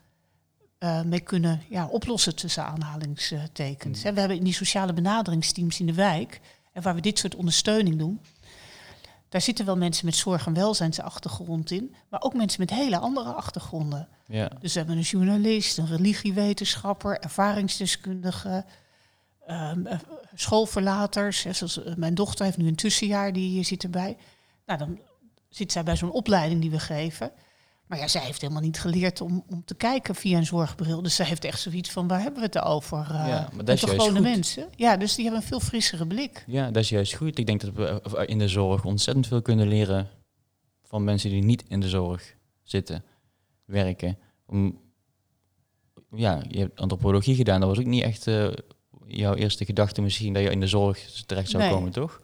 mee 1.05 1.19
kunnen 1.19 1.61
ja, 1.69 1.87
oplossen 1.87 2.35
tussen 2.35 2.65
aanhalingstekens. 2.65 4.03
Mm. 4.03 4.13
We 4.13 4.19
hebben 4.19 4.37
in 4.37 4.43
die 4.43 4.53
sociale 4.53 4.93
benaderingsteams 4.93 5.79
in 5.79 5.85
de 5.85 5.93
wijk, 5.93 6.41
en 6.71 6.81
waar 6.81 6.95
we 6.95 7.01
dit 7.01 7.19
soort 7.19 7.35
ondersteuning 7.35 7.97
doen, 7.97 8.21
daar 9.29 9.41
zitten 9.41 9.65
wel 9.65 9.77
mensen 9.77 10.05
met 10.05 10.15
zorg- 10.15 10.45
en 10.45 10.53
welzijnsachtergrond 10.53 11.71
in, 11.71 11.95
maar 12.09 12.21
ook 12.21 12.33
mensen 12.33 12.59
met 12.59 12.69
hele 12.69 12.97
andere 12.97 13.33
achtergronden. 13.33 14.07
Ja. 14.27 14.49
Dus 14.59 14.73
we 14.73 14.79
hebben 14.79 14.97
een 14.97 15.03
journalist, 15.03 15.77
een 15.77 15.87
religiewetenschapper, 15.87 17.19
ervaringsdeskundige, 17.19 18.65
um, 19.47 19.87
schoolverlaters. 20.35 21.41
Zoals 21.41 21.79
mijn 21.95 22.15
dochter 22.15 22.45
heeft 22.45 22.57
nu 22.57 22.67
een 22.67 22.75
tussenjaar, 22.75 23.33
die 23.33 23.63
zit 23.63 23.83
erbij. 23.83 24.17
Nou, 24.65 24.79
dan 24.79 24.99
zit 25.49 25.71
zij 25.71 25.83
bij 25.83 25.95
zo'n 25.95 26.11
opleiding 26.11 26.61
die 26.61 26.71
we 26.71 26.79
geven. 26.79 27.31
Maar 27.87 27.97
ja, 27.97 28.07
zij 28.07 28.21
heeft 28.21 28.41
helemaal 28.41 28.61
niet 28.61 28.79
geleerd 28.79 29.21
om, 29.21 29.43
om 29.49 29.65
te 29.65 29.75
kijken 29.75 30.15
via 30.15 30.37
een 30.37 30.45
zorgbril. 30.45 31.01
Dus 31.01 31.15
zij 31.15 31.25
heeft 31.25 31.43
echt 31.43 31.59
zoiets 31.59 31.91
van, 31.91 32.07
waar 32.07 32.21
hebben 32.21 32.39
we 32.39 32.45
het 32.45 32.59
over? 32.61 32.97
Uh, 32.99 33.27
ja, 33.27 33.49
maar 33.53 33.65
dat 33.65 33.75
is 33.75 33.81
juist 33.81 34.01
gewone 34.01 34.19
goed. 34.19 34.35
mensen. 34.35 34.67
Ja, 34.75 34.97
dus 34.97 35.15
die 35.15 35.23
hebben 35.23 35.41
een 35.41 35.47
veel 35.47 35.59
frissere 35.59 36.07
blik. 36.07 36.43
Ja, 36.47 36.71
dat 36.71 36.83
is 36.83 36.89
juist 36.89 37.13
goed. 37.13 37.37
Ik 37.37 37.45
denk 37.45 37.61
dat 37.61 37.73
we 37.73 38.25
in 38.25 38.37
de 38.37 38.47
zorg 38.47 38.85
ontzettend 38.85 39.27
veel 39.27 39.41
kunnen 39.41 39.67
leren 39.67 40.09
van 40.83 41.03
mensen 41.03 41.29
die 41.29 41.43
niet 41.43 41.63
in 41.67 41.79
de 41.79 41.89
zorg 41.89 42.35
zitten, 42.63 43.03
werken. 43.65 44.17
Om, 44.45 44.79
ja, 46.11 46.41
je 46.47 46.59
hebt 46.59 46.79
antropologie 46.79 47.35
gedaan. 47.35 47.59
Dat 47.59 47.69
was 47.69 47.79
ook 47.79 47.85
niet 47.85 48.03
echt 48.03 48.27
uh, 48.27 48.47
jouw 49.05 49.33
eerste 49.33 49.65
gedachte 49.65 50.01
misschien 50.01 50.33
dat 50.33 50.43
je 50.43 50.49
in 50.49 50.59
de 50.59 50.67
zorg 50.67 51.23
terecht 51.25 51.49
zou 51.49 51.63
nee. 51.63 51.71
komen, 51.71 51.91
toch? 51.91 52.21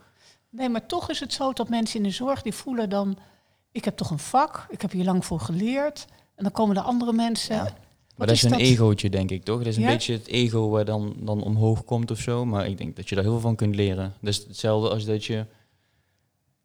Nee, 0.49 0.70
maar 0.70 0.86
toch 0.86 1.09
is 1.09 1.20
het 1.20 1.34
zo 1.34 1.53
dat 1.53 1.70
mensen 1.70 1.97
in 1.97 2.03
de 2.03 2.09
zorg 2.16 2.41
die 2.41 2.53
voelen 2.53 2.89
dan 2.89 3.18
ik 3.72 3.86
heb 3.86 3.97
toch 3.97 4.09
een 4.09 4.19
vak, 4.19 4.65
ik 4.69 4.82
heb 4.82 4.91
hier 4.91 5.05
lang 5.05 5.26
voor 5.26 5.39
geleerd. 5.39 6.07
En 6.36 6.43
dan 6.43 6.51
komen 6.51 6.76
de 6.76 6.82
andere 6.82 7.13
mensen. 7.13 7.55
Ja. 7.55 7.78
Maar 8.15 8.28
dat 8.28 8.36
is 8.36 8.43
een 8.43 8.49
dat? 8.49 8.59
egootje, 8.59 9.09
denk 9.09 9.32
ik, 9.32 9.43
toch? 9.43 9.57
Dat 9.57 9.67
is 9.67 9.76
een 9.76 9.82
ja? 9.82 9.88
beetje 9.88 10.13
het 10.13 10.28
ego 10.28 10.69
waar 10.69 10.86
dan, 10.86 11.15
dan 11.19 11.43
omhoog 11.43 11.84
komt 11.84 12.11
of 12.11 12.19
zo. 12.19 12.45
Maar 12.45 12.67
ik 12.67 12.78
denk 12.78 12.95
dat 12.95 13.09
je 13.09 13.15
daar 13.15 13.24
heel 13.24 13.34
veel 13.34 13.41
van 13.41 13.55
kunt 13.55 13.76
leren. 13.76 14.13
Dat 14.22 14.30
is 14.30 14.38
hetzelfde 14.38 14.89
als 14.89 15.05
dat 15.05 15.26
je... 15.26 15.45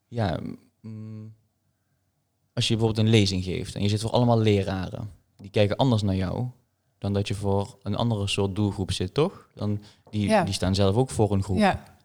Ja, 0.08 0.40
mm, 0.80 1.34
als 2.52 2.68
je 2.68 2.76
bijvoorbeeld 2.76 3.06
een 3.06 3.12
lezing 3.12 3.44
geeft 3.44 3.74
en 3.74 3.82
je 3.82 3.88
zit 3.88 4.00
voor 4.00 4.10
allemaal 4.10 4.38
leraren. 4.38 5.10
Die 5.36 5.50
kijken 5.50 5.76
anders 5.76 6.02
naar 6.02 6.16
jou 6.16 6.46
dan 6.98 7.12
dat 7.12 7.28
je 7.28 7.34
voor 7.34 7.78
een 7.82 7.96
andere 7.96 8.26
soort 8.26 8.54
doelgroep 8.54 8.92
zit, 8.92 9.14
toch? 9.14 9.48
Dan, 9.54 9.82
die, 10.10 10.28
ja. 10.28 10.44
die 10.44 10.54
staan 10.54 10.74
zelf 10.74 10.96
ook 10.96 11.10
voor 11.10 11.32
een 11.32 11.42
groep. 11.42 11.58
Ja. 11.58 11.95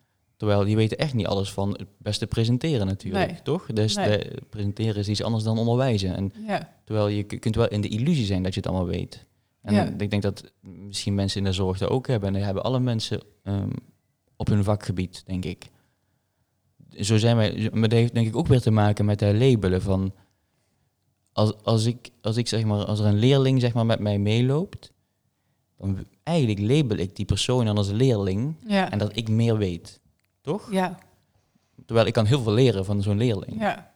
Terwijl 0.42 0.64
die 0.64 0.76
weten 0.76 0.98
echt 0.98 1.14
niet 1.14 1.28
alles 1.28 1.52
van 1.52 1.70
het 1.72 1.88
beste 1.98 2.28
presenteren 2.28 2.88
natuurlijk, 2.88 3.32
nee. 3.32 3.42
toch? 3.44 3.66
Dus 3.66 3.96
nee. 3.96 4.18
de, 4.18 4.42
presenteren 4.50 4.96
is 4.96 5.08
iets 5.08 5.24
anders 5.24 5.44
dan 5.44 5.58
onderwijzen. 5.58 6.16
En 6.16 6.34
ja. 6.48 6.74
Terwijl 6.84 7.08
je 7.08 7.24
kunt 7.24 7.56
wel 7.56 7.68
in 7.68 7.82
de 7.82 7.88
illusie 7.88 8.26
zijn 8.26 8.44
dat 8.44 8.54
je 8.54 8.60
het 8.60 8.70
allemaal 8.70 8.88
weet. 8.88 9.26
En 9.62 9.74
ja. 9.74 9.94
ik 9.98 10.10
denk 10.10 10.22
dat 10.22 10.52
misschien 10.62 11.16
mensen 11.16 11.40
in 11.40 11.46
de 11.46 11.54
zorg 11.54 11.78
dat 11.78 11.90
ook 11.90 12.08
hebben. 12.08 12.28
En 12.28 12.34
dat 12.34 12.44
hebben 12.44 12.64
alle 12.64 12.80
mensen 12.80 13.22
um, 13.44 13.72
op 14.36 14.48
hun 14.48 14.64
vakgebied, 14.64 15.24
denk 15.26 15.46
ik. 15.46 15.70
Zo 17.00 17.18
zijn 17.18 17.38
wij, 17.38 17.70
maar 17.74 17.90
dat 17.90 18.00
heeft 18.00 18.14
denk 18.14 18.28
ik 18.28 18.36
ook 18.36 18.48
weer 18.48 18.62
te 18.62 18.72
maken 18.72 19.06
met 19.06 19.20
het 19.20 19.36
labelen 19.36 19.82
van... 19.82 20.14
Als, 21.34 21.64
als, 21.64 21.86
ik, 21.86 22.10
als 22.22 22.38
ik 22.38 22.48
zeg 22.48 22.64
maar, 22.64 22.86
als 22.86 23.00
er 23.00 23.06
een 23.06 23.20
leerling 23.20 23.62
zeg 23.62 23.74
maar 23.74 23.86
met 23.86 24.00
mij 24.00 24.20
meeloopt, 24.20 24.92
dan 25.78 26.06
eigenlijk 26.24 26.60
label 26.60 26.98
ik 26.98 27.16
die 27.16 27.26
persoon 27.26 27.66
dan 27.66 27.78
als 27.78 27.90
leerling 27.90 28.56
ja. 28.68 28.92
en 28.92 28.98
dat 28.98 29.16
ik 29.16 29.30
meer 29.30 29.58
weet. 29.58 30.01
Toch? 30.42 30.72
Ja. 30.72 31.00
Terwijl 31.86 32.08
ik 32.08 32.14
kan 32.14 32.26
heel 32.26 32.42
veel 32.42 32.54
leren 32.54 32.86
van 32.86 33.02
zo'n 33.02 33.18
leerling. 33.18 33.60
Ja. 33.60 33.92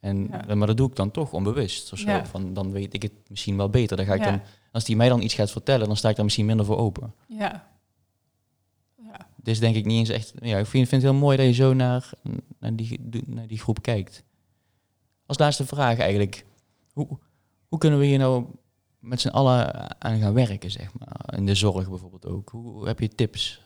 En, 0.00 0.28
Ja. 0.46 0.54
Maar 0.54 0.66
dat 0.66 0.76
doe 0.76 0.88
ik 0.88 0.96
dan 0.96 1.10
toch 1.10 1.32
onbewust. 1.32 1.92
Of 1.92 1.98
zo. 1.98 2.10
Ja. 2.10 2.26
Van, 2.26 2.54
dan 2.54 2.70
weet 2.72 2.94
ik 2.94 3.02
het 3.02 3.12
misschien 3.28 3.56
wel 3.56 3.70
beter. 3.70 3.96
Dan 3.96 4.06
ga 4.06 4.14
ik 4.14 4.20
Ja. 4.24 4.30
dan, 4.30 4.40
als 4.72 4.84
die 4.84 4.96
mij 4.96 5.08
dan 5.08 5.22
iets 5.22 5.34
gaat 5.34 5.50
vertellen, 5.50 5.86
dan 5.86 5.96
sta 5.96 6.08
ik 6.08 6.14
daar 6.16 6.24
misschien 6.24 6.46
minder 6.46 6.66
voor 6.66 6.76
open. 6.78 7.14
Ja. 7.28 7.68
Ja. 9.02 9.26
Dus 9.36 9.58
denk 9.58 9.76
ik 9.76 9.84
niet 9.84 9.98
eens 9.98 10.08
echt. 10.08 10.32
Ja, 10.40 10.58
ik 10.58 10.66
vind, 10.66 10.88
vind 10.88 11.02
het 11.02 11.10
heel 11.10 11.20
mooi 11.20 11.36
dat 11.36 11.46
je 11.46 11.52
zo 11.52 11.74
naar, 11.74 12.10
naar, 12.58 12.76
die, 12.76 13.00
naar 13.26 13.46
die 13.46 13.58
groep 13.58 13.82
kijkt. 13.82 14.24
Als 15.26 15.38
laatste 15.38 15.66
vraag 15.66 15.98
eigenlijk. 15.98 16.46
Hoe, 16.92 17.18
hoe 17.68 17.78
kunnen 17.78 17.98
we 17.98 18.04
hier 18.06 18.18
nou 18.18 18.44
met 18.98 19.20
z'n 19.20 19.28
allen 19.28 20.00
aan 20.02 20.18
gaan 20.20 20.34
werken, 20.34 20.70
zeg 20.70 20.92
maar? 20.98 21.34
In 21.36 21.46
de 21.46 21.54
zorg 21.54 21.88
bijvoorbeeld 21.88 22.26
ook. 22.26 22.48
Hoe, 22.50 22.62
hoe 22.72 22.86
heb 22.86 23.00
je 23.00 23.08
tips? 23.08 23.62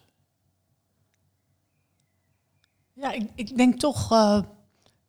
Ja, 3.05 3.12
ik, 3.12 3.30
ik 3.34 3.57
denk 3.57 3.78
toch, 3.78 4.12
uh, 4.12 4.40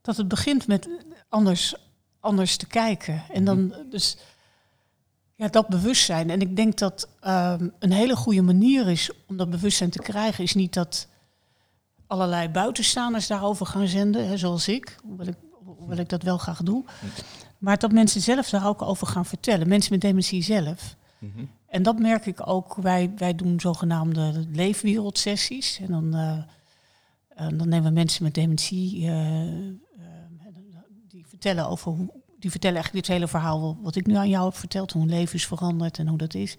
dat 0.01 0.17
het 0.17 0.27
begint 0.27 0.67
met 0.67 0.89
anders, 1.29 1.75
anders 2.19 2.57
te 2.57 2.67
kijken. 2.67 3.23
En 3.33 3.45
dan 3.45 3.73
dus 3.89 4.17
ja, 5.35 5.47
dat 5.47 5.67
bewustzijn. 5.67 6.29
En 6.29 6.41
ik 6.41 6.55
denk 6.55 6.77
dat 6.77 7.07
ehm, 7.19 7.69
een 7.79 7.91
hele 7.91 8.15
goede 8.15 8.41
manier 8.41 8.87
is 8.87 9.09
om 9.27 9.37
dat 9.37 9.49
bewustzijn 9.49 9.89
te 9.89 10.01
krijgen, 10.01 10.43
is 10.43 10.53
niet 10.53 10.73
dat 10.73 11.07
allerlei 12.07 12.49
buitenstaanders 12.49 13.27
daarover 13.27 13.65
gaan 13.65 13.87
zenden, 13.87 14.27
hè, 14.27 14.37
zoals 14.37 14.67
ik, 14.67 14.95
hoewel 15.03 15.27
ik, 15.27 15.37
hoewel 15.77 15.97
ik 15.97 16.09
dat 16.09 16.23
wel 16.23 16.37
graag 16.37 16.63
doe. 16.63 16.83
Maar 17.57 17.77
dat 17.77 17.91
mensen 17.91 18.21
zelf 18.21 18.49
daar 18.49 18.67
ook 18.67 18.81
over 18.81 19.07
gaan 19.07 19.25
vertellen. 19.25 19.67
Mensen 19.67 19.91
met 19.91 20.01
dementie 20.01 20.43
zelf. 20.43 20.95
Mhm. 21.19 21.45
En 21.67 21.83
dat 21.83 21.99
merk 21.99 22.25
ik 22.25 22.47
ook. 22.47 22.75
Wij, 22.75 23.11
wij 23.17 23.35
doen 23.35 23.59
zogenaamde 23.59 24.45
leefwereldsessies. 24.51 25.79
En 25.79 25.87
dan, 25.87 26.15
eh, 26.15 26.31
eh, 26.31 26.43
dan 27.35 27.69
nemen 27.69 27.83
we 27.83 27.89
mensen 27.89 28.23
met 28.23 28.33
dementie. 28.33 29.05
eh, 29.07 29.67
eh, 29.67 29.73
die 31.07 31.25
vertellen 31.27 31.67
over 31.69 31.91
hoe. 31.91 32.23
Die 32.39 32.51
vertellen 32.51 32.75
eigenlijk 32.75 33.05
dit 33.07 33.15
hele 33.15 33.27
verhaal 33.29 33.77
wat 33.81 33.95
ik 33.95 34.05
nu 34.05 34.15
aan 34.15 34.29
jou 34.29 34.45
heb 34.45 34.55
verteld. 34.55 34.91
Hoe 34.91 35.01
hun 35.01 35.11
leven 35.11 35.35
is 35.35 35.47
veranderd 35.47 35.97
en 35.97 36.07
hoe 36.07 36.17
dat 36.17 36.33
is. 36.33 36.57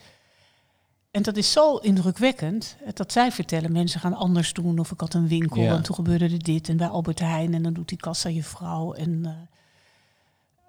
En 1.10 1.22
dat 1.22 1.36
is 1.36 1.52
zo 1.52 1.76
indrukwekkend. 1.76 2.76
eh, 2.84 2.92
Dat 2.92 3.12
zij 3.12 3.32
vertellen, 3.32 3.72
mensen 3.72 4.00
gaan 4.00 4.14
anders 4.14 4.52
doen. 4.52 4.78
Of 4.78 4.90
ik 4.90 5.00
had 5.00 5.14
een 5.14 5.28
winkel 5.28 5.62
Ja. 5.62 5.74
en 5.74 5.82
toen 5.82 5.94
gebeurde 5.94 6.24
er 6.24 6.42
dit. 6.42 6.68
En 6.68 6.76
bij 6.76 6.88
Albert 6.88 7.18
Heijn 7.20 7.54
en 7.54 7.62
dan 7.62 7.72
doet 7.72 7.88
die 7.88 7.98
kassa 7.98 8.28
je 8.28 8.42
vrouw. 8.42 8.92
En, 8.92 9.24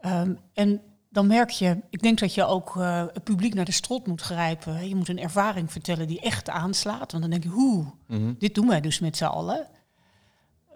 eh, 0.02 0.12
ehm, 0.22 0.34
en 0.54 0.82
dan 1.10 1.28
merk 1.28 1.50
je, 1.50 1.78
ik 1.90 2.02
denk 2.02 2.20
dat 2.20 2.34
je 2.34 2.46
ook 2.46 2.74
het 3.14 3.24
publiek 3.24 3.54
naar 3.54 3.66
de 3.66 3.72
strot 3.72 4.08
moet 4.08 4.22
grijpen. 4.22 4.88
Je 4.90 4.96
moet 4.96 5.10
een 5.10 5.20
ervaring 5.20 5.72
vertellen 5.72 6.08
die 6.08 6.20
echt 6.22 6.50
aanslaat. 6.50 7.12
Want 7.12 7.24
dan 7.24 7.30
denk 7.32 7.44
je, 7.44 7.50
hoe, 7.50 7.86
Mhm. 8.08 8.34
dit 8.38 8.56
doen 8.56 8.68
wij 8.68 8.82
dus 8.82 9.00
met 9.00 9.18
z'n 9.18 9.24
allen. 9.26 9.68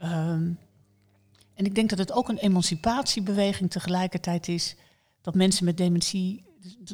Ehm, 0.02 0.50
en 1.54 1.66
ik 1.66 1.76
denk 1.76 1.90
dat 1.90 2.00
het 2.00 2.12
ook 2.12 2.30
een 2.30 2.38
emancipatiebeweging 2.38 3.72
tegelijkertijd 3.72 4.48
is. 4.48 4.76
Dat 5.22 5.36
mensen 5.36 5.66
met 5.66 5.78
dementie, 5.78 6.44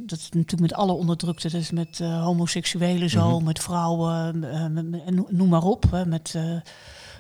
dat 0.01 0.18
is 0.20 0.30
natuurlijk 0.30 0.62
met 0.62 0.74
alle 0.74 0.91
onderdrukte, 0.91 1.49
dat 1.49 1.62
is 1.62 1.72
met 1.72 1.99
eh, 1.99 2.24
homoseksuelen 2.24 3.10
zo, 3.10 3.36
Mhm. 3.36 3.43
met 3.43 3.60
vrouwen, 3.60 4.43
eh, 4.43 4.66
noem 5.30 5.49
maar 5.49 5.64
op, 5.64 5.91
hè, 5.91 6.05
met 6.05 6.34
eh, 6.36 6.60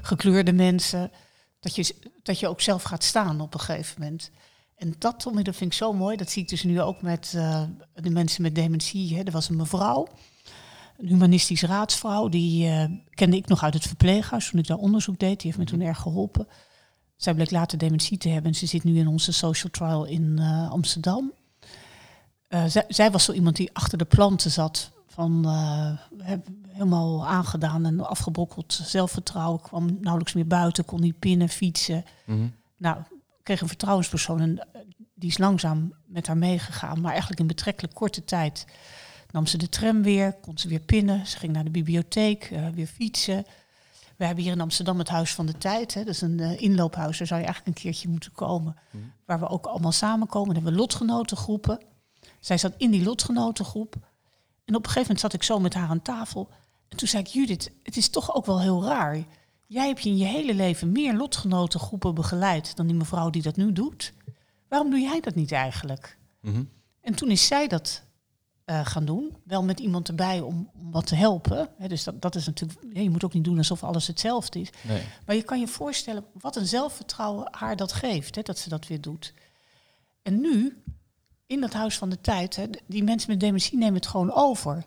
gekleurde 0.01 0.53
mensen. 0.53 1.11
Dat 1.59 1.75
je, 1.75 1.95
dat 2.23 2.39
je 2.39 2.47
ook 2.47 2.61
zelf 2.61 2.83
gaat 2.83 3.03
staan 3.03 3.41
op 3.41 3.53
een 3.53 3.59
gegeven 3.59 4.01
moment. 4.01 4.31
En 4.75 4.93
dat, 4.97 5.19
Tommy, 5.19 5.43
dat 5.43 5.55
vind 5.55 5.71
ik 5.71 5.77
zo 5.77 5.93
mooi. 5.93 6.17
Dat 6.17 6.29
zie 6.29 6.41
ik 6.41 6.49
dus 6.49 6.63
nu 6.63 6.81
ook 6.81 7.01
met 7.01 7.29
de 7.93 8.09
mensen 8.09 8.41
met 8.41 8.55
dementie. 8.55 9.15
Hè. 9.15 9.23
Er 9.23 9.31
was 9.31 9.49
een 9.49 9.55
mevrouw, 9.55 10.07
een 10.97 11.07
humanistisch 11.07 11.61
raadsvrouw. 11.61 12.29
Die 12.29 12.67
eh, 12.69 12.85
kende 13.09 13.37
ik 13.37 13.47
nog 13.47 13.63
uit 13.63 13.73
het 13.73 13.87
verpleeghuis 13.87 14.49
toen 14.49 14.59
ik 14.59 14.67
daar 14.67 14.77
onderzoek 14.77 15.19
deed. 15.19 15.39
Die 15.39 15.51
heeft 15.51 15.57
me 15.57 15.77
toen 15.77 15.87
erg 15.87 15.99
geholpen. 15.99 16.47
Zij 17.15 17.33
bleek 17.33 17.51
later 17.51 17.77
dementie 17.77 18.17
te 18.17 18.29
hebben. 18.29 18.51
En 18.51 18.57
ze 18.57 18.65
zit 18.65 18.83
nu 18.83 18.97
in 18.97 19.07
onze 19.07 19.31
social 19.31 19.71
trial 19.71 20.05
in 20.05 20.37
eh, 20.39 20.71
Amsterdam. 20.71 21.33
Eh, 22.47 22.65
zij, 22.65 22.85
zij 22.87 23.11
was 23.11 23.23
zo 23.23 23.31
iemand 23.31 23.55
die 23.55 23.69
achter 23.73 23.97
de 23.97 24.05
planten 24.05 24.51
zat. 24.51 24.91
Van 25.07 25.45
he- 26.17 26.41
helemaal 26.67 27.27
aangedaan 27.27 27.85
en 27.85 28.07
afgebrokkeld 28.07 28.81
zelfvertrouwen. 28.83 29.61
Kwam 29.61 29.97
nauwelijks 30.01 30.33
meer 30.33 30.47
buiten, 30.47 30.85
kon 30.85 31.01
niet 31.01 31.19
pinnen, 31.19 31.49
fietsen. 31.49 32.05
Mhm. 32.25 32.47
Nou, 32.77 32.97
kreeg 33.43 33.61
een 33.61 33.67
vertrouwenspersoon 33.67 34.41
en 34.41 34.67
die 35.15 35.29
is 35.29 35.37
langzaam 35.37 35.93
met 36.05 36.27
haar 36.27 36.37
meegegaan. 36.37 37.01
Maar 37.01 37.11
eigenlijk 37.11 37.39
in 37.39 37.47
betrekkelijk 37.47 37.93
korte 37.93 38.23
tijd 38.23 38.65
nam 39.31 39.45
ze 39.45 39.57
de 39.57 39.69
tram 39.69 40.03
weer, 40.03 40.33
kon 40.33 40.57
ze 40.57 40.67
weer 40.67 40.79
pinnen. 40.79 41.27
Ze 41.27 41.37
ging 41.37 41.53
naar 41.53 41.63
de 41.63 41.69
bibliotheek, 41.69 42.43
eh, 42.43 42.67
weer 42.69 42.87
fietsen. 42.87 43.45
We 44.17 44.25
hebben 44.25 44.43
hier 44.43 44.53
in 44.53 44.61
Amsterdam 44.61 44.97
het 44.97 45.09
Huis 45.09 45.33
van 45.33 45.45
de 45.45 45.57
Tijd. 45.57 45.93
Hè. 45.93 46.03
Dat 46.03 46.13
is 46.13 46.21
een 46.21 46.39
eh, 46.39 46.61
inloophuis, 46.61 47.17
daar 47.17 47.27
zou 47.27 47.39
je 47.39 47.45
eigenlijk 47.45 47.77
een 47.77 47.83
keertje 47.83 48.09
moeten 48.09 48.31
komen. 48.31 48.75
Mhm. 48.91 49.03
Waar 49.25 49.39
we 49.39 49.47
ook 49.47 49.65
allemaal 49.65 49.91
samenkomen. 49.91 50.47
Dan 50.47 50.55
hebben 50.55 50.73
we 50.73 50.79
lotgenotengroepen. 50.79 51.79
Zij 52.39 52.57
zat 52.57 52.73
in 52.77 52.91
die 52.91 53.03
lotgenotengroep. 53.03 53.95
En 54.65 54.75
op 54.75 54.85
een 54.85 54.91
gegeven 54.91 55.01
moment 55.01 55.19
zat 55.19 55.33
ik 55.33 55.43
zo 55.43 55.59
met 55.59 55.73
haar 55.73 55.89
aan 55.89 56.01
tafel. 56.01 56.49
En 56.87 56.97
toen 56.97 57.07
zei 57.07 57.23
ik, 57.23 57.29
Judith, 57.29 57.71
het 57.83 57.97
is 57.97 58.09
toch 58.09 58.35
ook 58.35 58.45
wel 58.45 58.61
heel 58.61 58.83
raar. 58.83 59.23
Jij 59.67 59.87
hebt 59.87 60.03
je 60.03 60.09
in 60.09 60.17
je 60.17 60.25
hele 60.25 60.53
leven 60.53 60.91
meer 60.91 61.13
lotgenotengroepen 61.13 62.15
begeleid 62.15 62.75
dan 62.75 62.87
die 62.87 62.95
mevrouw 62.95 63.29
die 63.29 63.41
dat 63.41 63.55
nu 63.55 63.73
doet. 63.73 64.13
Waarom 64.67 64.89
doe 64.89 64.99
jij 64.99 65.19
dat 65.19 65.35
niet 65.35 65.51
eigenlijk? 65.51 66.17
Mhm. 66.41 66.63
En 67.01 67.15
toen 67.15 67.29
is 67.29 67.47
zij 67.47 67.67
dat 67.67 68.03
eh, 68.67 68.85
gaan 68.85 69.05
doen. 69.05 69.35
Wel 69.43 69.63
met 69.63 69.79
iemand 69.79 70.07
erbij 70.07 70.39
om, 70.39 70.69
om 70.79 70.91
wat 70.91 71.05
te 71.07 71.15
helpen. 71.15 71.69
Dus 71.87 72.03
dat, 72.03 72.21
dat 72.21 72.35
is 72.35 72.45
natuurlijk, 72.45 72.79
je 72.93 73.09
moet 73.09 73.23
ook 73.23 73.33
niet 73.33 73.43
doen 73.43 73.57
alsof 73.57 73.83
alles 73.83 74.07
hetzelfde 74.07 74.59
is. 74.59 74.69
Nee. 74.87 75.01
Maar 75.25 75.35
je 75.35 75.43
kan 75.43 75.59
je 75.59 75.67
voorstellen 75.67 76.25
wat 76.33 76.55
een 76.55 76.67
zelfvertrouwen 76.67 77.47
haar 77.51 77.75
dat 77.75 77.93
geeft, 77.93 78.45
dat 78.45 78.57
ze 78.57 78.69
dat 78.69 78.87
weer 78.87 79.01
doet. 79.01 79.33
En 80.21 80.39
nu, 80.41 80.81
in 81.45 81.61
dat 81.61 81.73
huis 81.73 81.97
van 81.97 82.09
de 82.09 82.21
tijd, 82.21 82.59
die 82.87 83.03
mensen 83.03 83.29
met 83.29 83.39
dementie 83.39 83.77
nemen 83.77 83.93
het 83.95 84.07
gewoon 84.07 84.33
over. 84.33 84.85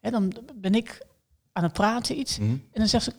Dan 0.00 0.32
ben 0.54 0.74
ik 0.74 1.06
aan 1.52 1.62
het 1.62 1.72
praten 1.72 2.18
iets 2.18 2.38
Mhm. 2.38 2.50
en 2.50 2.60
dan 2.72 2.88
zegt 2.88 3.04
ze, 3.04 3.12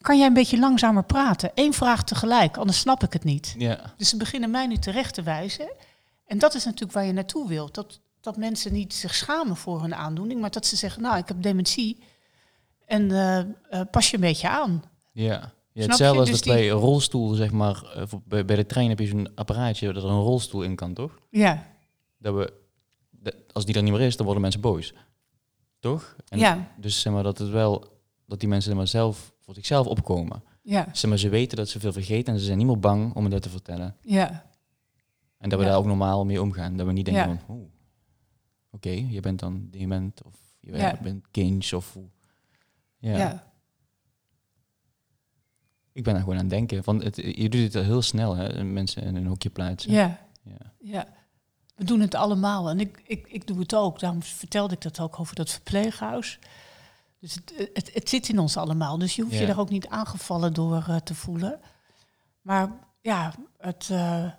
kan 0.00 0.18
jij 0.18 0.26
een 0.26 0.32
beetje 0.34 0.58
langzamer 0.58 1.04
praten? 1.04 1.50
Eén 1.54 1.72
vraag 1.72 2.04
tegelijk, 2.04 2.56
anders 2.56 2.78
snap 2.78 3.02
ik 3.02 3.12
het 3.12 3.24
niet. 3.24 3.54
Ja. 3.58 3.94
Dus 3.96 4.08
ze 4.08 4.16
beginnen 4.16 4.50
mij 4.50 4.66
nu 4.66 4.76
terecht 4.76 5.14
te 5.14 5.22
wijzen. 5.22 5.70
En 6.26 6.38
dat 6.38 6.54
is 6.54 6.64
natuurlijk 6.64 6.92
waar 6.92 7.04
je 7.04 7.12
naartoe 7.12 7.48
wilt. 7.48 7.74
Dat, 7.74 8.00
dat 8.20 8.36
mensen 8.36 8.72
niet 8.72 8.94
zich 8.94 9.14
schamen 9.14 9.56
voor 9.56 9.80
hun 9.80 9.94
aandoening, 9.94 10.40
maar 10.40 10.50
dat 10.50 10.66
ze 10.66 10.76
zeggen, 10.76 11.02
nou, 11.02 11.18
ik 11.18 11.28
heb 11.28 11.42
dementie 11.42 11.98
en 12.86 13.10
eh, 13.10 13.38
eh, 13.38 13.46
pas 13.90 14.10
je 14.10 14.14
een 14.16 14.22
beetje 14.22 14.48
aan. 14.48 14.82
Ja. 15.12 15.24
ja 15.24 15.52
je? 15.72 15.82
hetzelfde 15.82 16.20
als 16.20 16.30
Dus 16.30 16.40
dat 16.42 16.54
bij 16.54 16.70
een 16.70 16.76
rolstoel, 16.78 17.34
zeg 17.34 17.50
maar, 17.52 17.82
eh, 17.94 18.02
bij, 18.24 18.44
bij 18.44 18.56
de 18.56 18.66
trein 18.66 18.88
heb 18.88 18.98
je 18.98 19.06
zo'n 19.06 19.34
apparaatje 19.34 19.92
dat 19.92 20.02
er 20.04 20.10
een 20.10 20.20
rolstoel 20.20 20.62
in 20.62 20.74
kan, 20.76 20.94
toch? 20.94 21.18
Ja, 21.30 21.66
Dat 22.18 22.34
we, 22.34 22.52
dat- 23.10 23.34
als 23.52 23.64
die 23.64 23.74
er 23.74 23.82
niet 23.82 23.92
meer 23.92 24.00
is, 24.00 24.16
dan 24.16 24.24
worden 24.24 24.42
mensen 24.42 24.60
boos. 24.60 24.94
Toch? 25.80 26.16
En 26.28 26.38
ja, 26.38 26.68
Dus 26.76 27.00
zeg 27.00 27.12
maar 27.12 27.22
dat 27.22 27.38
het 27.38 27.48
wel, 27.48 28.00
dat 28.26 28.40
die 28.40 28.48
mensen 28.48 28.70
er 28.70 28.76
maar 28.76 28.88
zelf, 28.88 29.32
voor 29.40 29.54
zichzelf 29.54 29.86
opkomen. 29.86 30.42
ja, 30.62 30.88
Zeg 30.92 31.10
maar, 31.10 31.18
ze 31.18 31.28
weten 31.28 31.56
dat 31.56 31.68
ze 31.68 31.80
veel 31.80 31.92
vergeten 31.92 32.32
en 32.32 32.38
ze 32.38 32.44
zijn 32.44 32.58
niet 32.58 32.66
meer 32.66 32.78
bang 32.78 33.14
om 33.14 33.22
het 33.22 33.32
dat 33.32 33.42
te 33.42 33.48
vertellen. 33.48 33.96
ja. 34.02 34.46
En 35.38 35.48
dat 35.48 35.58
we 35.58 35.64
Ja. 35.64 35.70
daar 35.70 35.78
ook 35.80 35.86
normaal 35.86 36.24
mee 36.24 36.42
omgaan. 36.42 36.76
Dat 36.76 36.86
we 36.86 36.92
niet 36.92 37.04
denken 37.04 37.28
Ja. 37.28 37.38
van, 37.46 37.56
oeh, 37.56 37.68
oké, 38.70 38.88
je 38.90 39.20
bent 39.20 39.38
dan 39.38 39.68
dement 39.70 40.22
of 40.22 40.34
je 40.60 40.76
Ja. 40.76 40.98
bent 41.02 41.24
kind 41.30 41.72
of 41.72 41.92
hoe. 41.92 42.08
Ja. 42.98 43.16
ja. 43.16 43.46
Ik 45.92 46.04
ben 46.04 46.12
daar 46.12 46.22
gewoon 46.22 46.38
aan 46.38 46.44
het 46.44 46.52
denken. 46.54 46.84
Van 46.84 47.02
het, 47.02 47.16
je 47.16 47.48
doet 47.48 47.60
het 47.62 47.74
al 47.76 47.82
heel 47.82 48.02
snel, 48.02 48.36
hè, 48.36 48.64
mensen 48.64 49.02
in 49.02 49.16
een 49.16 49.26
hokje 49.26 49.50
plaatsen. 49.50 49.92
Ja, 49.92 50.26
Ja. 50.42 50.72
ja. 50.78 51.06
We 51.74 51.84
doen 51.84 52.00
het 52.00 52.14
allemaal 52.14 52.70
en 52.70 52.80
ik, 52.80 53.02
ik, 53.06 53.26
ik 53.28 53.46
doe 53.46 53.58
het 53.58 53.74
ook. 53.74 54.00
Daarom 54.00 54.22
vertelde 54.22 54.74
ik 54.74 54.80
dat 54.82 55.00
ook 55.00 55.20
over 55.20 55.34
dat 55.34 55.50
verpleeghuis. 55.50 56.38
Dus 57.20 57.34
het, 57.34 57.70
het, 57.72 57.94
het 57.94 58.08
zit 58.08 58.28
in 58.28 58.38
ons 58.38 58.56
allemaal. 58.56 58.98
Dus 58.98 59.16
je 59.16 59.22
hoeft 59.22 59.38
je 59.38 59.46
daar 59.46 59.58
ook 59.58 59.70
niet 59.70 59.88
aangevallen 59.88 60.52
door 60.54 60.84
eh, 60.88 60.96
te 60.96 61.14
voelen. 61.14 61.60
Maar 62.42 62.72
ja, 63.00 63.34
het. 63.58 63.88
eh, 63.90 64.30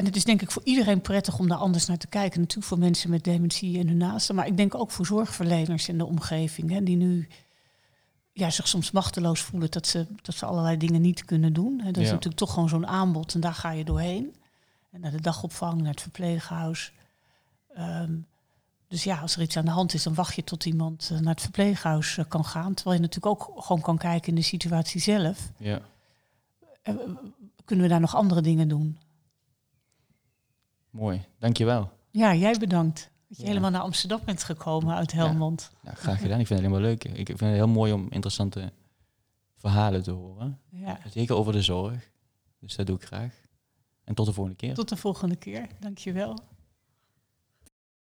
en 0.00 0.06
het 0.06 0.16
is 0.16 0.24
denk 0.24 0.42
ik 0.42 0.50
voor 0.50 0.64
iedereen 0.64 1.00
prettig 1.00 1.38
om 1.38 1.48
daar 1.48 1.58
anders 1.58 1.86
naar 1.86 1.96
te 1.96 2.06
kijken. 2.06 2.40
Natuurlijk 2.40 2.68
voor 2.68 2.78
mensen 2.78 3.10
met 3.10 3.24
dementie 3.24 3.78
en 3.78 3.88
hun 3.88 3.96
naasten. 3.96 4.34
Maar 4.34 4.46
ik 4.46 4.56
denk 4.56 4.74
ook 4.74 4.90
voor 4.90 5.06
zorgverleners 5.06 5.88
in 5.88 5.98
de 5.98 6.06
omgeving. 6.06 6.70
Hè, 6.70 6.82
die 6.82 6.96
nu 6.96 7.28
ja, 8.32 8.50
zich 8.50 8.68
soms 8.68 8.90
machteloos 8.90 9.40
voelen 9.40 9.70
dat 9.70 9.86
ze, 9.86 10.06
dat 10.22 10.34
ze 10.34 10.46
allerlei 10.46 10.76
dingen 10.76 11.00
niet 11.00 11.24
kunnen 11.24 11.52
doen. 11.52 11.80
Hè, 11.80 11.90
dat 11.90 12.02
is 12.02 12.10
natuurlijk 12.10 12.36
toch 12.36 12.52
gewoon 12.52 12.68
zo'n 12.68 12.86
aanbod 12.86 13.34
en 13.34 13.40
daar 13.40 13.54
ga 13.54 13.70
je 13.70 13.84
doorheen. 13.84 14.34
En 14.90 15.00
naar 15.00 15.10
de 15.10 15.20
dagopvang, 15.20 15.80
naar 15.80 15.90
het 15.90 16.00
verpleeghuis. 16.00 16.92
Ehm, 17.74 18.12
dus 18.88 19.04
ja, 19.04 19.20
als 19.20 19.36
er 19.36 19.42
iets 19.42 19.56
aan 19.56 19.64
de 19.64 19.70
hand 19.70 19.94
is, 19.94 20.02
dan 20.02 20.14
wacht 20.14 20.34
je 20.34 20.44
tot 20.44 20.64
iemand 20.64 21.08
eh, 21.12 21.18
naar 21.18 21.34
het 21.34 21.42
verpleeghuis 21.42 22.18
eh, 22.18 22.24
kan 22.28 22.44
gaan. 22.44 22.74
Terwijl 22.74 22.96
je 22.96 23.02
natuurlijk 23.02 23.40
ook 23.40 23.64
gewoon 23.64 23.82
kan 23.82 23.98
kijken 23.98 24.28
in 24.28 24.34
de 24.34 24.42
situatie 24.42 25.00
zelf. 25.00 25.50
ja. 25.56 25.80
Eh, 26.82 26.94
kunnen 27.64 27.84
we 27.84 27.90
daar 27.90 28.00
nog 28.00 28.14
andere 28.14 28.40
dingen 28.40 28.68
doen? 28.68 28.98
Mooi. 30.90 31.24
Dankjewel. 31.38 31.90
Ja, 32.10 32.34
jij 32.34 32.58
bedankt. 32.58 33.10
Dat 33.28 33.36
je 33.36 33.42
Ja. 33.42 33.48
helemaal 33.48 33.70
naar 33.70 33.80
Amsterdam 33.80 34.20
bent 34.24 34.42
gekomen 34.42 34.94
uit 34.94 35.12
Helmond. 35.12 35.70
Nou, 35.82 35.96
graag 35.96 36.20
gedaan. 36.20 36.40
Ik 36.40 36.46
vind 36.46 36.60
het 36.60 36.68
helemaal 36.68 36.80
leuk. 36.90 37.04
Ik 37.04 37.26
vind 37.26 37.40
het 37.40 37.50
heel 37.50 37.68
mooi 37.68 37.92
om 37.92 38.06
interessante 38.10 38.72
verhalen 39.56 40.02
te 40.02 40.10
horen. 40.10 40.58
Ja. 40.68 40.98
Zeker 41.10 41.34
over 41.34 41.52
de 41.52 41.62
zorg. 41.62 42.10
Dus 42.60 42.76
dat 42.76 42.86
doe 42.86 42.96
ik 42.96 43.04
graag. 43.04 43.34
En 44.04 44.14
tot 44.14 44.26
de 44.26 44.32
volgende 44.32 44.58
keer. 44.58 44.74
Tot 44.74 44.88
de 44.88 44.96
volgende 44.96 45.36
keer. 45.36 45.66
Dankjewel. 45.80 46.38